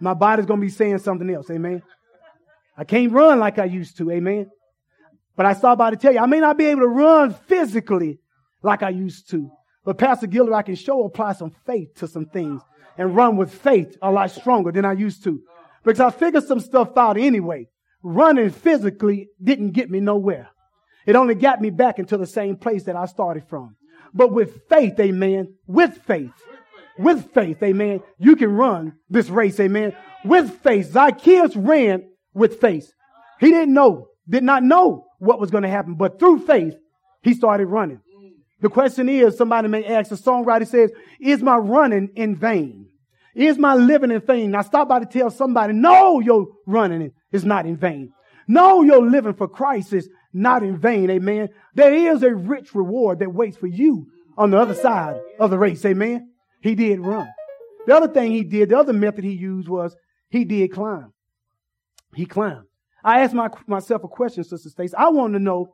my 0.00 0.14
body's 0.14 0.46
to 0.46 0.56
be 0.56 0.68
saying 0.68 0.98
something 0.98 1.28
else. 1.30 1.50
Amen. 1.50 1.82
I 2.76 2.84
can't 2.84 3.12
run 3.12 3.38
like 3.38 3.58
I 3.58 3.64
used 3.64 3.96
to. 3.98 4.10
Amen. 4.10 4.50
But 5.36 5.46
I 5.46 5.54
saw 5.54 5.74
by 5.74 5.90
to 5.90 5.96
tell 5.96 6.12
you, 6.12 6.18
I 6.18 6.26
may 6.26 6.40
not 6.40 6.58
be 6.58 6.66
able 6.66 6.82
to 6.82 6.88
run 6.88 7.32
physically 7.32 8.18
like 8.62 8.82
I 8.82 8.90
used 8.90 9.30
to. 9.30 9.50
But 9.84 9.98
Pastor 9.98 10.26
Guillory, 10.26 10.54
I 10.54 10.62
can 10.62 10.74
show 10.74 11.04
apply 11.04 11.32
some 11.32 11.52
faith 11.66 11.94
to 11.96 12.06
some 12.06 12.26
things 12.26 12.62
and 12.98 13.16
run 13.16 13.36
with 13.36 13.52
faith 13.52 13.96
a 14.02 14.10
lot 14.10 14.30
stronger 14.30 14.70
than 14.70 14.84
I 14.84 14.92
used 14.92 15.24
to. 15.24 15.40
Because 15.82 16.00
I 16.00 16.10
figured 16.10 16.44
some 16.44 16.60
stuff 16.60 16.96
out 16.96 17.16
anyway. 17.16 17.68
Running 18.02 18.50
physically 18.50 19.28
didn't 19.42 19.70
get 19.70 19.90
me 19.90 20.00
nowhere. 20.00 20.50
It 21.06 21.16
only 21.16 21.34
got 21.34 21.60
me 21.60 21.70
back 21.70 21.98
into 21.98 22.16
the 22.16 22.26
same 22.26 22.56
place 22.56 22.84
that 22.84 22.96
I 22.96 23.06
started 23.06 23.48
from. 23.48 23.76
But 24.14 24.32
with 24.32 24.68
faith, 24.68 25.00
amen, 25.00 25.54
with 25.66 25.96
faith, 26.06 26.32
with 26.98 27.32
faith, 27.32 27.62
amen, 27.62 28.00
you 28.18 28.36
can 28.36 28.52
run 28.52 28.94
this 29.08 29.28
race, 29.30 29.58
amen. 29.58 29.96
With 30.24 30.50
faith, 30.62 30.92
Zacchaeus 30.92 31.56
ran 31.56 32.04
with 32.34 32.60
faith. 32.60 32.92
He 33.40 33.50
didn't 33.50 33.74
know, 33.74 34.08
did 34.28 34.44
not 34.44 34.62
know 34.62 35.06
what 35.22 35.38
was 35.38 35.52
going 35.52 35.62
to 35.62 35.68
happen, 35.68 35.94
but 35.94 36.18
through 36.18 36.44
faith, 36.46 36.74
he 37.22 37.32
started 37.32 37.66
running. 37.66 38.00
The 38.60 38.68
question 38.68 39.08
is, 39.08 39.36
somebody 39.36 39.68
may 39.68 39.84
ask, 39.84 40.10
the 40.10 40.16
songwriter 40.16 40.66
says, 40.66 40.90
is 41.20 41.42
my 41.42 41.56
running 41.56 42.10
in 42.16 42.34
vain? 42.36 42.88
Is 43.34 43.56
my 43.56 43.74
living 43.74 44.10
in 44.10 44.20
vain? 44.20 44.50
Now 44.50 44.62
stop 44.62 44.88
by 44.88 44.98
to 44.98 45.06
tell 45.06 45.30
somebody, 45.30 45.74
no, 45.74 46.18
your 46.18 46.48
running 46.66 47.12
is 47.30 47.44
not 47.44 47.66
in 47.66 47.76
vain. 47.76 48.12
No, 48.48 48.82
your 48.82 49.08
living 49.08 49.34
for 49.34 49.46
Christ 49.46 49.92
is 49.92 50.08
not 50.32 50.64
in 50.64 50.76
vain. 50.76 51.08
Amen. 51.08 51.50
There 51.74 51.94
is 51.94 52.24
a 52.24 52.34
rich 52.34 52.74
reward 52.74 53.20
that 53.20 53.32
waits 53.32 53.56
for 53.56 53.68
you 53.68 54.08
on 54.36 54.50
the 54.50 54.58
other 54.58 54.74
side 54.74 55.20
of 55.38 55.50
the 55.50 55.58
race. 55.58 55.84
Amen. 55.84 56.32
He 56.60 56.74
did 56.74 56.98
run. 57.00 57.28
The 57.86 57.94
other 57.96 58.08
thing 58.08 58.32
he 58.32 58.42
did, 58.42 58.70
the 58.70 58.78
other 58.78 58.92
method 58.92 59.22
he 59.22 59.32
used 59.32 59.68
was 59.68 59.94
he 60.30 60.44
did 60.44 60.72
climb. 60.72 61.12
He 62.14 62.26
climbed. 62.26 62.66
I 63.04 63.20
asked 63.20 63.34
my, 63.34 63.48
myself 63.66 64.04
a 64.04 64.08
question, 64.08 64.44
Sister 64.44 64.68
Stacy. 64.68 64.94
I 64.94 65.08
want 65.08 65.32
to 65.34 65.38
know 65.38 65.72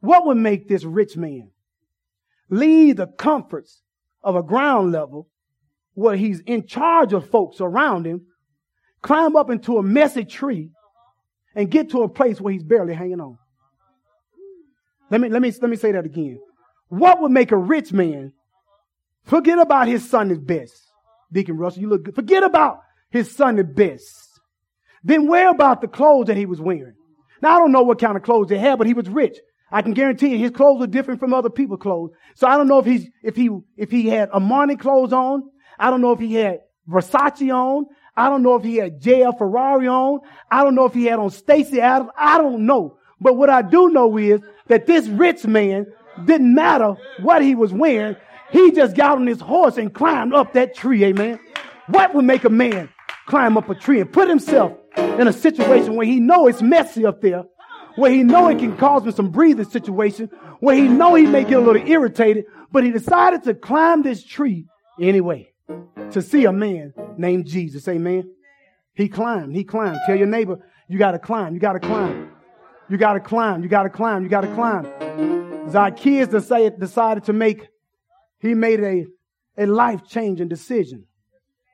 what 0.00 0.26
would 0.26 0.38
make 0.38 0.68
this 0.68 0.84
rich 0.84 1.16
man 1.16 1.50
leave 2.50 2.96
the 2.96 3.06
comforts 3.06 3.82
of 4.22 4.36
a 4.36 4.42
ground 4.42 4.92
level 4.92 5.28
where 5.94 6.16
he's 6.16 6.40
in 6.40 6.66
charge 6.66 7.12
of 7.12 7.28
folks 7.30 7.60
around 7.60 8.06
him, 8.06 8.26
climb 9.02 9.36
up 9.36 9.50
into 9.50 9.78
a 9.78 9.82
messy 9.82 10.24
tree, 10.24 10.70
and 11.54 11.70
get 11.70 11.90
to 11.90 12.02
a 12.02 12.08
place 12.08 12.40
where 12.40 12.52
he's 12.52 12.62
barely 12.62 12.94
hanging 12.94 13.20
on. 13.20 13.38
Let 15.10 15.20
me, 15.20 15.28
let 15.28 15.42
me, 15.42 15.52
let 15.60 15.70
me 15.70 15.76
say 15.76 15.92
that 15.92 16.04
again. 16.04 16.38
What 16.88 17.20
would 17.20 17.32
make 17.32 17.52
a 17.52 17.56
rich 17.56 17.92
man 17.92 18.32
forget 19.24 19.58
about 19.58 19.88
his 19.88 20.08
son 20.08 20.28
Sunday 20.28 20.40
best? 20.40 20.74
Deacon 21.32 21.56
Russell, 21.56 21.82
you 21.82 21.88
look 21.88 22.04
good. 22.04 22.14
Forget 22.14 22.42
about 22.42 22.80
his 23.10 23.28
son 23.30 23.56
Sunday 23.56 23.62
best. 23.62 24.29
Then 25.02 25.26
where 25.26 25.50
about 25.50 25.80
the 25.80 25.88
clothes 25.88 26.26
that 26.26 26.36
he 26.36 26.46
was 26.46 26.60
wearing? 26.60 26.94
Now 27.42 27.56
I 27.56 27.58
don't 27.58 27.72
know 27.72 27.82
what 27.82 27.98
kind 27.98 28.16
of 28.16 28.22
clothes 28.22 28.48
they 28.48 28.58
had, 28.58 28.78
but 28.78 28.86
he 28.86 28.94
was 28.94 29.08
rich. 29.08 29.38
I 29.72 29.82
can 29.82 29.94
guarantee 29.94 30.28
you 30.28 30.38
his 30.38 30.50
clothes 30.50 30.80
were 30.80 30.86
different 30.86 31.20
from 31.20 31.32
other 31.32 31.50
people's 31.50 31.80
clothes. 31.80 32.10
So 32.34 32.46
I 32.46 32.56
don't 32.56 32.68
know 32.68 32.80
if 32.80 32.86
he's, 32.86 33.08
if 33.22 33.36
he, 33.36 33.50
if 33.76 33.90
he 33.90 34.08
had 34.08 34.30
Armani 34.30 34.78
clothes 34.78 35.12
on. 35.12 35.48
I 35.78 35.90
don't 35.90 36.00
know 36.00 36.12
if 36.12 36.18
he 36.18 36.34
had 36.34 36.60
Versace 36.88 37.54
on. 37.54 37.86
I 38.16 38.28
don't 38.28 38.42
know 38.42 38.56
if 38.56 38.64
he 38.64 38.76
had 38.76 39.00
JL 39.00 39.38
Ferrari 39.38 39.86
on. 39.86 40.20
I 40.50 40.64
don't 40.64 40.74
know 40.74 40.84
if 40.84 40.92
he 40.92 41.04
had 41.04 41.18
on 41.18 41.30
Stacy 41.30 41.80
Adams. 41.80 42.10
I 42.18 42.38
don't 42.38 42.66
know. 42.66 42.98
But 43.20 43.36
what 43.36 43.48
I 43.48 43.62
do 43.62 43.90
know 43.90 44.16
is 44.18 44.40
that 44.66 44.86
this 44.86 45.06
rich 45.06 45.46
man 45.46 45.86
didn't 46.24 46.54
matter 46.54 46.96
what 47.20 47.42
he 47.42 47.54
was 47.54 47.72
wearing. 47.72 48.16
He 48.50 48.72
just 48.72 48.96
got 48.96 49.18
on 49.18 49.26
his 49.26 49.40
horse 49.40 49.76
and 49.76 49.94
climbed 49.94 50.34
up 50.34 50.54
that 50.54 50.74
tree. 50.74 51.04
Amen. 51.04 51.38
What 51.86 52.14
would 52.14 52.24
make 52.24 52.44
a 52.44 52.50
man 52.50 52.88
climb 53.26 53.56
up 53.56 53.70
a 53.70 53.74
tree 53.74 54.00
and 54.00 54.12
put 54.12 54.28
himself 54.28 54.72
in 54.96 55.28
a 55.28 55.32
situation 55.32 55.96
where 55.96 56.06
he 56.06 56.20
know 56.20 56.46
it's 56.46 56.62
messy 56.62 57.06
up 57.06 57.20
there, 57.20 57.44
where 57.96 58.10
he 58.10 58.22
know 58.22 58.48
it 58.48 58.58
can 58.58 58.76
cause 58.76 59.04
him 59.04 59.12
some 59.12 59.30
breathing 59.30 59.64
situation, 59.64 60.30
where 60.60 60.76
he 60.76 60.88
know 60.88 61.14
he 61.14 61.26
may 61.26 61.44
get 61.44 61.58
a 61.58 61.60
little 61.60 61.86
irritated, 61.86 62.44
but 62.72 62.84
he 62.84 62.90
decided 62.90 63.42
to 63.44 63.54
climb 63.54 64.02
this 64.02 64.24
tree 64.24 64.66
anyway 65.00 65.52
to 66.12 66.22
see 66.22 66.44
a 66.44 66.52
man 66.52 66.92
named 67.16 67.46
Jesus. 67.46 67.86
Amen. 67.88 68.30
He 68.94 69.08
climbed. 69.08 69.54
He 69.54 69.64
climbed. 69.64 69.98
Tell 70.06 70.16
your 70.16 70.26
neighbor, 70.26 70.58
you 70.88 70.98
got 70.98 71.12
to 71.12 71.18
climb. 71.18 71.54
You 71.54 71.60
got 71.60 71.74
to 71.74 71.80
climb. 71.80 72.30
You 72.88 72.96
got 72.96 73.14
to 73.14 73.20
climb. 73.20 73.62
You 73.62 73.68
got 73.68 73.84
to 73.84 73.90
climb. 73.90 74.22
You 74.24 74.28
got 74.28 74.42
to 74.42 74.54
climb. 74.54 75.70
Zacchaeus 75.70 76.28
decided, 76.28 77.24
to 77.24 77.32
make, 77.32 77.68
he 78.40 78.54
made 78.54 78.80
a, 78.80 79.06
a 79.56 79.66
life 79.66 80.04
changing 80.06 80.48
decision. 80.48 81.06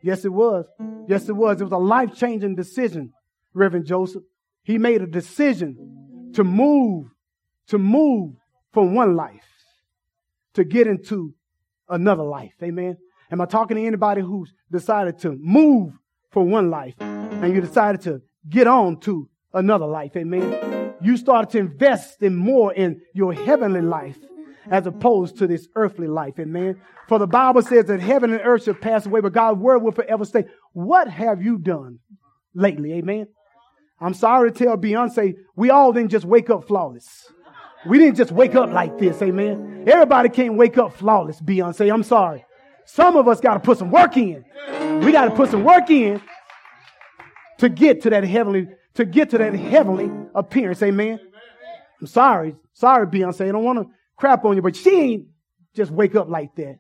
Yes, 0.03 0.25
it 0.25 0.33
was. 0.33 0.67
Yes, 1.09 1.29
it 1.29 1.37
was. 1.37 1.61
It 1.61 1.65
was 1.65 1.73
a 1.73 1.79
life 1.79 2.15
changing 2.15 2.55
decision, 2.55 3.13
Reverend 3.55 3.87
Joseph. 3.87 4.23
He 4.63 4.79
made 4.79 5.03
a 5.03 5.07
decision 5.07 6.31
to 6.35 6.45
move, 6.45 7.09
to 7.69 7.79
move 7.79 8.35
from 8.73 8.95
one 8.95 9.17
life 9.17 9.43
to 10.55 10.65
get 10.65 10.87
into 10.87 11.35
another 11.89 12.25
life. 12.25 12.53
Amen. 12.63 12.97
Am 13.31 13.41
I 13.41 13.47
talking 13.47 13.77
to 13.77 13.87
anybody 13.87 14.23
who's 14.23 14.53
decided 14.71 15.19
to 15.21 15.37
move 15.41 15.93
from 16.31 16.51
one 16.51 16.71
life 16.71 16.95
and 17.01 17.55
you 17.55 17.61
decided 17.61 18.01
to 18.03 18.23
get 18.49 18.67
on 18.67 18.99
to 19.01 19.29
another 19.53 19.87
life? 19.87 20.13
Amen. 20.17 20.95
You 21.01 21.17
started 21.17 21.51
to 21.51 21.59
invest 21.59 22.23
in 22.23 22.35
more 22.35 22.73
in 22.73 23.01
your 23.15 23.33
heavenly 23.33 23.83
life 23.83 24.19
as 24.71 24.87
opposed 24.87 25.39
to 25.39 25.47
this 25.47 25.69
earthly 25.75 26.07
life. 26.07 26.35
Amen. 26.39 26.81
For 27.09 27.19
the 27.19 27.27
Bible 27.27 27.63
says 27.63 27.87
that 27.87 28.01
heaven 28.01 28.33
and 28.33 28.41
earth 28.45 28.65
shall 28.65 28.75
pass 28.75 29.07
away, 29.07 29.21
but 29.21 29.33
God's 29.33 29.59
word 29.59 29.79
will 29.79 29.93
forever 29.93 30.25
stay. 30.25 30.45
What 30.73 31.09
have 31.09 31.43
you 31.43 31.59
done 31.59 32.01
lately? 32.55 32.93
Amen. 32.95 33.29
I'm 34.01 34.15
sorry 34.15 34.53
to 34.53 34.65
tell 34.65 34.77
Beyonce, 34.77 35.35
we 35.55 35.71
all 35.71 35.93
didn't 35.93 36.11
just 36.11 36.25
wake 36.25 36.51
up 36.51 36.67
flawless. 36.67 37.33
We 37.87 37.99
didn't 37.99 38.17
just 38.17 38.33
wake 38.33 38.55
up 38.55 38.71
like 38.71 38.99
this. 38.99 39.23
Amen. 39.23 39.85
Everybody 39.87 40.29
can't 40.29 40.57
wake 40.57 40.77
up 40.77 40.95
flawless, 40.95 41.41
Beyonce. 41.41 41.93
I'm 41.93 42.03
sorry. 42.03 42.45
Some 42.85 43.17
of 43.17 43.29
us 43.29 43.41
got 43.41 43.55
to 43.55 43.61
put 43.61 43.79
some 43.79 43.91
work 43.91 44.17
in. 44.17 44.45
We 45.05 45.13
got 45.13 45.27
to 45.27 45.31
put 45.31 45.51
some 45.51 45.65
work 45.65 45.91
in 45.91 46.21
to 47.59 47.69
get 47.69 48.03
to 48.03 48.11
that 48.11 48.25
heavenly, 48.25 48.69
to 48.95 49.05
get 49.05 49.31
to 49.31 49.39
that 49.39 49.55
heavenly 49.55 50.11
appearance. 50.35 50.83
Amen. 50.83 51.21
I'm 52.01 52.07
sorry. 52.07 52.55
Sorry, 52.75 53.07
Beyonce. 53.07 53.49
I 53.49 53.53
don't 53.53 53.65
want 53.65 53.79
to 53.79 53.89
crap 54.17 54.45
on 54.45 54.57
you, 54.57 54.63
but 54.63 54.77
she 54.77 54.91
ain't 54.91 55.27
just 55.75 55.91
wake 55.91 56.15
up 56.15 56.29
like 56.29 56.55
that. 56.57 56.79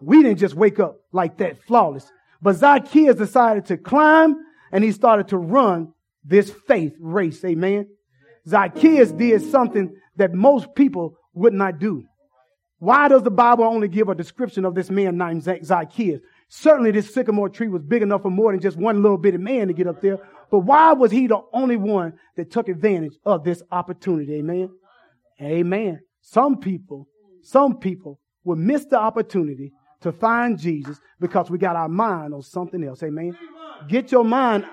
We 0.00 0.22
didn't 0.22 0.38
just 0.38 0.54
wake 0.54 0.78
up 0.78 1.00
like 1.12 1.38
that, 1.38 1.62
flawless. 1.64 2.10
But 2.42 2.56
Zacchaeus 2.56 3.16
decided 3.16 3.66
to 3.66 3.76
climb 3.76 4.36
and 4.72 4.84
he 4.84 4.92
started 4.92 5.28
to 5.28 5.38
run 5.38 5.92
this 6.24 6.50
faith 6.50 6.94
race. 7.00 7.44
Amen. 7.44 7.88
Zacchaeus 8.46 9.10
did 9.12 9.42
something 9.42 9.94
that 10.16 10.34
most 10.34 10.74
people 10.74 11.16
would 11.34 11.54
not 11.54 11.78
do. 11.78 12.04
Why 12.78 13.08
does 13.08 13.22
the 13.22 13.30
Bible 13.30 13.64
only 13.64 13.88
give 13.88 14.08
a 14.08 14.14
description 14.14 14.64
of 14.64 14.74
this 14.74 14.90
man 14.90 15.16
named 15.16 15.42
Zacchaeus? 15.42 16.20
Certainly 16.48 16.92
this 16.92 17.12
sycamore 17.12 17.48
tree 17.48 17.68
was 17.68 17.82
big 17.82 18.02
enough 18.02 18.22
for 18.22 18.30
more 18.30 18.52
than 18.52 18.60
just 18.60 18.76
one 18.76 19.02
little 19.02 19.18
bitty 19.18 19.38
man 19.38 19.68
to 19.68 19.72
get 19.72 19.86
up 19.86 20.02
there. 20.02 20.18
But 20.50 20.60
why 20.60 20.92
was 20.92 21.10
he 21.10 21.26
the 21.26 21.40
only 21.52 21.76
one 21.76 22.12
that 22.36 22.50
took 22.50 22.68
advantage 22.68 23.14
of 23.24 23.44
this 23.44 23.62
opportunity? 23.72 24.34
Amen. 24.34 24.70
Amen. 25.40 26.00
Some 26.28 26.58
people, 26.58 27.08
some 27.40 27.78
people 27.78 28.18
will 28.42 28.56
miss 28.56 28.84
the 28.84 28.98
opportunity 28.98 29.72
to 30.00 30.10
find 30.10 30.58
Jesus 30.58 30.98
because 31.20 31.50
we 31.50 31.56
got 31.56 31.76
our 31.76 31.88
mind 31.88 32.34
on 32.34 32.42
something 32.42 32.82
else. 32.82 33.00
Amen. 33.04 33.38
Get 33.88 34.10
your 34.10 34.24
mind, 34.24 34.66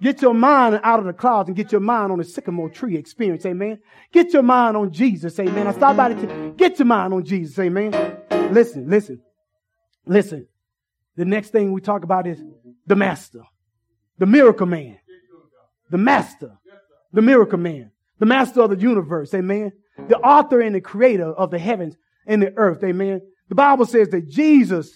get 0.00 0.22
your 0.22 0.32
mind 0.32 0.80
out 0.82 1.00
of 1.00 1.04
the 1.04 1.12
clouds 1.12 1.50
and 1.50 1.56
get 1.56 1.72
your 1.72 1.82
mind 1.82 2.10
on 2.10 2.16
the 2.16 2.24
sycamore 2.24 2.70
tree 2.70 2.96
experience. 2.96 3.44
Amen. 3.44 3.80
Get 4.12 4.32
your 4.32 4.42
mind 4.42 4.78
on 4.78 4.90
Jesus. 4.90 5.38
Amen. 5.38 5.66
I 5.66 5.72
stop 5.72 5.94
by 5.94 6.14
to 6.14 6.54
get 6.56 6.78
your 6.78 6.86
mind 6.86 7.12
on 7.12 7.22
Jesus. 7.22 7.58
Amen. 7.58 7.92
Listen, 8.50 8.88
listen, 8.88 9.20
listen. 10.06 10.48
The 11.16 11.26
next 11.26 11.50
thing 11.50 11.72
we 11.72 11.82
talk 11.82 12.02
about 12.04 12.26
is 12.26 12.42
the 12.86 12.96
master, 12.96 13.42
the 14.16 14.26
miracle 14.26 14.66
man, 14.66 14.98
the 15.90 15.98
master, 15.98 16.56
the 17.12 17.20
miracle 17.20 17.58
man, 17.58 17.90
the 18.18 18.26
master 18.26 18.62
of 18.62 18.70
the 18.70 18.78
universe. 18.78 19.34
Amen 19.34 19.70
the 19.96 20.18
author 20.18 20.60
and 20.60 20.74
the 20.74 20.80
creator 20.80 21.32
of 21.32 21.50
the 21.50 21.58
heavens 21.58 21.96
and 22.26 22.42
the 22.42 22.52
earth. 22.56 22.82
Amen. 22.84 23.20
The 23.48 23.54
Bible 23.54 23.86
says 23.86 24.08
that 24.10 24.28
Jesus 24.28 24.92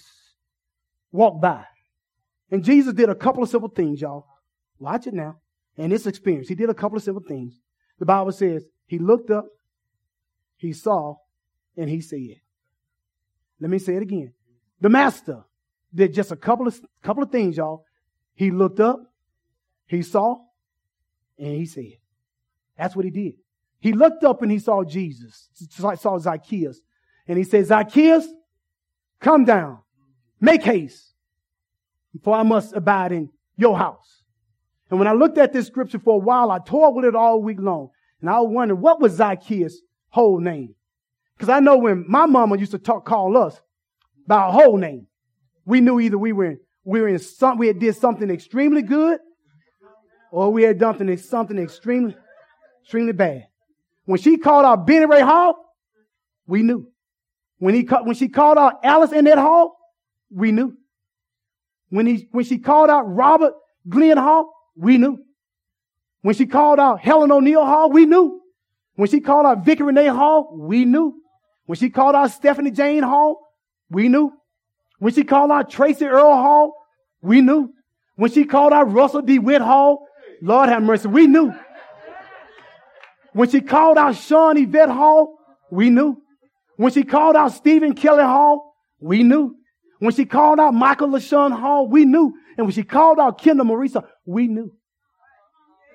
walked 1.11 1.41
by. 1.41 1.65
And 2.51 2.63
Jesus 2.63 2.93
did 2.93 3.09
a 3.09 3.15
couple 3.15 3.43
of 3.43 3.49
simple 3.49 3.69
things, 3.69 4.01
y'all. 4.01 4.25
Watch 4.79 5.07
it 5.07 5.13
now. 5.13 5.37
And 5.77 5.91
this 5.91 6.07
experience, 6.07 6.47
he 6.47 6.55
did 6.55 6.69
a 6.69 6.73
couple 6.73 6.97
of 6.97 7.03
simple 7.03 7.23
things. 7.25 7.59
The 7.99 8.05
Bible 8.05 8.31
says 8.31 8.65
he 8.87 8.97
looked 8.97 9.29
up, 9.29 9.45
he 10.57 10.73
saw, 10.73 11.15
and 11.77 11.89
he 11.89 12.01
said. 12.01 12.41
Let 13.59 13.69
me 13.69 13.79
say 13.79 13.95
it 13.95 14.01
again. 14.01 14.33
The 14.81 14.89
master 14.89 15.43
did 15.93 16.13
just 16.13 16.31
a 16.31 16.35
couple 16.35 16.67
of 16.67 16.79
couple 17.03 17.23
of 17.23 17.31
things, 17.31 17.57
y'all. 17.57 17.83
He 18.35 18.51
looked 18.51 18.79
up, 18.79 18.99
he 19.85 20.01
saw, 20.01 20.37
and 21.37 21.55
he 21.55 21.65
said. 21.65 21.97
That's 22.77 22.95
what 22.95 23.05
he 23.05 23.11
did. 23.11 23.33
He 23.79 23.93
looked 23.93 24.23
up 24.23 24.41
and 24.41 24.51
he 24.51 24.59
saw 24.59 24.83
Jesus, 24.83 25.49
saw 25.97 26.17
Zacchaeus. 26.17 26.81
And 27.27 27.37
he 27.37 27.43
said, 27.43 27.65
Zacchaeus, 27.65 28.27
come 29.21 29.45
down, 29.45 29.79
make 30.41 30.63
haste, 30.63 31.13
for 32.23 32.35
I 32.35 32.43
must 32.43 32.75
abide 32.75 33.11
in 33.11 33.29
your 33.55 33.77
house. 33.77 34.23
And 34.89 34.97
when 34.97 35.07
I 35.07 35.13
looked 35.13 35.37
at 35.37 35.53
this 35.53 35.67
scripture 35.67 35.99
for 35.99 36.15
a 36.15 36.17
while, 36.17 36.51
I 36.51 36.59
toiled 36.59 36.95
with 36.95 37.05
it 37.05 37.15
all 37.15 37.41
week 37.41 37.59
long. 37.59 37.89
And 38.21 38.29
I 38.29 38.39
wondered, 38.39 38.75
what 38.75 38.99
was 38.99 39.13
Zacchaeus' 39.13 39.81
whole 40.09 40.39
name? 40.39 40.75
Because 41.37 41.49
I 41.49 41.59
know 41.59 41.77
when 41.77 42.05
my 42.07 42.25
mama 42.25 42.57
used 42.57 42.71
to 42.71 42.79
talk, 42.79 43.05
call 43.05 43.37
us 43.37 43.61
by 44.27 44.37
our 44.37 44.51
whole 44.51 44.77
name, 44.77 45.07
we 45.65 45.79
knew 45.79 45.99
either 45.99 46.17
we 46.17 46.33
were 46.33 46.45
in, 46.45 46.59
we 46.83 46.99
were 46.99 47.07
in 47.07 47.19
some, 47.19 47.57
we 47.57 47.67
had 47.67 47.79
did 47.79 47.95
something 47.95 48.29
extremely 48.29 48.81
good, 48.81 49.19
or 50.31 50.51
we 50.51 50.63
had 50.63 50.79
done 50.79 50.97
something, 50.97 51.17
something 51.17 51.59
extremely, 51.59 52.15
extremely 52.81 53.13
bad. 53.13 53.48
When 54.09 54.17
she 54.19 54.37
called 54.37 54.65
out 54.65 54.87
Benny 54.87 55.05
Ray 55.05 55.21
Hall, 55.21 55.55
we 56.47 56.63
knew. 56.63 56.87
When 57.59 57.75
he 57.75 57.81
when 57.81 58.15
she 58.15 58.27
called 58.27 58.57
out 58.57 58.79
Alice 58.83 59.11
that 59.11 59.37
hall, 59.37 59.77
we 60.31 60.51
knew. 60.51 60.73
When 61.89 62.07
he 62.07 62.27
when 62.31 62.43
she 62.43 62.57
called 62.57 62.89
out 62.89 63.03
Robert 63.03 63.53
Glenn 63.87 64.17
Hall, 64.17 64.51
we 64.75 64.97
knew. 64.97 65.19
When 66.23 66.33
she 66.33 66.47
called 66.47 66.79
out 66.79 66.99
Helen 67.01 67.31
O'Neill 67.31 67.63
Hall, 67.63 67.91
we 67.91 68.07
knew. 68.07 68.41
When 68.95 69.07
she 69.07 69.19
called 69.19 69.45
out 69.45 69.63
Vicky 69.63 69.83
Renee 69.83 70.07
Hall, 70.07 70.57
we 70.57 70.85
knew. 70.85 71.13
When 71.67 71.77
she 71.77 71.91
called 71.91 72.15
out 72.15 72.31
Stephanie 72.31 72.71
Jane 72.71 73.03
Hall, 73.03 73.37
we 73.91 74.09
knew. 74.09 74.33
When 74.97 75.13
she 75.13 75.23
called 75.23 75.51
out 75.51 75.69
Tracy 75.69 76.05
Earl 76.05 76.33
Hall, 76.33 76.73
we 77.21 77.41
knew. 77.41 77.71
When 78.15 78.31
she 78.31 78.45
called 78.45 78.73
out 78.73 78.91
Russell 78.91 79.21
D. 79.21 79.37
Witt 79.37 79.61
Hall, 79.61 80.07
Lord 80.41 80.69
have 80.69 80.81
mercy, 80.81 81.07
we 81.09 81.27
knew. 81.27 81.53
When 83.33 83.49
she 83.49 83.61
called 83.61 83.97
out 83.97 84.15
Sean 84.15 84.57
Yvette 84.57 84.89
Hall, 84.89 85.37
we 85.71 85.89
knew. 85.89 86.21
When 86.77 86.91
she 86.91 87.03
called 87.03 87.35
out 87.35 87.51
Stephen 87.53 87.93
Kelly 87.93 88.23
Hall, 88.23 88.75
we 88.99 89.23
knew. 89.23 89.55
When 89.99 90.13
she 90.13 90.25
called 90.25 90.59
out 90.59 90.73
Michael 90.73 91.09
LaShawn 91.09 91.51
Hall, 91.51 91.87
we 91.87 92.05
knew. 92.05 92.33
And 92.57 92.65
when 92.65 92.73
she 92.73 92.83
called 92.83 93.19
out 93.19 93.41
Kendall 93.41 93.65
Marisa, 93.65 94.05
we 94.25 94.47
knew. 94.47 94.71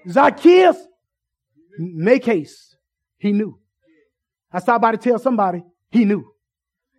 Zacchaeus, 0.08 0.76
make 1.78 2.24
haste. 2.24 2.76
He 3.18 3.32
knew. 3.32 3.58
I 4.52 4.60
stopped 4.60 4.82
by 4.82 4.92
to 4.92 4.98
tell 4.98 5.18
somebody, 5.18 5.64
he 5.90 6.04
knew. 6.04 6.24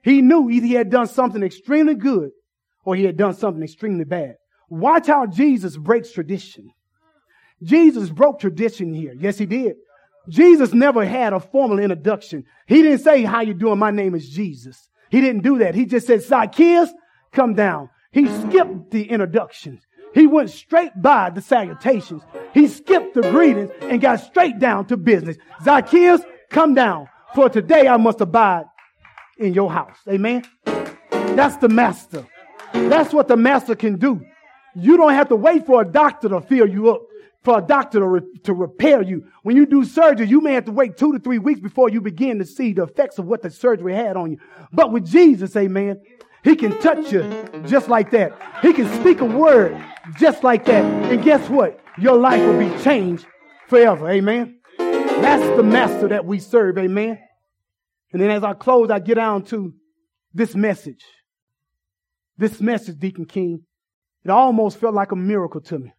He 0.03 0.21
knew 0.21 0.49
either 0.49 0.65
he 0.65 0.73
had 0.73 0.89
done 0.89 1.07
something 1.07 1.41
extremely 1.41 1.95
good 1.95 2.31
or 2.83 2.95
he 2.95 3.05
had 3.05 3.17
done 3.17 3.33
something 3.33 3.63
extremely 3.63 4.03
bad. 4.03 4.35
Watch 4.69 5.07
how 5.07 5.25
Jesus 5.25 5.77
breaks 5.77 6.11
tradition. 6.11 6.71
Jesus 7.63 8.09
broke 8.09 8.39
tradition 8.39 8.93
here. 8.93 9.13
Yes, 9.17 9.37
he 9.37 9.45
did. 9.45 9.75
Jesus 10.29 10.73
never 10.73 11.05
had 11.05 11.33
a 11.33 11.39
formal 11.39 11.79
introduction. 11.79 12.45
He 12.67 12.81
didn't 12.81 12.99
say, 12.99 13.23
how 13.23 13.41
you 13.41 13.53
doing? 13.53 13.79
My 13.79 13.91
name 13.91 14.15
is 14.15 14.29
Jesus. 14.29 14.89
He 15.09 15.21
didn't 15.21 15.43
do 15.43 15.59
that. 15.59 15.75
He 15.75 15.85
just 15.85 16.07
said, 16.07 16.23
Zacchaeus, 16.23 16.91
come 17.31 17.53
down. 17.53 17.89
He 18.11 18.27
skipped 18.27 18.91
the 18.91 19.09
introductions. 19.09 19.81
He 20.13 20.27
went 20.27 20.49
straight 20.49 20.91
by 21.01 21.29
the 21.29 21.41
salutations. 21.41 22.23
He 22.53 22.67
skipped 22.67 23.15
the 23.15 23.21
greetings 23.21 23.71
and 23.81 23.99
got 23.99 24.21
straight 24.21 24.59
down 24.59 24.85
to 24.87 24.97
business. 24.97 25.37
Zacchaeus, 25.63 26.21
come 26.49 26.73
down. 26.73 27.09
For 27.33 27.49
today 27.49 27.87
I 27.87 27.97
must 27.97 28.21
abide 28.21 28.65
in 29.37 29.53
your 29.53 29.69
house. 29.69 29.97
Amen. 30.07 30.43
That's 30.63 31.57
the 31.57 31.67
master. 31.67 32.25
That's 32.71 33.13
what 33.13 33.27
the 33.27 33.35
master 33.35 33.75
can 33.75 33.97
do. 33.97 34.21
You 34.73 34.97
don't 34.97 35.13
have 35.13 35.29
to 35.29 35.35
wait 35.35 35.65
for 35.65 35.81
a 35.81 35.85
doctor 35.85 36.29
to 36.29 36.41
fill 36.41 36.67
you 36.67 36.91
up 36.91 37.01
for 37.45 37.59
a 37.59 37.61
doctor 37.61 37.99
to, 37.99 38.07
re- 38.07 38.39
to 38.43 38.53
repair 38.53 39.03
you. 39.03 39.23
When 39.43 39.55
you 39.55 39.67
do 39.67 39.85
surgery, 39.85 40.27
you 40.27 40.41
may 40.41 40.53
have 40.53 40.65
to 40.65 40.71
wait 40.71 40.97
two 40.97 41.13
to 41.13 41.19
three 41.19 41.37
weeks 41.37 41.59
before 41.59 41.89
you 41.89 42.01
begin 42.01 42.39
to 42.39 42.45
see 42.45 42.73
the 42.73 42.83
effects 42.83 43.19
of 43.19 43.25
what 43.25 43.43
the 43.43 43.51
surgery 43.51 43.93
had 43.93 44.17
on 44.17 44.31
you. 44.31 44.39
But 44.73 44.91
with 44.91 45.05
Jesus, 45.05 45.55
amen, 45.55 46.01
he 46.43 46.55
can 46.55 46.77
touch 46.81 47.11
you 47.11 47.21
just 47.67 47.87
like 47.87 48.09
that. 48.11 48.33
He 48.63 48.73
can 48.73 48.91
speak 48.99 49.21
a 49.21 49.25
word 49.25 49.79
just 50.17 50.43
like 50.43 50.65
that. 50.65 50.83
And 50.83 51.23
guess 51.23 51.47
what? 51.47 51.79
Your 51.99 52.17
life 52.17 52.41
will 52.41 52.59
be 52.59 52.83
changed 52.83 53.27
forever. 53.67 54.09
Amen. 54.09 54.59
That's 54.77 55.55
the 55.55 55.63
master 55.63 56.07
that 56.09 56.25
we 56.25 56.39
serve. 56.39 56.79
Amen. 56.79 57.19
And 58.11 58.21
then 58.21 58.31
as 58.31 58.43
I 58.43 58.53
close, 58.53 58.89
I 58.89 58.99
get 58.99 59.15
down 59.15 59.43
to 59.45 59.73
this 60.33 60.55
message. 60.55 61.03
This 62.37 62.59
message, 62.59 62.99
Deacon 62.99 63.25
King, 63.25 63.61
it 64.23 64.31
almost 64.31 64.77
felt 64.79 64.95
like 64.95 65.11
a 65.11 65.15
miracle 65.15 65.61
to 65.61 65.79
me. 65.79 65.93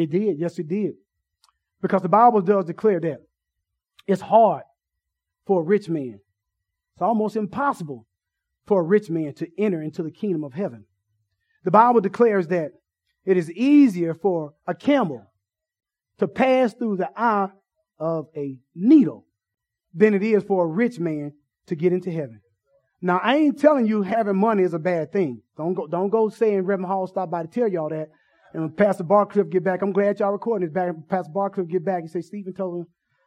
He 0.00 0.06
did. 0.06 0.38
Yes, 0.38 0.56
he 0.56 0.62
did. 0.62 0.94
Because 1.82 2.02
the 2.02 2.08
Bible 2.08 2.40
does 2.40 2.64
declare 2.64 3.00
that 3.00 3.18
it's 4.06 4.20
hard 4.20 4.62
for 5.46 5.60
a 5.60 5.64
rich 5.64 5.88
man. 5.88 6.20
It's 6.94 7.02
almost 7.02 7.36
impossible 7.36 8.06
for 8.66 8.80
a 8.80 8.84
rich 8.84 9.10
man 9.10 9.34
to 9.34 9.48
enter 9.58 9.82
into 9.82 10.02
the 10.02 10.10
kingdom 10.10 10.44
of 10.44 10.52
heaven. 10.52 10.84
The 11.64 11.70
Bible 11.70 12.00
declares 12.00 12.48
that 12.48 12.72
it 13.24 13.36
is 13.36 13.50
easier 13.52 14.14
for 14.14 14.54
a 14.66 14.74
camel 14.74 15.26
to 16.18 16.28
pass 16.28 16.74
through 16.74 16.96
the 16.96 17.10
eye 17.16 17.48
of 17.98 18.26
a 18.36 18.58
needle 18.74 19.26
than 19.94 20.14
it 20.14 20.22
is 20.22 20.42
for 20.42 20.64
a 20.64 20.68
rich 20.68 20.98
man 20.98 21.32
to 21.66 21.74
get 21.74 21.92
into 21.92 22.10
heaven. 22.10 22.40
Now, 23.02 23.20
I 23.22 23.36
ain't 23.36 23.58
telling 23.58 23.86
you 23.86 24.02
having 24.02 24.36
money 24.36 24.62
is 24.62 24.74
a 24.74 24.78
bad 24.78 25.12
thing. 25.12 25.42
Don't 25.56 25.74
go, 25.74 25.86
don't 25.86 26.10
go 26.10 26.28
saying 26.28 26.62
Reverend 26.62 26.86
Hall 26.86 27.06
stopped 27.06 27.32
by 27.32 27.42
to 27.42 27.48
tell 27.48 27.68
y'all 27.68 27.88
that. 27.88 28.08
And 28.52 28.62
when 28.62 28.72
Pastor 28.72 29.04
Barcliffe 29.04 29.50
get 29.50 29.62
back, 29.62 29.82
I'm 29.82 29.92
glad 29.92 30.18
y'all 30.18 30.32
recording 30.32 30.66
this 30.66 30.74
back. 30.74 30.92
Pastor 31.08 31.30
Barcliffe 31.32 31.68
get 31.68 31.84
back 31.84 32.00
and 32.00 32.10
say, 32.10 32.20
Stephen 32.20 32.52
told 32.52 32.80
him 32.80 32.86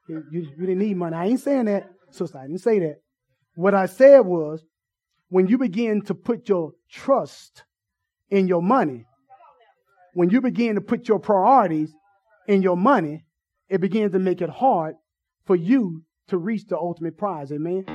you, 0.09 0.23
you, 0.31 0.41
you 0.57 0.65
didn't 0.65 0.79
need 0.79 0.97
money. 0.97 1.15
I 1.15 1.25
ain't 1.27 1.39
saying 1.39 1.65
that, 1.65 1.89
sister. 2.11 2.37
I 2.37 2.47
didn't 2.47 2.61
say 2.61 2.79
that. 2.79 2.95
What 3.55 3.73
I 3.73 3.85
said 3.85 4.19
was, 4.21 4.63
when 5.29 5.47
you 5.47 5.57
begin 5.57 6.01
to 6.03 6.13
put 6.13 6.49
your 6.49 6.73
trust 6.91 7.63
in 8.29 8.47
your 8.47 8.61
money, 8.61 9.05
when 10.13 10.29
you 10.29 10.41
begin 10.41 10.75
to 10.75 10.81
put 10.81 11.07
your 11.07 11.19
priorities 11.19 11.93
in 12.47 12.61
your 12.61 12.77
money, 12.77 13.23
it 13.69 13.79
begins 13.79 14.11
to 14.11 14.19
make 14.19 14.41
it 14.41 14.49
hard 14.49 14.95
for 15.45 15.55
you 15.55 16.03
to 16.27 16.37
reach 16.37 16.65
the 16.67 16.77
ultimate 16.77 17.17
prize. 17.17 17.51
Amen. 17.51 17.85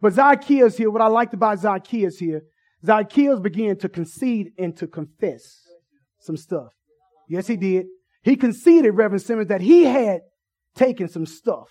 But 0.00 0.12
Zacchaeus 0.12 0.76
here, 0.76 0.90
what 0.90 1.02
I 1.02 1.08
liked 1.08 1.34
about 1.34 1.58
Zacchaeus 1.58 2.18
here, 2.18 2.42
Zacchaeus 2.84 3.40
began 3.40 3.76
to 3.78 3.88
concede 3.88 4.52
and 4.58 4.76
to 4.76 4.86
confess 4.86 5.63
some 6.24 6.36
stuff. 6.36 6.72
Yes, 7.28 7.46
he 7.46 7.56
did. 7.56 7.86
He 8.22 8.36
conceded, 8.36 8.94
Reverend 8.94 9.22
Simmons, 9.22 9.48
that 9.48 9.60
he 9.60 9.84
had 9.84 10.20
taken 10.74 11.08
some 11.08 11.26
stuff 11.26 11.68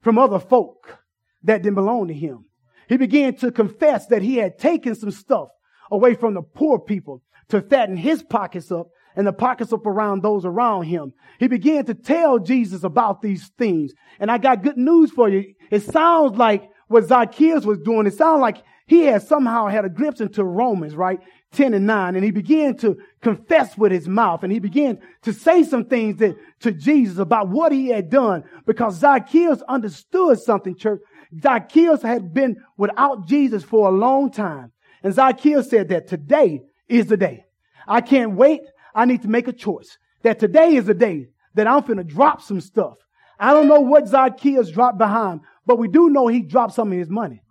from 0.00 0.18
other 0.18 0.38
folk 0.38 0.98
that 1.42 1.62
didn't 1.62 1.74
belong 1.74 2.08
to 2.08 2.14
him. 2.14 2.44
He 2.88 2.96
began 2.96 3.36
to 3.36 3.50
confess 3.50 4.06
that 4.06 4.22
he 4.22 4.36
had 4.36 4.58
taken 4.58 4.94
some 4.94 5.10
stuff 5.10 5.48
away 5.90 6.14
from 6.14 6.34
the 6.34 6.42
poor 6.42 6.78
people 6.78 7.22
to 7.48 7.60
fatten 7.60 7.96
his 7.96 8.22
pockets 8.22 8.70
up 8.70 8.88
and 9.14 9.26
the 9.26 9.32
pockets 9.32 9.72
up 9.72 9.86
around 9.86 10.22
those 10.22 10.44
around 10.44 10.84
him. 10.84 11.12
He 11.38 11.48
began 11.48 11.84
to 11.86 11.94
tell 11.94 12.38
Jesus 12.38 12.82
about 12.82 13.20
these 13.20 13.50
things. 13.58 13.92
And 14.18 14.30
I 14.30 14.38
got 14.38 14.62
good 14.62 14.78
news 14.78 15.10
for 15.10 15.28
you. 15.28 15.54
It 15.70 15.82
sounds 15.82 16.36
like 16.36 16.68
what 16.88 17.04
Zacchaeus 17.04 17.64
was 17.64 17.78
doing. 17.78 18.06
It 18.06 18.14
sounds 18.14 18.40
like 18.40 18.62
he 18.86 19.04
had 19.04 19.22
somehow 19.22 19.68
had 19.68 19.84
a 19.84 19.90
glimpse 19.90 20.20
into 20.20 20.44
Romans, 20.44 20.94
right? 20.94 21.20
10 21.52 21.74
and 21.74 21.86
9. 21.86 22.16
And 22.16 22.24
he 22.24 22.30
began 22.30 22.76
to 22.78 22.98
confess 23.20 23.76
with 23.78 23.92
his 23.92 24.08
mouth 24.08 24.42
and 24.42 24.52
he 24.52 24.58
began 24.58 24.98
to 25.22 25.32
say 25.32 25.62
some 25.62 25.84
things 25.84 26.16
that, 26.18 26.36
to 26.60 26.72
Jesus 26.72 27.18
about 27.18 27.48
what 27.48 27.72
he 27.72 27.88
had 27.88 28.10
done 28.10 28.44
because 28.66 28.96
Zacchaeus 28.96 29.62
understood 29.68 30.40
something, 30.40 30.76
church. 30.76 31.00
Zacchaeus 31.40 32.02
had 32.02 32.34
been 32.34 32.56
without 32.76 33.26
Jesus 33.26 33.62
for 33.62 33.88
a 33.88 33.92
long 33.92 34.30
time. 34.30 34.72
And 35.02 35.14
Zacchaeus 35.14 35.70
said 35.70 35.88
that 35.88 36.08
today 36.08 36.62
is 36.88 37.06
the 37.06 37.16
day. 37.16 37.44
I 37.86 38.00
can't 38.00 38.32
wait. 38.32 38.62
I 38.94 39.04
need 39.04 39.22
to 39.22 39.28
make 39.28 39.48
a 39.48 39.52
choice. 39.52 39.98
That 40.22 40.38
today 40.38 40.76
is 40.76 40.86
the 40.86 40.94
day 40.94 41.28
that 41.54 41.66
I'm 41.66 41.82
to 41.82 42.04
drop 42.04 42.42
some 42.42 42.60
stuff. 42.60 42.94
I 43.38 43.52
don't 43.52 43.68
know 43.68 43.80
what 43.80 44.06
Zacchaeus 44.06 44.70
dropped 44.70 44.98
behind, 44.98 45.40
but 45.66 45.78
we 45.78 45.88
do 45.88 46.10
know 46.10 46.28
he 46.28 46.42
dropped 46.42 46.74
some 46.74 46.92
of 46.92 46.98
his 46.98 47.08
money. 47.08 47.42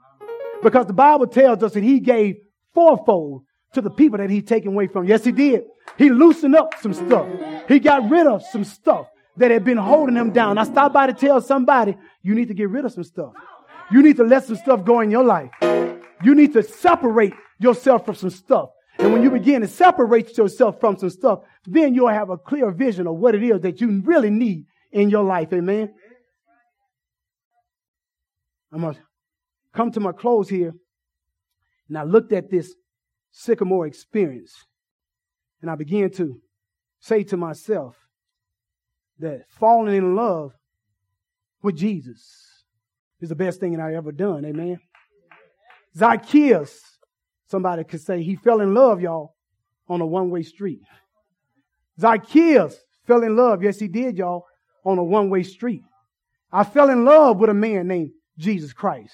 Because 0.64 0.86
the 0.86 0.94
Bible 0.94 1.28
tells 1.28 1.64
us 1.64 1.74
that 1.74 1.84
he 1.84 2.00
gave 2.00 2.36
fourfold 2.74 3.44
to 3.74 3.82
the 3.82 3.90
people 3.90 4.18
that 4.18 4.30
he's 4.30 4.44
taken 4.44 4.70
away 4.70 4.88
from. 4.88 5.06
Yes, 5.06 5.24
he 5.24 5.32
did. 5.32 5.64
He 5.98 6.10
loosened 6.10 6.56
up 6.56 6.74
some 6.82 6.94
stuff. 6.94 7.28
He 7.68 7.80
got 7.80 8.10
rid 8.10 8.28
of 8.28 8.44
some 8.44 8.64
stuff 8.64 9.08
that 9.38 9.52
had 9.52 9.64
been 9.64 9.78
holding 9.78 10.16
him 10.16 10.32
down. 10.32 10.58
I 10.58 10.64
stopped 10.66 10.94
by 10.94 11.08
to 11.08 11.14
tell 11.14 11.42
somebody, 11.42 11.98
you 12.22 12.36
need 12.36 12.50
to 12.50 12.54
get 12.54 12.70
rid 12.70 12.86
of 12.86 12.92
some 12.92 13.04
stuff. 13.04 13.34
You 13.92 14.04
need 14.04 14.18
to 14.18 14.24
let 14.24 14.46
some 14.46 14.58
stuff 14.58 14.84
go 14.84 15.00
in 15.02 15.12
your 15.12 15.24
life. 15.24 15.52
You 16.24 16.36
need 16.36 16.54
to 16.54 16.64
separate 16.64 17.34
yourself 17.60 18.06
from 18.06 18.16
some 18.16 18.30
stuff. 18.30 18.70
And 19.00 19.14
when 19.14 19.24
you 19.24 19.32
begin 19.32 19.62
to 19.62 19.68
separate 19.68 20.38
yourself 20.38 20.80
from 20.80 20.98
some 20.98 21.10
stuff, 21.10 21.40
then 21.66 21.96
you'll 21.96 22.10
have 22.10 22.30
a 22.30 22.38
clear 22.38 22.72
vision 22.72 23.08
of 23.08 23.16
what 23.16 23.36
it 23.36 23.44
is 23.44 23.62
that 23.62 23.82
you 23.82 24.02
really 24.02 24.30
need 24.30 24.66
in 24.92 25.10
your 25.10 25.24
life. 25.24 25.52
Amen. 25.54 25.94
I'm 28.72 28.82
going 28.82 28.96
to 28.96 29.02
come 29.74 29.92
to 29.92 30.00
my 30.00 30.12
close 30.12 30.50
here. 30.50 30.74
And 31.90 31.98
I 31.98 32.04
looked 32.04 32.32
at 32.32 32.50
this 32.50 32.74
sycamore 33.32 33.88
experience. 33.88 34.54
And 35.62 35.70
I 35.70 35.76
began 35.76 36.10
to 36.12 36.40
say 37.00 37.24
to 37.24 37.38
myself 37.38 37.96
that 39.20 39.46
falling 39.60 39.96
in 39.96 40.16
love 40.16 40.54
with 41.62 41.76
Jesus 41.76 42.64
is 43.20 43.30
the 43.30 43.36
best 43.36 43.60
thing 43.60 43.74
that 43.74 43.82
I 43.82 43.96
ever 43.96 44.12
done. 44.12 44.46
Amen. 44.46 44.80
Zacchaeus, 45.96 46.82
somebody 47.48 47.84
could 47.84 48.02
say 48.02 48.24
he 48.24 48.36
fell 48.36 48.62
in 48.62 48.74
love, 48.74 49.02
y'all, 49.02 49.36
on 49.88 50.02
a 50.02 50.06
one 50.06 50.30
way 50.30 50.44
street. 50.44 50.82
Zacchaeus 52.00 52.76
fell 53.06 53.24
in 53.24 53.36
love. 53.36 53.64
Yes, 53.64 53.80
he 53.80 53.88
did, 53.88 54.18
y'all, 54.18 54.46
on 54.84 54.98
a 54.98 55.04
one 55.04 55.30
way 55.30 55.44
street. 55.44 55.84
I 56.52 56.64
fell 56.64 56.90
in 56.90 57.06
love 57.06 57.38
with 57.38 57.50
a 57.50 57.54
man 57.54 57.88
named 57.88 58.12
Jesus 58.38 58.74
Christ. 58.74 59.14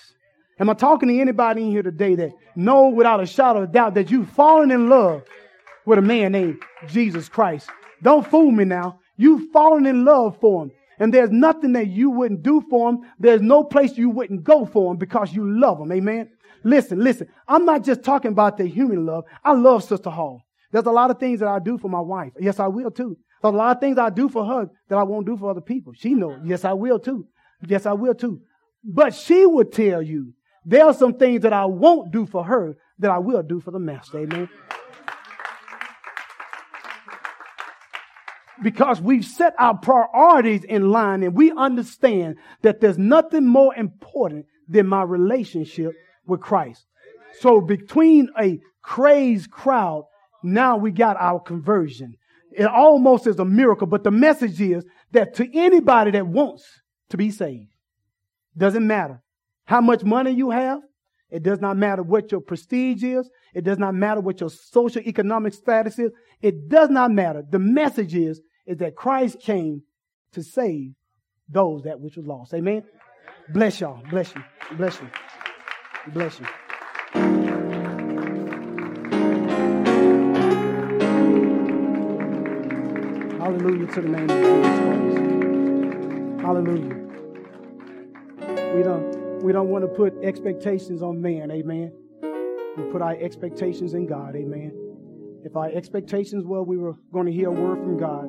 Am 0.59 0.69
I 0.69 0.73
talking 0.73 1.09
to 1.09 1.19
anybody 1.19 1.63
in 1.63 1.71
here 1.71 1.83
today 1.83 2.15
that 2.15 2.31
know 2.55 2.89
without 2.89 3.21
a 3.21 3.27
shadow 3.27 3.63
of 3.63 3.71
doubt 3.71 3.93
that 3.93 4.09
you've 4.09 4.29
fallen 4.29 4.71
in 4.71 4.89
love 4.89 5.23
with 5.85 5.99
a 5.99 6.01
man 6.01 6.31
named 6.31 6.61
Jesus 6.87 7.29
Christ? 7.29 7.69
Don't 8.01 8.25
fool 8.25 8.51
me 8.51 8.65
now. 8.65 8.99
You've 9.17 9.51
fallen 9.51 9.85
in 9.85 10.03
love 10.03 10.39
for 10.39 10.63
him. 10.63 10.71
And 10.99 11.13
there's 11.13 11.29
nothing 11.29 11.73
that 11.73 11.87
you 11.87 12.09
wouldn't 12.09 12.41
do 12.41 12.63
for 12.71 12.89
him. 12.89 13.01
There's 13.19 13.41
no 13.41 13.63
place 13.63 13.97
you 13.97 14.09
wouldn't 14.09 14.43
go 14.43 14.65
for 14.65 14.91
him 14.91 14.97
because 14.97 15.31
you 15.31 15.47
love 15.59 15.79
him. 15.79 15.91
Amen. 15.91 16.31
Listen, 16.63 17.03
listen. 17.03 17.27
I'm 17.47 17.65
not 17.65 17.83
just 17.83 18.03
talking 18.03 18.31
about 18.31 18.57
the 18.57 18.65
human 18.65 19.05
love. 19.05 19.25
I 19.43 19.53
love 19.53 19.83
Sister 19.83 20.09
Hall. 20.09 20.41
There's 20.71 20.87
a 20.87 20.91
lot 20.91 21.11
of 21.11 21.19
things 21.19 21.39
that 21.39 21.49
I 21.49 21.59
do 21.59 21.77
for 21.77 21.87
my 21.87 21.99
wife. 21.99 22.33
Yes, 22.39 22.59
I 22.59 22.67
will 22.67 22.89
too. 22.89 23.15
There's 23.41 23.53
a 23.53 23.57
lot 23.57 23.75
of 23.75 23.79
things 23.79 23.99
I 23.99 24.09
do 24.09 24.27
for 24.27 24.43
her 24.43 24.69
that 24.89 24.97
I 24.97 25.03
won't 25.03 25.27
do 25.27 25.37
for 25.37 25.51
other 25.51 25.61
people. 25.61 25.93
She 25.95 26.15
knows. 26.15 26.39
Yes, 26.43 26.65
I 26.65 26.73
will 26.73 26.97
too. 26.97 27.27
Yes, 27.67 27.85
I 27.85 27.93
will 27.93 28.15
too. 28.15 28.41
But 28.83 29.13
she 29.13 29.45
would 29.45 29.71
tell 29.71 30.01
you 30.01 30.33
There 30.69 30.83
are 30.83 30.93
some 30.93 31.13
things 31.13 31.43
that 31.43 31.53
I 31.53 31.63
won't 31.63 32.11
do 32.11 32.25
for 32.25 32.43
her 32.43 32.75
that 32.99 33.09
I 33.09 33.19
will 33.19 33.41
do 33.41 33.61
for 33.61 33.71
the 33.71 33.79
master. 33.79 34.19
Amen. 34.19 34.49
Because 38.61 38.99
we've 38.99 39.23
set 39.23 39.53
our 39.57 39.77
priorities 39.77 40.65
in 40.65 40.89
line 40.89 41.23
and 41.23 41.33
we 41.33 41.53
understand 41.53 42.35
that 42.63 42.81
there's 42.81 42.97
nothing 42.97 43.45
more 43.45 43.73
important 43.75 44.45
than 44.67 44.87
my 44.87 45.03
relationship 45.03 45.93
with 46.25 46.41
Christ. 46.41 46.85
So 47.39 47.61
between 47.61 48.27
a 48.37 48.59
crazed 48.81 49.49
crowd, 49.49 50.03
now 50.43 50.75
we 50.75 50.91
got 50.91 51.15
our 51.15 51.39
conversion. 51.39 52.15
It 52.51 52.65
almost 52.65 53.25
is 53.25 53.39
a 53.39 53.45
miracle, 53.45 53.87
but 53.87 54.03
the 54.03 54.11
message 54.11 54.59
is 54.59 54.83
that 55.11 55.35
to 55.35 55.49
anybody 55.57 56.11
that 56.11 56.27
wants 56.27 56.65
to 57.11 57.15
be 57.15 57.31
saved, 57.31 57.69
doesn't 58.57 58.85
matter 58.85 59.21
how 59.67 59.81
much 59.81 60.03
money 60.03 60.31
you 60.31 60.49
have. 60.49 60.79
It 61.29 61.43
does 61.43 61.59
not 61.59 61.75
matter 61.75 62.01
what 62.01 62.31
your 62.31 62.39
prestige 62.39 63.03
is. 63.03 63.29
It 63.53 63.65
does 63.65 63.77
not 63.77 63.93
matter 63.93 64.21
what 64.21 64.39
your 64.39 64.49
social 64.49 65.01
economic 65.01 65.53
status 65.53 65.99
is. 65.99 66.11
It 66.41 66.69
does 66.69 66.89
not 66.89 67.11
matter. 67.11 67.43
The 67.47 67.59
message 67.59 68.15
is, 68.15 68.39
is 68.65 68.77
that 68.77 68.95
Christ 68.95 69.41
came 69.41 69.83
to 70.31 70.41
save 70.41 70.93
those 71.49 71.83
that 71.83 71.99
which 71.99 72.15
was 72.15 72.25
lost. 72.25 72.53
Amen. 72.53 72.83
Bless 73.49 73.81
y'all. 73.81 74.01
Bless 74.09 74.33
you. 74.33 74.43
Bless 74.77 75.01
you. 75.01 75.09
Bless 76.13 76.39
you. 76.39 76.45
Hallelujah 83.37 83.87
to 83.87 84.01
the 84.01 84.07
name 84.07 84.29
of 84.29 84.37
Jesus 84.43 84.79
Christ. 84.79 85.17
Hallelujah. 86.45 86.95
We 88.75 88.83
don't 88.83 89.16
we 89.43 89.53
don't 89.53 89.69
want 89.69 89.83
to 89.83 89.87
put 89.87 90.13
expectations 90.23 91.01
on 91.01 91.21
man, 91.21 91.51
amen. 91.51 91.91
We 92.77 92.83
put 92.91 93.01
our 93.01 93.15
expectations 93.15 93.93
in 93.93 94.07
God, 94.07 94.35
amen. 94.35 94.71
If 95.43 95.55
our 95.55 95.69
expectations 95.69 96.45
were 96.45 96.63
we 96.63 96.77
were 96.77 96.93
going 97.13 97.27
to 97.27 97.31
hear 97.31 97.49
a 97.49 97.51
word 97.51 97.79
from 97.79 97.97
God, 97.97 98.27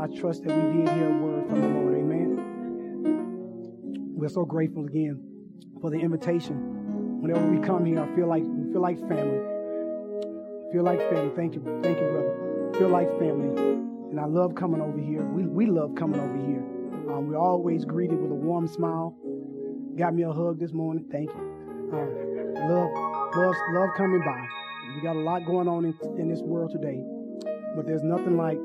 I 0.00 0.06
trust 0.20 0.44
that 0.44 0.56
we 0.56 0.62
did 0.78 0.88
hear 0.94 1.08
a 1.08 1.18
word 1.18 1.48
from 1.48 1.60
the 1.60 1.68
Lord, 1.68 1.94
amen. 1.94 2.44
We're 4.16 4.28
so 4.28 4.44
grateful 4.44 4.86
again 4.86 5.22
for 5.80 5.90
the 5.90 5.98
invitation. 5.98 7.20
Whenever 7.20 7.46
we 7.48 7.58
come 7.64 7.84
here, 7.84 8.02
I 8.02 8.16
feel 8.16 8.28
like 8.28 8.42
we 8.44 8.72
feel 8.72 8.82
like 8.82 8.98
family. 9.08 9.40
Feel 10.72 10.82
like 10.82 10.98
family. 11.10 11.30
Thank 11.36 11.54
you, 11.54 11.62
thank 11.82 11.98
you, 11.98 12.08
brother. 12.08 12.72
Feel 12.78 12.88
like 12.88 13.08
family. 13.18 13.80
And 14.10 14.18
I 14.18 14.26
love 14.26 14.54
coming 14.54 14.80
over 14.80 14.98
here. 14.98 15.22
We, 15.22 15.46
we 15.46 15.66
love 15.66 15.94
coming 15.94 16.18
over 16.20 16.36
here. 16.36 16.62
Um, 17.12 17.28
we're 17.28 17.38
always 17.38 17.84
greeted 17.84 18.20
with 18.20 18.30
a 18.30 18.34
warm 18.34 18.66
smile. 18.66 19.16
Got 19.96 20.14
me 20.14 20.22
a 20.22 20.32
hug 20.32 20.58
this 20.58 20.72
morning. 20.72 21.04
Thank 21.12 21.28
you. 21.30 21.88
Love, 21.92 22.90
love, 23.36 23.54
love 23.72 23.90
coming 23.94 24.20
by. 24.24 24.46
We 24.96 25.02
got 25.02 25.16
a 25.16 25.20
lot 25.20 25.44
going 25.44 25.68
on 25.68 25.84
in, 25.84 25.94
in 26.18 26.28
this 26.28 26.40
world 26.40 26.70
today, 26.70 27.04
but 27.76 27.86
there's 27.86 28.02
nothing 28.02 28.38
like 28.38 28.56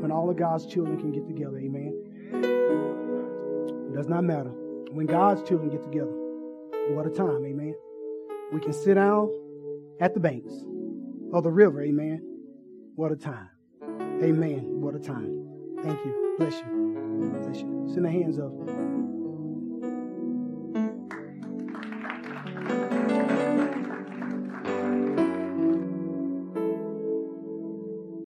when 0.00 0.10
all 0.10 0.30
of 0.30 0.36
God's 0.36 0.64
children 0.64 0.98
can 0.98 1.12
get 1.12 1.26
together. 1.26 1.58
Amen. 1.58 1.92
It 2.32 3.94
does 3.94 4.08
not 4.08 4.24
matter. 4.24 4.50
When 4.90 5.04
God's 5.04 5.46
children 5.46 5.68
get 5.70 5.82
together, 5.82 6.12
what 6.90 7.06
a 7.06 7.10
time. 7.10 7.44
Amen. 7.44 7.74
We 8.50 8.60
can 8.60 8.72
sit 8.72 8.94
down 8.94 9.30
at 10.00 10.14
the 10.14 10.20
banks 10.20 10.54
of 11.34 11.44
the 11.44 11.50
river. 11.50 11.82
Amen. 11.82 12.22
What 12.94 13.12
a 13.12 13.16
time. 13.16 13.50
Amen. 14.22 14.80
What 14.80 14.94
a 14.94 14.98
time. 14.98 15.48
Thank 15.82 16.02
you. 16.04 16.36
Bless 16.38 16.54
you. 16.60 17.30
Bless 17.42 17.60
you. 17.60 17.92
In 17.94 18.04
the 18.04 18.10
hands 18.10 18.38
of 18.38 18.52